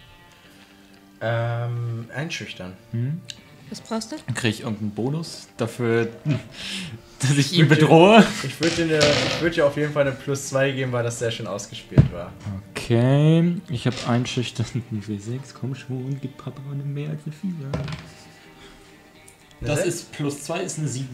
ähm, 1.22 2.08
einschüchtern. 2.16 2.74
Was 3.70 3.80
brauchst 3.82 4.12
du? 4.12 4.16
Dann 4.26 4.34
kriege 4.34 4.50
ich 4.50 4.62
irgendeinen 4.62 4.92
Bonus 4.92 5.50
dafür, 5.58 6.08
dass 7.20 7.38
ich 7.38 7.54
ihn 7.54 7.68
bedrohe. 7.68 8.26
Ich 8.44 8.60
würde 8.60 8.88
dir, 8.88 9.00
ich 9.00 9.42
würd 9.42 9.56
dir 9.56 9.68
auf 9.68 9.78
jeden 9.78 9.94
Fall 9.94 10.08
eine 10.08 10.16
Plus 10.16 10.50
2 10.50 10.72
geben, 10.72 10.92
weil 10.92 11.04
das 11.04 11.20
sehr 11.20 11.30
schön 11.30 11.46
ausgespielt 11.46 12.12
war. 12.12 12.32
Okay, 12.72 13.56
ich 13.70 13.86
habe 13.86 13.96
einschüchtern 14.08 14.66
W6. 14.92 15.54
Komm 15.60 15.76
schon, 15.76 16.18
gib 16.20 16.38
Papa 16.38 16.62
eine 16.72 16.84
mehr 16.84 17.12
als 17.12 17.22
eine 17.26 17.36
4. 17.36 17.52
Das 19.66 19.80
Eine 19.80 19.90
ist 19.90 20.12
plus 20.12 20.44
2 20.44 20.62
ist 20.62 20.80
eine 20.80 20.88
7. 20.88 21.08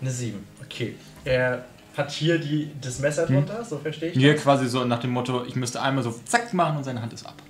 Eine 0.00 0.10
7. 0.10 0.46
Okay. 0.62 0.94
Er 1.24 1.64
hat 1.96 2.10
hier 2.10 2.38
die, 2.38 2.70
das 2.80 2.98
Messer 2.98 3.26
drunter, 3.26 3.64
so 3.64 3.78
verstehe 3.78 4.10
ich. 4.10 4.18
Hier 4.18 4.34
das. 4.34 4.42
quasi 4.42 4.68
so 4.68 4.84
nach 4.84 5.00
dem 5.00 5.10
Motto, 5.10 5.44
ich 5.44 5.56
müsste 5.56 5.80
einmal 5.80 6.02
so 6.04 6.10
zack 6.24 6.52
machen 6.52 6.78
und 6.78 6.84
seine 6.84 7.00
Hand 7.00 7.12
ist 7.12 7.24
ab. 7.24 7.40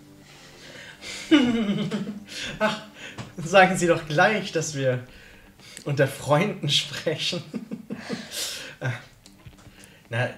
Sagen 3.36 3.76
Sie 3.76 3.86
doch 3.86 4.06
gleich, 4.06 4.52
dass 4.52 4.74
wir 4.74 5.00
unter 5.84 6.06
Freunden 6.06 6.68
sprechen. 6.68 7.42
Äh, 8.80 8.90
Na, 10.10 10.28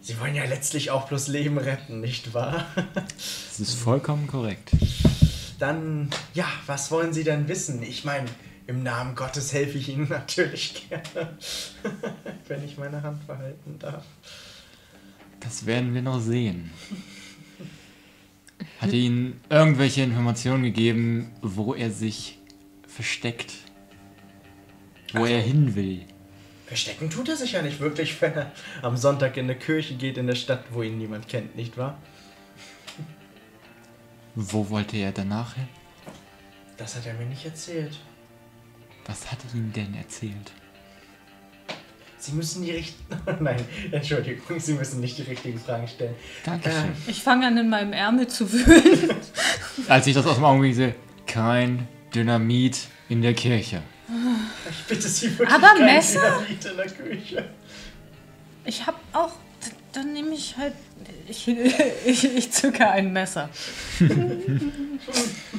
Sie 0.00 0.18
wollen 0.20 0.34
ja 0.34 0.44
letztlich 0.44 0.92
auch 0.92 1.08
bloß 1.08 1.26
Leben 1.26 1.58
retten, 1.58 2.00
nicht 2.00 2.32
wahr? 2.32 2.64
Das 2.94 3.58
ist 3.58 3.74
vollkommen 3.74 4.28
korrekt. 4.28 4.70
Dann, 5.58 6.08
ja, 6.34 6.46
was 6.66 6.92
wollen 6.92 7.12
Sie 7.12 7.24
denn 7.24 7.48
wissen? 7.48 7.82
Ich 7.82 8.04
meine, 8.04 8.26
im 8.68 8.82
Namen 8.82 9.14
Gottes 9.16 9.52
helfe 9.52 9.78
ich 9.78 9.88
Ihnen 9.88 10.08
natürlich 10.08 10.88
gerne, 10.88 11.36
wenn 12.48 12.64
ich 12.64 12.78
meine 12.78 13.02
Hand 13.02 13.24
verhalten 13.24 13.78
darf. 13.80 14.04
Das 15.40 15.66
werden 15.66 15.94
wir 15.94 16.02
noch 16.02 16.20
sehen. 16.20 16.70
Hat 18.80 18.90
er 18.90 18.94
Ihnen 18.98 19.40
irgendwelche 19.48 20.02
Informationen 20.02 20.64
gegeben, 20.64 21.32
wo 21.42 21.74
er 21.74 21.90
sich 21.90 22.38
versteckt? 22.86 23.54
Wo 25.14 25.24
er 25.24 25.40
hin 25.40 25.74
will? 25.74 26.04
Verstecken 26.66 27.08
tut 27.08 27.30
er 27.30 27.36
sich 27.36 27.52
ja 27.52 27.62
nicht 27.62 27.80
wirklich, 27.80 28.20
wenn 28.20 28.34
er 28.34 28.52
am 28.82 28.98
Sonntag 28.98 29.38
in 29.38 29.44
eine 29.44 29.54
Kirche 29.54 29.94
geht 29.94 30.18
in 30.18 30.26
der 30.26 30.34
Stadt, 30.34 30.64
wo 30.72 30.82
ihn 30.82 30.98
niemand 30.98 31.26
kennt, 31.28 31.56
nicht 31.56 31.78
wahr? 31.78 31.98
Wo 34.34 34.68
wollte 34.68 34.98
er 34.98 35.12
danach 35.12 35.54
hin? 35.54 35.68
Das 36.76 36.94
hat 36.94 37.06
er 37.06 37.14
mir 37.14 37.24
nicht 37.24 37.46
erzählt. 37.46 37.98
Was 39.08 39.32
hat 39.32 39.38
er 39.48 39.54
Ihnen 39.58 39.72
denn 39.72 39.94
erzählt? 39.94 40.52
Sie 42.18 42.32
müssen 42.32 42.62
die 42.62 42.72
richtigen. 42.72 43.04
Nein, 43.40 43.64
Entschuldigung, 43.90 44.60
Sie 44.60 44.74
müssen 44.74 45.00
nicht 45.00 45.16
die 45.18 45.22
richtigen 45.22 45.58
Fragen 45.58 45.88
stellen. 45.88 46.14
Dankeschön. 46.44 46.92
Ich 47.06 47.22
fange 47.22 47.46
an, 47.46 47.56
in 47.56 47.68
meinem 47.70 47.92
Ärmel 47.92 48.28
zu 48.28 48.52
wühlen. 48.52 49.16
Als 49.88 50.06
ich 50.06 50.14
das 50.14 50.26
aus 50.26 50.34
dem 50.34 50.44
Augenblick 50.44 50.74
sehe, 50.74 50.94
kein 51.26 51.88
Dynamit 52.14 52.88
in 53.08 53.22
der 53.22 53.34
Kirche. 53.34 53.82
Ich 54.70 54.84
bitte 54.84 55.08
Sie 55.08 55.30
wirklich 55.38 55.56
Aber 55.56 55.68
kein 55.68 55.84
Messer? 55.86 56.20
Dynamit 56.20 56.64
in 56.64 56.76
der 56.76 56.90
Küche. 56.90 57.44
Ich 58.64 58.86
hab 58.86 59.00
auch. 59.12 59.32
Dann 59.92 60.12
nehme 60.12 60.34
ich 60.34 60.56
halt. 60.56 60.74
Ich, 61.28 61.48
ich, 62.04 62.24
ich 62.24 62.52
zücke 62.52 62.88
ein 62.90 63.12
Messer. 63.12 63.48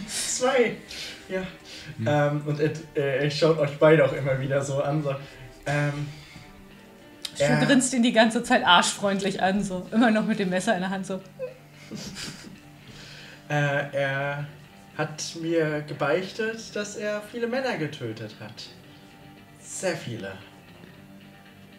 Zwei. 0.07 0.77
Ja. 1.29 1.47
Ähm, 2.05 2.41
und 2.45 2.59
er, 2.59 2.71
äh, 2.95 3.23
er 3.25 3.31
schaut 3.31 3.57
euch 3.59 3.77
beide 3.79 4.05
auch 4.05 4.13
immer 4.13 4.39
wieder 4.39 4.61
so 4.61 4.81
an. 4.81 5.03
So. 5.03 5.15
Ähm, 5.65 6.07
Du 7.37 7.45
Ja. 7.45 7.63
grinst 7.63 7.93
ihn 7.93 8.03
die 8.03 8.11
ganze 8.11 8.43
Zeit 8.43 8.65
arschfreundlich 8.65 9.41
an, 9.41 9.63
so. 9.63 9.87
Immer 9.91 10.11
noch 10.11 10.25
mit 10.25 10.39
dem 10.39 10.49
Messer 10.49 10.75
in 10.75 10.81
der 10.81 10.89
Hand, 10.89 11.05
so. 11.05 11.21
äh, 13.49 13.53
er 13.93 14.45
hat 14.97 15.23
mir 15.41 15.81
gebeichtet, 15.87 16.75
dass 16.75 16.97
er 16.97 17.21
viele 17.31 17.47
Männer 17.47 17.77
getötet 17.77 18.35
hat. 18.41 18.65
Sehr 19.61 19.95
viele. 19.95 20.33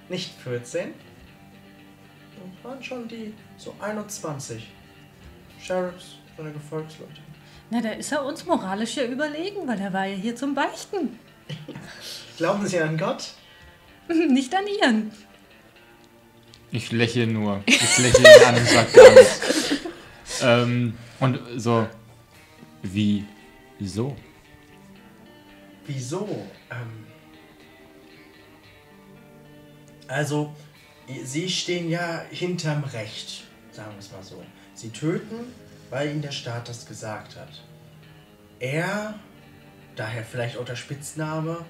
Nicht 0.09 0.33
14. 0.41 0.95
Das 2.37 2.71
waren 2.71 2.83
schon 2.83 3.07
die 3.07 3.35
so 3.59 3.75
21. 3.81 4.67
Sheriffs, 5.61 6.17
seine 6.39 6.53
Gefolgsleute. 6.53 7.21
Na, 7.71 7.81
da 7.81 7.91
ist 7.91 8.11
er 8.11 8.25
uns 8.25 8.45
moralisch 8.47 8.97
ja 8.97 9.05
überlegen, 9.05 9.67
weil 9.69 9.81
er 9.81 9.93
war 9.93 10.05
ja 10.05 10.17
hier 10.17 10.35
zum 10.35 10.55
Beichten. 10.55 11.19
Glauben 12.37 12.67
Sie 12.67 12.81
an 12.81 12.99
Gott? 12.99 13.35
Nicht 14.09 14.55
an 14.55 14.65
ihren. 14.67 15.13
Ich 16.73 16.91
lächle 16.91 17.27
nur. 17.29 17.63
Ich 17.67 17.99
lächle 17.99 18.21
ihn 18.21 18.45
an 18.45 18.57
und 18.57 18.69
sag 18.69 18.93
gar 18.93 19.11
nichts. 19.11 19.41
ähm, 20.43 20.95
und 21.21 21.39
so, 21.57 21.87
wie, 22.83 23.25
so? 23.81 24.17
Wieso? 25.87 26.47
Ähm, 26.71 27.07
also, 30.09 30.55
Sie 31.25 31.49
stehen 31.49 31.89
ja 31.89 32.25
hinterm 32.31 32.85
Recht, 32.85 33.45
sagen 33.73 33.93
wir 33.93 33.99
es 33.99 34.13
mal 34.13 34.23
so. 34.23 34.43
Sie 34.75 34.91
töten, 34.91 35.53
weil 35.91 36.11
Ihnen 36.11 36.23
der 36.23 36.33
Staat 36.33 36.69
das 36.69 36.87
gesagt 36.87 37.37
hat. 37.37 37.63
Er, 38.59 39.15
daher 39.97 40.25
vielleicht 40.25 40.57
auch 40.57 40.65
der 40.65 40.77
Spitzname, 40.77 41.65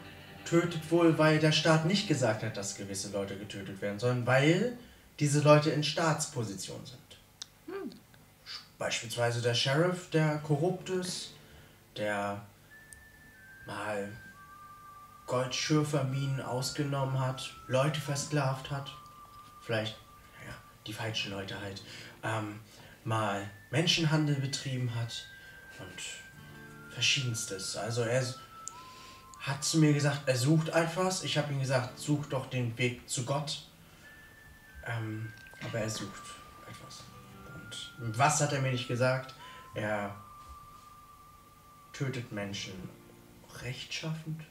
tötet 0.45 0.91
wohl, 0.91 1.19
weil 1.19 1.39
der 1.39 1.53
Staat 1.53 1.87
nicht 1.87 2.09
gesagt 2.09 2.43
hat, 2.43 2.57
dass 2.57 2.77
gewisse 2.77 3.11
Leute 3.11 3.37
getötet 3.37 3.81
werden 3.81 3.99
sollen, 3.99 4.27
weil 4.27 4.77
diese 5.19 5.41
Leute 5.41 5.71
in 5.71 5.85
Staatsposition 5.85 6.81
sind. 6.85 6.99
Beispielsweise 8.79 9.43
der 9.43 9.55
Sheriff, 9.55 10.09
der 10.11 10.39
korrupt 10.39 10.89
ist, 10.89 11.35
der 11.97 12.41
mal 13.67 14.09
Goldschürferminen 15.27 16.41
ausgenommen 16.41 17.21
hat, 17.21 17.55
Leute 17.69 18.01
versklavt 18.01 18.71
hat, 18.71 18.91
vielleicht, 19.63 19.97
ja, 20.47 20.55
die 20.87 20.95
falschen 20.95 21.31
Leute 21.31 21.61
halt, 21.61 21.83
ähm, 22.25 22.59
mal 23.05 23.49
Menschenhandel 23.71 24.37
betrieben 24.37 24.95
hat 24.95 25.27
und 25.79 26.93
verschiedenstes. 26.93 27.77
Also 27.77 28.03
er 28.03 28.25
hat 29.41 29.65
zu 29.65 29.79
mir 29.79 29.93
gesagt, 29.93 30.23
er 30.27 30.37
sucht 30.37 30.69
etwas. 30.69 31.25
Ich 31.25 31.39
habe 31.39 31.53
ihm 31.53 31.61
gesagt, 31.61 31.99
such 31.99 32.27
doch 32.27 32.51
den 32.51 32.77
Weg 32.77 33.09
zu 33.09 33.25
Gott. 33.25 33.67
Ähm, 34.87 35.33
aber 35.67 35.81
er 35.81 35.91
sucht 35.91 36.23
etwas. 36.69 37.05
Und 37.99 38.19
was 38.19 38.41
hat 38.41 38.53
er 38.53 38.61
mir 38.61 38.73
nicht 38.73 38.89
gesagt? 38.89 39.35
Er 39.75 40.15
tötet 41.93 42.33
Menschen 42.33 42.75
rechtschaffend, 43.63 44.43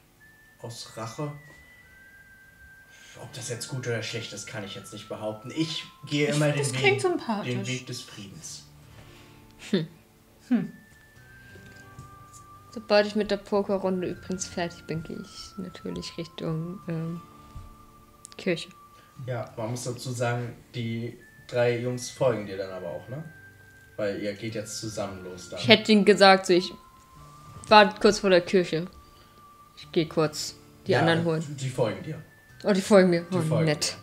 aus 0.60 0.96
Rache. 0.96 1.32
Ob 3.22 3.32
das 3.32 3.48
jetzt 3.48 3.68
gut 3.68 3.86
oder 3.86 4.02
schlecht 4.02 4.32
ist, 4.32 4.46
kann 4.46 4.64
ich 4.64 4.74
jetzt 4.74 4.92
nicht 4.92 5.08
behaupten. 5.08 5.50
Ich 5.54 5.84
gehe 6.06 6.28
Ich 6.28 6.36
immer 6.36 6.50
den 6.50 6.72
Weg, 6.74 7.02
den 7.44 7.66
Weg 7.66 7.86
des 7.86 8.02
Friedens. 8.02 8.64
Sobald 12.72 13.06
ich 13.06 13.16
mit 13.16 13.30
der 13.30 13.36
Pokerrunde 13.36 14.08
übrigens 14.08 14.46
fertig 14.46 14.84
bin, 14.86 15.02
gehe 15.02 15.18
ich 15.20 15.58
natürlich 15.58 16.16
Richtung 16.16 16.80
ähm, 16.88 17.20
Kirche. 18.38 18.68
Ja, 19.26 19.52
man 19.56 19.70
muss 19.72 19.84
dazu 19.84 20.12
sagen, 20.12 20.54
die 20.74 21.18
drei 21.48 21.78
Jungs 21.78 22.10
folgen 22.10 22.46
dir 22.46 22.56
dann 22.56 22.70
aber 22.70 22.88
auch, 22.88 23.08
ne? 23.08 23.24
Weil 23.96 24.20
ihr 24.22 24.32
geht 24.34 24.54
jetzt 24.54 24.78
zusammen 24.78 25.24
los 25.24 25.50
dann. 25.50 25.58
Ich 25.60 25.68
hätte 25.68 25.92
ihnen 25.92 26.04
gesagt, 26.04 26.46
so 26.46 26.52
ich 26.52 26.72
war 27.68 27.92
kurz 27.98 28.20
vor 28.20 28.30
der 28.30 28.40
Kirche. 28.40 28.86
Ich 29.76 29.90
gehe 29.92 30.06
kurz 30.06 30.54
die 30.86 30.92
Ja, 30.92 31.00
anderen 31.00 31.24
holen. 31.24 31.56
Die 31.58 31.68
folgen 31.68 32.02
dir. 32.02 32.22
Oh, 32.64 32.72
die 32.72 32.80
folgen 32.80 33.10
mir. 33.10 33.24
Die 33.32 33.36
Oh, 33.36 33.40
folgen 33.42 33.66
nett. 33.66 33.96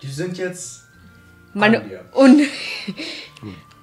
dir. 0.00 0.06
Die 0.06 0.12
sind 0.12 0.36
jetzt 0.38 0.82
Meine 1.54 1.80
an 1.80 1.88
dir. 1.88 2.04
Un 2.14 2.40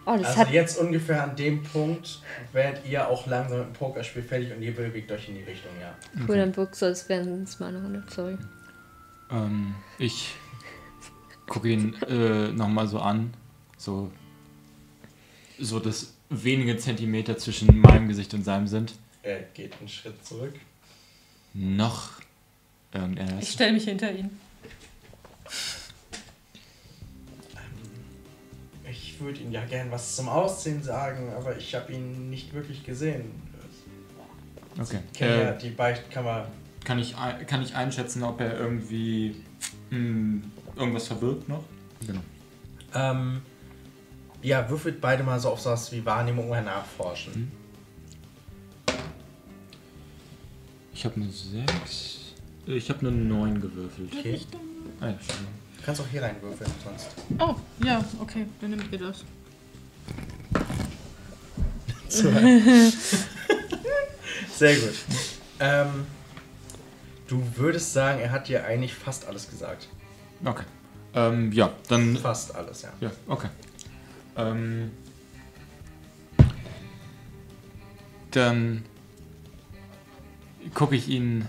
Oh, 0.06 0.18
das 0.18 0.28
Also 0.30 0.40
hat. 0.40 0.52
jetzt 0.52 0.80
ungefähr 0.80 1.24
an 1.24 1.36
dem 1.36 1.62
Punkt 1.62 2.22
werdet 2.54 2.84
ihr 2.88 3.08
auch 3.08 3.28
langsam 3.28 3.60
mit 3.60 3.68
dem 3.68 3.74
Pokerspiel 3.74 4.24
fertig 4.24 4.52
und 4.52 4.62
ihr 4.64 4.74
bewegt 4.76 5.12
euch 5.12 5.30
in 5.30 5.36
die 5.36 5.44
Richtung, 5.44 5.72
ja. 5.80 5.94
Cool, 6.28 6.38
dann 6.38 6.56
wirkst 6.58 6.82
du, 6.82 6.88
als 6.88 7.08
wären 7.08 7.44
es 7.44 7.60
meine 7.60 7.82
Hunde. 7.82 8.04
Sorry. 8.10 8.36
Ähm, 9.30 9.76
ich 10.00 10.34
gucke 11.48 11.70
ihn 11.70 11.94
äh, 12.08 12.52
nochmal 12.52 12.88
so 12.88 13.00
an. 13.00 13.32
So, 13.78 14.12
so, 15.60 15.80
dass 15.80 16.14
wenige 16.30 16.78
Zentimeter 16.78 17.38
zwischen 17.38 17.80
meinem 17.80 18.08
Gesicht 18.08 18.34
und 18.34 18.44
seinem 18.44 18.68
sind. 18.68 18.96
Er 19.22 19.40
geht 19.54 19.76
einen 19.80 19.88
Schritt 19.88 20.26
zurück. 20.26 20.56
Noch 21.54 22.21
Ich 22.94 23.00
irgendetwas. 23.00 23.54
stelle 23.54 23.74
mich 23.74 23.84
hinter 23.86 24.12
ihn. 24.12 24.30
Ich 28.90 29.20
würde 29.20 29.40
Ihnen 29.40 29.52
ja 29.52 29.64
gern 29.66 29.92
was 29.92 30.16
zum 30.16 30.28
Aussehen 30.30 30.84
sagen, 30.84 31.32
aber 31.34 31.56
ich 31.58 31.74
habe 31.76 31.94
ihn 31.94 32.30
nicht 32.30 32.54
wirklich 32.54 32.84
gesehen. 32.84 33.32
Okay. 34.80 35.00
Ich 35.14 35.20
kenne 35.20 35.44
ja 35.44 35.52
Äh, 35.52 35.58
die 35.58 35.70
Beichtkammer. 35.70 36.48
kann, 36.84 36.98
ich, 37.00 37.16
kann 37.48 37.62
ich 37.62 37.76
einschätzen, 37.76 38.24
ob 38.24 38.40
er 38.42 38.58
irgendwie 38.58 39.36
mh, 39.92 40.44
irgendwas 40.76 41.08
verbirgt 41.08 41.48
noch? 41.48 41.64
Genau. 42.06 42.22
Ähm, 42.94 43.42
ja, 44.42 44.68
würfelt 44.70 45.00
beide 45.00 45.24
mal 45.24 45.40
so 45.40 45.50
auf 45.50 45.62
sowas 45.62 45.92
wie 45.92 46.04
Wahrnehmung 46.06 46.50
oder 46.50 46.62
Nachforschen. 46.62 47.52
Ich 50.94 51.06
habe 51.06 51.16
eine 51.16 51.30
6. 51.30 52.18
Ich 52.66 52.90
habe 52.90 53.00
eine 53.00 53.12
9 53.12 53.60
gewürfelt. 53.62 54.14
Okay. 54.14 54.40
Ah, 55.00 55.08
ja, 55.08 55.14
schon. 55.20 55.46
Du 55.78 55.84
kannst 55.84 56.02
auch 56.02 56.08
hier 56.08 56.22
reinwürfeln 56.22 56.70
sonst. 56.84 57.10
Oh, 57.40 57.56
ja, 57.84 58.04
okay, 58.20 58.46
dann 58.60 58.72
nehmt 58.72 58.92
ihr 58.92 59.00
das. 59.00 59.24
Sehr 64.56 64.76
gut. 64.76 64.94
Ähm, 65.60 66.06
du 67.28 67.42
würdest 67.56 67.94
sagen, 67.94 68.20
er 68.20 68.32
hat 68.32 68.48
dir 68.48 68.66
eigentlich 68.66 68.94
fast 68.94 69.26
alles 69.26 69.50
gesagt. 69.50 69.88
Okay. 70.44 70.66
Ähm, 71.14 71.52
ja, 71.52 71.74
dann. 71.88 72.16
Fast 72.18 72.54
alles, 72.54 72.84
ja. 72.84 72.90
Ja, 73.00 73.12
okay. 73.28 73.50
Ähm, 74.38 74.92
dann 78.32 78.86
gucke 80.74 80.96
ich 80.96 81.08
ihn, 81.10 81.48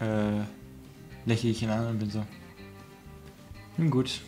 äh, 0.00 0.40
lächle 1.26 1.50
ich 1.50 1.62
ihn 1.62 1.70
an 1.70 1.86
und 1.86 1.98
bin 1.98 2.10
so. 2.10 2.24
Nun 3.76 3.90
gut. 3.90 4.20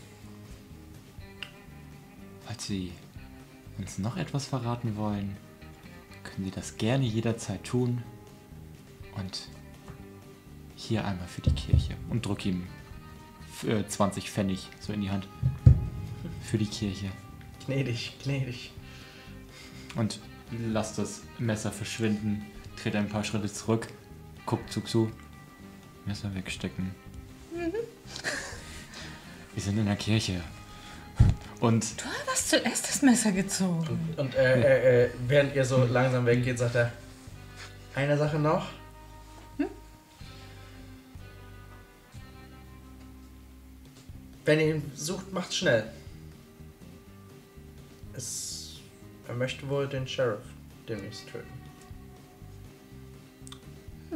Falls 2.46 2.66
Sie 2.66 2.92
uns 3.78 3.98
noch 3.98 4.16
etwas 4.16 4.46
verraten 4.46 4.96
wollen, 4.96 5.36
können 6.22 6.44
Sie 6.44 6.50
das 6.50 6.76
gerne 6.76 7.04
jederzeit 7.04 7.64
tun. 7.64 8.02
Und 9.16 9.48
hier 10.76 11.04
einmal 11.04 11.26
für 11.26 11.42
die 11.42 11.52
Kirche. 11.52 11.96
Und 12.08 12.24
drück 12.26 12.44
ihm 12.46 12.66
äh, 13.66 13.84
20 13.86 14.30
Pfennig 14.30 14.68
so 14.80 14.92
in 14.92 15.02
die 15.02 15.10
Hand. 15.10 15.26
Für 16.42 16.58
die 16.58 16.66
Kirche. 16.66 17.10
Gnädig, 17.66 18.14
gnädig. 18.22 18.72
Und 19.96 20.20
lass 20.50 20.96
das 20.96 21.22
Messer 21.38 21.72
verschwinden. 21.72 22.46
Trete 22.76 22.98
ein 22.98 23.08
paar 23.08 23.24
Schritte 23.24 23.52
zurück. 23.52 23.88
Guckt 24.46 24.72
zu 24.72 24.80
zu. 24.80 25.10
Messer 26.10 26.34
wegstecken. 26.34 26.90
Wir 29.54 29.62
sind 29.62 29.78
in 29.78 29.86
der 29.86 29.94
Kirche. 29.94 30.40
Und 31.60 32.02
Du 32.02 32.04
hast 32.26 32.50
zuerst 32.50 32.88
das 32.88 33.02
Messer 33.02 33.30
gezogen. 33.30 34.14
Und 34.16 34.34
äh, 34.34 34.60
äh, 34.60 35.04
äh, 35.04 35.10
während 35.28 35.54
ihr 35.54 35.64
so 35.64 35.84
langsam 35.84 36.26
weggeht, 36.26 36.58
sagt 36.58 36.74
er, 36.74 36.90
eine 37.94 38.18
Sache 38.18 38.40
noch. 38.40 38.66
Wenn 44.44 44.58
ihr 44.58 44.74
ihn 44.74 44.90
sucht, 44.96 45.32
macht 45.32 45.54
schnell. 45.54 45.84
Es, 48.14 48.80
er 49.28 49.34
möchte 49.34 49.68
wohl 49.68 49.86
den 49.86 50.08
Sheriff 50.08 50.42
demnächst 50.88 51.28
töten. 51.28 51.46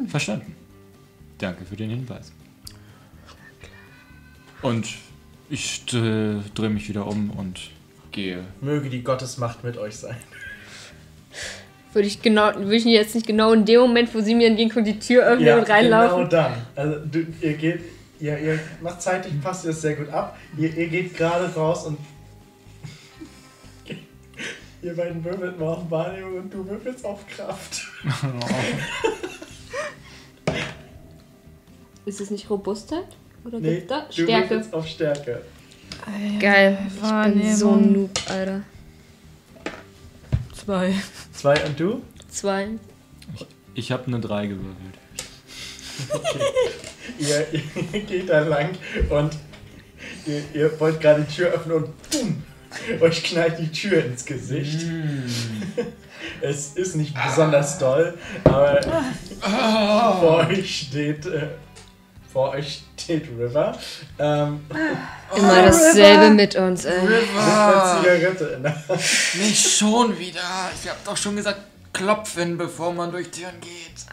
verstanden. 0.08 0.63
Danke 1.38 1.64
für 1.64 1.76
den 1.76 1.90
Hinweis. 1.90 2.32
Und 4.62 4.88
ich 5.50 5.82
äh, 5.92 6.40
drehe 6.54 6.70
mich 6.70 6.88
wieder 6.88 7.06
um 7.06 7.30
und 7.30 7.70
gehe. 8.12 8.44
Möge 8.60 8.88
die 8.88 9.02
Gottesmacht 9.02 9.62
mit 9.62 9.76
euch 9.76 9.96
sein. 9.96 10.16
Würde 11.92 12.08
ich 12.08 12.22
genau, 12.22 12.54
würde 12.54 12.74
ich 12.74 12.84
jetzt 12.86 13.14
nicht 13.14 13.26
genau 13.26 13.52
in 13.52 13.64
dem 13.64 13.80
Moment, 13.80 14.14
wo 14.14 14.20
sie 14.20 14.34
mir 14.34 14.48
entgegenkommt, 14.48 14.86
die 14.86 14.98
Tür 14.98 15.24
öffnen 15.24 15.58
und 15.58 15.68
reinlaufen. 15.68 16.16
genau 16.16 16.28
dann. 16.28 16.52
Also 16.74 16.98
du, 17.04 17.26
ihr 17.40 17.54
geht, 17.54 17.80
ihr, 18.20 18.38
ihr 18.38 18.58
macht 18.80 19.02
zeitlich, 19.02 19.40
passt 19.40 19.64
ihr 19.64 19.70
das 19.70 19.82
sehr 19.82 19.94
gut 19.94 20.08
ab. 20.08 20.36
Ihr, 20.56 20.74
ihr 20.76 20.88
geht 20.88 21.16
gerade 21.16 21.52
raus 21.54 21.86
und 21.86 21.98
ihr 24.82 24.96
beiden 24.96 25.22
würfelt 25.22 25.58
mal 25.58 25.68
auf 25.68 25.90
Wahrnehmung 25.90 26.38
und 26.38 26.54
du 26.54 26.66
würfelst 26.66 27.04
auf 27.04 27.26
Kraft. 27.28 27.86
Ist 32.04 32.20
es 32.20 32.30
nicht 32.30 32.48
Robustheit? 32.50 33.06
Oder 33.44 33.60
Nee, 33.60 33.76
gibt's 33.76 33.88
da? 33.88 34.06
Stärke. 34.10 34.50
würfelst 34.50 34.74
auf 34.74 34.86
Stärke. 34.86 35.42
Geil. 36.40 36.78
Ich 36.88 37.00
bin 37.32 37.56
so 37.56 37.72
ein 37.72 37.92
Noob, 37.92 38.10
Alter. 38.28 38.62
Zwei. 40.54 40.94
Zwei 41.32 41.64
und 41.66 41.78
du? 41.80 42.02
Zwei. 42.28 42.68
Ich 43.74 43.90
habe 43.92 44.06
eine 44.06 44.20
3 44.20 44.46
gewürfelt. 44.46 44.94
Ihr, 47.18 47.46
ihr 47.92 48.00
geht 48.00 48.28
da 48.28 48.40
lang 48.40 48.70
und 49.10 49.36
ihr, 50.26 50.42
ihr 50.54 50.80
wollt 50.80 51.00
gerade 51.00 51.22
die 51.22 51.32
Tür 51.34 51.48
öffnen 51.50 51.76
und 51.76 52.10
boom, 52.10 52.42
euch 53.00 53.22
knallt 53.22 53.58
die 53.60 53.70
Tür 53.70 54.04
ins 54.04 54.24
Gesicht. 54.24 54.84
Es 56.40 56.72
ist 56.72 56.96
nicht 56.96 57.14
besonders 57.14 57.78
doll, 57.78 58.18
aber 58.42 58.80
vor 60.20 60.48
euch 60.48 60.86
steht 60.88 61.26
äh, 61.26 61.48
vor 62.34 62.50
euch 62.50 62.82
steht 63.00 63.28
River 63.38 63.78
ähm, 64.18 64.60
Immer 65.36 65.62
dasselbe 65.62 66.30
mit 66.30 66.54
uns, 66.56 66.84
ey. 66.84 67.00
mit 67.02 67.12
einer 67.38 68.00
Zigarette 68.02 68.44
in 68.56 68.62
der 68.64 68.74
Hand. 68.88 69.00
Nicht 69.34 69.70
schon 69.78 70.18
wieder. 70.18 70.40
Ich 70.82 70.90
habe 70.90 70.98
doch 71.04 71.16
schon 71.16 71.36
gesagt, 71.36 71.60
klopfen, 71.92 72.58
bevor 72.58 72.92
man 72.92 73.10
durch 73.12 73.30
Türen 73.30 73.58
geht. 73.60 74.04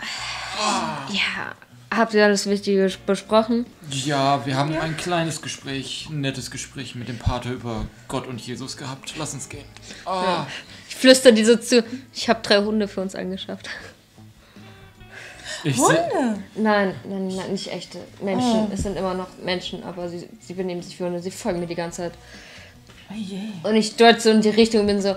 Ja. 1.10 1.53
Habt 1.93 2.14
ihr 2.14 2.23
alles 2.23 2.48
Wichtige 2.48 2.89
besprochen? 3.06 3.65
Ja, 3.89 4.45
wir 4.45 4.56
haben 4.56 4.77
ein 4.77 4.95
kleines 4.95 5.41
Gespräch, 5.41 6.07
ein 6.10 6.22
nettes 6.22 6.49
Gespräch 6.49 6.95
mit 6.95 7.10
dem 7.10 7.18
Pater 7.18 7.49
über 7.52 7.85
Gott 8.07 8.27
und 8.27 8.39
Jesus 8.39 8.77
gehabt. 8.77 9.14
Lass 9.18 9.34
uns 9.34 9.49
gehen. 9.49 9.65
Ah, 10.06 10.45
Ich 10.88 10.95
flüster 10.95 11.31
die 11.34 11.43
so 11.43 11.57
zu. 11.57 11.84
Ich 12.14 12.30
habe 12.30 12.39
drei 12.43 12.60
Hunde 12.60 12.88
für 12.88 13.02
uns 13.02 13.14
angeschafft. 13.15 13.68
Ich 15.63 15.77
Hunde? 15.77 16.39
Nein, 16.55 16.93
nein, 17.07 17.27
nein, 17.27 17.51
nicht 17.51 17.71
echte 17.71 17.99
Menschen. 18.21 18.71
Es 18.73 18.83
sind 18.83 18.97
immer 18.97 19.13
noch 19.13 19.27
Menschen, 19.43 19.83
aber 19.83 20.09
sie, 20.09 20.27
sie 20.39 20.53
benehmen 20.53 20.81
sich 20.81 20.99
wie 20.99 21.03
Hunde. 21.03 21.19
Sie 21.21 21.31
folgen 21.31 21.59
mir 21.59 21.67
die 21.67 21.75
ganze 21.75 22.03
Zeit. 22.03 22.13
Oh 23.09 23.13
je. 23.15 23.39
Und 23.63 23.75
ich 23.75 23.95
dort 23.95 24.21
so 24.21 24.29
in 24.31 24.41
die 24.41 24.49
Richtung 24.49 24.85
bin 24.88 25.01
so. 25.01 25.15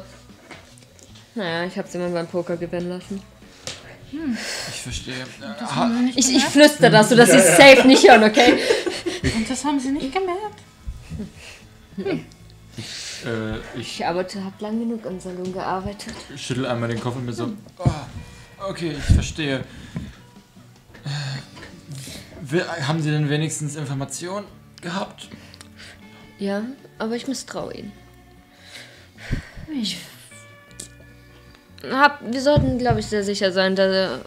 Naja, 1.34 1.64
ich 1.64 1.76
habe 1.78 1.88
sie 1.88 1.98
mal 1.98 2.10
beim 2.10 2.26
Poker 2.26 2.56
gewinnen 2.56 2.88
lassen. 2.90 3.20
ich 4.12 4.80
verstehe. 4.82 5.24
Ha, 5.42 5.90
Ich, 6.14 6.34
ich 6.36 6.44
flüster 6.44 6.90
das, 6.90 7.08
sodass 7.08 7.30
sie 7.30 7.38
es 7.38 7.56
safe 7.56 7.86
nicht 7.86 8.08
hören, 8.08 8.22
okay? 8.24 8.54
Und 9.36 9.48
das 9.50 9.64
haben 9.64 9.80
sie 9.80 9.90
nicht 9.90 10.12
gemerkt. 10.12 10.60
äh, 13.26 13.56
ich 13.78 14.00
Ich 14.00 14.06
arbeite, 14.06 14.44
habe 14.44 14.54
lang 14.60 14.78
genug 14.78 15.04
im 15.06 15.18
Salon 15.18 15.52
gearbeitet. 15.52 16.14
schüttel 16.36 16.66
einmal 16.66 16.88
den 16.88 17.00
Kopf 17.00 17.16
und 17.16 17.26
bin 17.26 17.34
so. 17.34 17.52
Ah, 17.78 18.06
okay, 18.68 18.94
ich 18.96 19.14
verstehe. 19.14 19.64
Haben 22.86 23.02
Sie 23.02 23.10
denn 23.10 23.28
wenigstens 23.28 23.76
Informationen 23.76 24.46
gehabt? 24.80 25.28
Ja, 26.38 26.62
aber 26.98 27.16
ich 27.16 27.26
misstraue 27.26 27.74
ihnen. 27.74 27.92
Ich 29.80 29.98
hab, 31.90 32.20
wir 32.32 32.40
sollten, 32.40 32.78
glaube 32.78 33.00
ich, 33.00 33.06
sehr 33.06 33.24
sicher 33.24 33.52
sein, 33.52 33.76
da, 33.76 34.20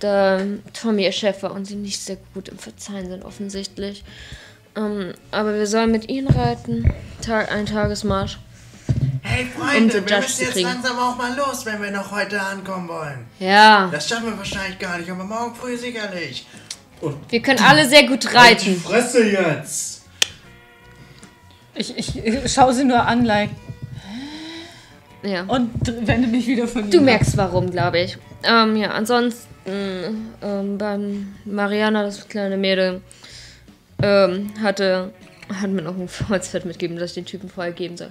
da 0.00 0.40
Tommy 0.72 1.04
ihr 1.04 1.12
Chef 1.12 1.42
war 1.42 1.52
und 1.52 1.66
sie 1.66 1.76
nicht 1.76 2.00
sehr 2.00 2.18
gut 2.34 2.48
im 2.48 2.58
Verzeihen 2.58 3.08
sind, 3.08 3.24
offensichtlich. 3.24 4.04
Ähm, 4.76 5.12
aber 5.30 5.54
wir 5.54 5.66
sollen 5.66 5.90
mit 5.90 6.08
ihnen 6.08 6.28
reiten. 6.28 6.92
Tag, 7.22 7.50
ein 7.52 7.66
Tagesmarsch. 7.66 8.38
Hey 9.22 9.46
Um 9.56 9.62
Freunde, 9.62 10.00
den 10.00 10.08
wir 10.08 10.16
müssen 10.20 10.42
jetzt 10.42 10.52
kriegen. 10.52 10.68
langsam 10.68 10.98
auch 10.98 11.16
mal 11.16 11.34
los, 11.36 11.64
wenn 11.66 11.82
wir 11.82 11.90
noch 11.90 12.10
heute 12.12 12.40
ankommen 12.40 12.88
wollen. 12.88 13.26
Ja, 13.38 13.88
Das 13.92 14.08
schaffen 14.08 14.26
wir 14.26 14.38
wahrscheinlich 14.38 14.78
gar 14.78 14.98
nicht, 14.98 15.10
aber 15.10 15.24
morgen 15.24 15.54
früh 15.54 15.76
sicherlich. 15.76 16.46
Und 17.00 17.16
wir 17.30 17.42
können 17.42 17.60
alle 17.60 17.88
sehr 17.88 18.06
gut 18.06 18.32
reiten. 18.34 18.76
Fresse 18.80 19.24
jetzt! 19.24 20.02
Ich, 21.74 21.96
ich, 21.98 22.16
ich 22.24 22.52
schaue 22.52 22.72
sie 22.72 22.84
nur 22.84 23.02
an, 23.04 23.24
like. 23.24 23.50
Ja. 25.22 25.44
und 25.44 25.70
wende 26.06 26.28
mich 26.28 26.46
wieder 26.46 26.68
von 26.68 26.84
ihm. 26.84 26.90
Du 26.90 26.98
ab. 26.98 27.04
merkst 27.04 27.36
warum, 27.36 27.70
glaube 27.70 27.98
ich. 28.00 28.18
Ähm, 28.42 28.76
ja, 28.76 28.90
ansonsten 28.90 29.48
ähm, 29.66 30.76
beim 30.78 31.34
Mariana, 31.46 32.02
das 32.02 32.28
kleine 32.28 32.58
Mädel, 32.58 33.00
ähm, 34.02 34.50
hatte, 34.62 35.12
hat 35.60 35.70
mir 35.70 35.80
noch 35.82 35.96
ein 35.96 36.08
Holzfett 36.28 36.66
mitgegeben, 36.66 36.98
dass 36.98 37.10
ich 37.10 37.14
den 37.14 37.24
Typen 37.26 37.48
vorher 37.48 37.72
geben 37.72 37.96
soll. 37.96 38.10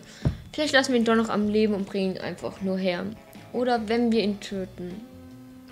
Vielleicht 0.53 0.73
lassen 0.73 0.93
wir 0.93 0.99
ihn 0.99 1.05
doch 1.05 1.15
noch 1.15 1.29
am 1.29 1.47
Leben 1.49 1.73
und 1.73 1.85
bringen 1.87 2.15
ihn 2.15 2.21
einfach 2.21 2.61
nur 2.61 2.77
her. 2.77 3.05
Oder 3.51 3.87
wenn 3.89 4.11
wir 4.11 4.21
ihn 4.23 4.39
töten, 4.39 5.01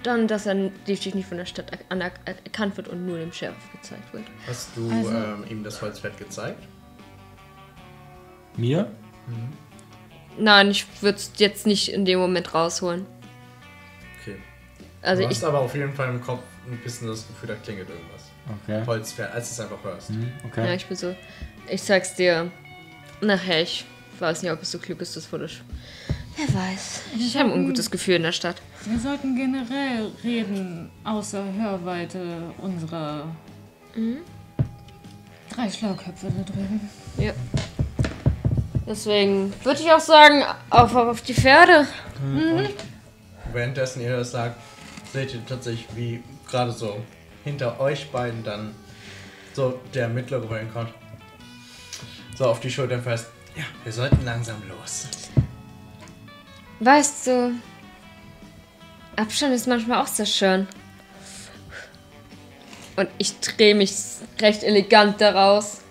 dann, 0.03 0.27
dass 0.27 0.47
er 0.47 0.55
definitiv 0.55 1.13
nicht 1.15 1.27
von 1.27 1.37
der 1.37 1.45
Stadt 1.45 1.71
er- 1.89 2.11
erkannt 2.25 2.75
wird 2.77 2.87
und 2.87 3.05
nur 3.05 3.19
dem 3.19 3.31
Sheriff 3.31 3.55
gezeigt 3.71 4.11
wird. 4.13 4.25
Hast 4.47 4.69
du 4.75 4.89
Also- 4.89 5.11
ähm, 5.11 5.45
ihm 5.49 5.63
das 5.63 5.81
Holzfett 5.81 6.17
gezeigt? 6.17 6.63
Mir? 8.57 8.91
Nein, 10.37 10.71
ich 10.71 10.85
würde 11.01 11.17
es 11.17 11.31
jetzt 11.37 11.67
nicht 11.67 11.89
in 11.91 12.05
dem 12.05 12.19
Moment 12.19 12.53
rausholen. 12.53 13.05
Okay. 14.21 14.37
Also 15.01 15.21
du 15.23 15.29
ich, 15.29 15.35
hast 15.37 15.43
aber 15.43 15.59
auf 15.59 15.75
jeden 15.75 15.93
Fall 15.93 16.09
im 16.09 16.21
Kopf 16.21 16.41
ein 16.69 16.77
bisschen 16.83 17.07
das 17.07 17.27
Gefühl, 17.27 17.49
da 17.49 17.55
klingelt 17.55 17.89
irgendwas. 17.89 18.23
Okay. 18.63 18.83
Holzfett, 18.85 19.31
als 19.31 19.49
du 19.55 19.61
es 19.63 19.69
einfach 19.71 19.83
hörst. 19.83 20.09
Hm, 20.09 20.21
ja, 20.21 20.47
okay. 20.47 20.75
ich 20.75 20.85
bin 20.85 20.97
so, 20.97 21.15
ich 21.69 21.81
sag's 21.81 22.15
dir 22.15 22.51
nachher. 23.21 23.61
Ich 23.61 23.85
weiß 24.21 24.43
nicht, 24.43 24.51
ob 24.51 24.61
es 24.61 24.71
so 24.71 24.77
klug 24.77 25.01
ist, 25.01 25.17
das 25.17 25.25
vor 25.25 25.39
der 25.39 25.47
Sch 25.47 25.63
Wer 26.37 26.53
weiß. 26.53 27.01
Ich 27.19 27.35
habe 27.35 27.51
ein 27.51 27.59
ungutes 27.59 27.91
Gefühl 27.91 28.15
in 28.15 28.23
der 28.23 28.31
Stadt. 28.31 28.61
Wir 28.85 28.97
sollten 28.97 29.35
generell 29.35 30.11
reden, 30.23 30.89
außer 31.03 31.43
Hörweite 31.57 32.53
unserer 32.59 33.25
drei 35.53 35.69
Schlauköpfe 35.69 36.27
da 36.27 36.43
drüben. 36.43 36.89
Ja. 37.17 37.33
Deswegen 38.87 39.53
würde 39.63 39.81
ich 39.81 39.91
auch 39.91 39.99
sagen, 39.99 40.43
auf, 40.69 40.95
auf 40.95 41.21
die 41.21 41.33
Pferde. 41.33 41.87
Währenddessen 43.51 44.01
ihr 44.01 44.17
das 44.17 44.31
sagt, 44.31 44.55
seht 45.11 45.33
ihr 45.33 45.45
tatsächlich, 45.45 45.87
wie 45.95 46.23
gerade 46.49 46.71
so 46.71 47.03
hinter 47.43 47.79
euch 47.79 48.09
beiden 48.11 48.43
dann 48.43 48.73
so 49.53 49.79
der 49.93 50.07
mittlere 50.07 50.49
Wayne 50.49 50.69
kommt. 50.69 50.93
So 52.37 52.45
auf 52.45 52.61
die 52.61 52.71
Schultern 52.71 53.03
fest. 53.03 53.27
Ja, 53.55 53.63
wir 53.83 53.91
sollten 53.91 54.23
langsam 54.23 54.61
los. 54.67 55.07
Weißt 56.79 57.27
du, 57.27 57.53
Abstand 59.15 59.53
ist 59.53 59.67
manchmal 59.67 60.01
auch 60.01 60.07
sehr 60.07 60.25
schön. 60.25 60.67
Und 62.95 63.09
ich 63.17 63.39
drehe 63.39 63.75
mich 63.75 63.93
recht 64.39 64.63
elegant 64.63 65.21
daraus 65.21 65.81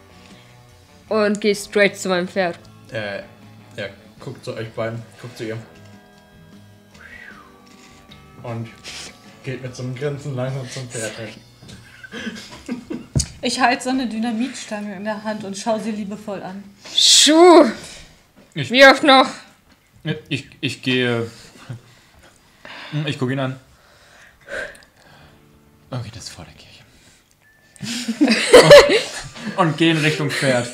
und 1.08 1.40
gehe 1.40 1.54
straight 1.54 1.96
zu 1.96 2.08
meinem 2.08 2.28
Pferd. 2.28 2.58
Äh, 2.92 3.22
ja, 3.76 3.88
guckt 4.18 4.44
zu 4.44 4.54
euch 4.54 4.70
beiden, 4.70 5.02
guckt 5.20 5.36
zu 5.36 5.44
ihr. 5.44 5.58
Und 8.42 8.68
geht 9.44 9.62
mit 9.62 9.74
so 9.74 9.82
einem 9.82 9.94
Grinsen 9.94 10.34
langsam 10.34 10.68
zum 10.70 10.88
Pferd 10.88 11.12
hin. 11.16 12.79
Ich 13.42 13.60
halte 13.60 13.84
so 13.84 13.90
eine 13.90 14.06
Dynamitstange 14.06 14.94
in 14.96 15.04
der 15.04 15.22
Hand 15.24 15.44
und 15.44 15.56
schaue 15.56 15.80
sie 15.80 15.92
liebevoll 15.92 16.42
an. 16.42 16.62
Schuh! 16.94 17.70
Ich- 18.54 18.70
Wie 18.70 18.84
oft 18.84 19.02
noch? 19.02 19.26
Ich, 20.28 20.48
ich 20.60 20.82
gehe. 20.82 21.30
Ich 23.06 23.18
gucke 23.18 23.32
ihn 23.32 23.38
an. 23.38 23.58
Okay, 25.90 26.10
das 26.14 26.24
ist 26.24 26.30
vor 26.30 26.44
der 26.44 26.54
Kirche. 26.54 26.68
und, 29.56 29.68
und 29.68 29.76
gehe 29.78 29.92
in 29.92 29.98
Richtung 29.98 30.30
Pferd. 30.30 30.68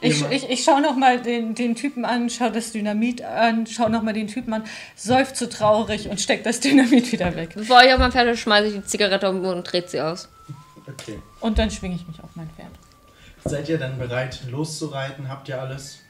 Ich, 0.00 0.24
ich, 0.30 0.48
ich 0.48 0.64
schaue 0.64 0.80
nochmal 0.80 1.20
den, 1.20 1.54
den 1.54 1.74
Typen 1.74 2.04
an, 2.04 2.30
schaue 2.30 2.52
das 2.52 2.72
Dynamit 2.72 3.22
an, 3.22 3.66
schaue 3.66 3.90
nochmal 3.90 4.14
den 4.14 4.28
Typen 4.28 4.52
an, 4.52 4.64
seufze 4.94 5.48
traurig 5.48 6.08
und 6.08 6.20
steck 6.20 6.44
das 6.44 6.60
Dynamit 6.60 7.10
wieder 7.10 7.34
weg. 7.34 7.50
Bevor 7.54 7.82
ich 7.82 7.92
auf 7.92 7.98
mein 7.98 8.12
Pferd 8.12 8.38
schmeiße 8.38 8.68
ich 8.68 8.74
die 8.74 8.84
Zigarette 8.84 9.28
um 9.28 9.44
und 9.44 9.64
dreht 9.64 9.90
sie 9.90 10.00
aus. 10.00 10.28
Okay. 10.86 11.20
Und 11.40 11.58
dann 11.58 11.70
schwinge 11.70 11.96
ich 11.96 12.06
mich 12.06 12.22
auf 12.22 12.30
mein 12.34 12.48
Pferd. 12.50 12.70
Seid 13.44 13.68
ihr 13.68 13.78
dann 13.78 13.98
bereit 13.98 14.40
loszureiten? 14.50 15.28
Habt 15.28 15.48
ihr 15.48 15.60
alles? 15.60 16.00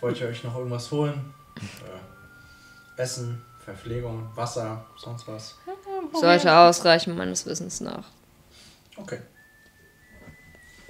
Wollt 0.00 0.20
ihr 0.20 0.28
euch 0.28 0.42
noch 0.44 0.56
irgendwas 0.56 0.90
holen? 0.90 1.32
Äh, 1.56 3.00
Essen, 3.00 3.42
Verpflegung, 3.64 4.28
Wasser, 4.34 4.84
sonst 4.96 5.26
was? 5.28 5.56
Sollte 6.12 6.56
ausreichen, 6.56 7.16
meines 7.16 7.46
Wissens 7.46 7.80
nach. 7.80 8.04
Okay. 8.96 9.20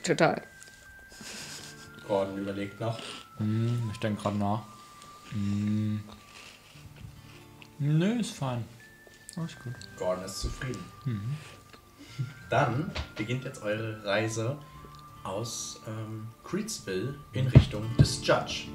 Total. 0.02 0.42
Gordon 2.06 2.38
überlegt 2.38 2.80
noch. 2.80 2.98
Hm, 3.38 3.90
ich 3.92 3.98
denke 4.00 4.22
gerade 4.22 4.36
nach. 4.36 4.62
Hm. 5.30 6.02
Nö, 7.78 8.20
ist 8.20 8.32
fein. 8.32 8.64
Alles 9.36 9.56
gut. 9.58 9.74
Gordon 9.96 10.24
ist 10.24 10.40
zufrieden. 10.40 10.84
Dann 12.50 12.90
beginnt 13.16 13.44
jetzt 13.44 13.62
eure 13.62 14.04
Reise 14.04 14.58
aus 15.24 15.80
ähm, 15.86 16.28
Creedsville 16.44 17.14
in 17.32 17.46
Richtung 17.48 17.84
des 17.96 18.26
Judge. 18.26 18.68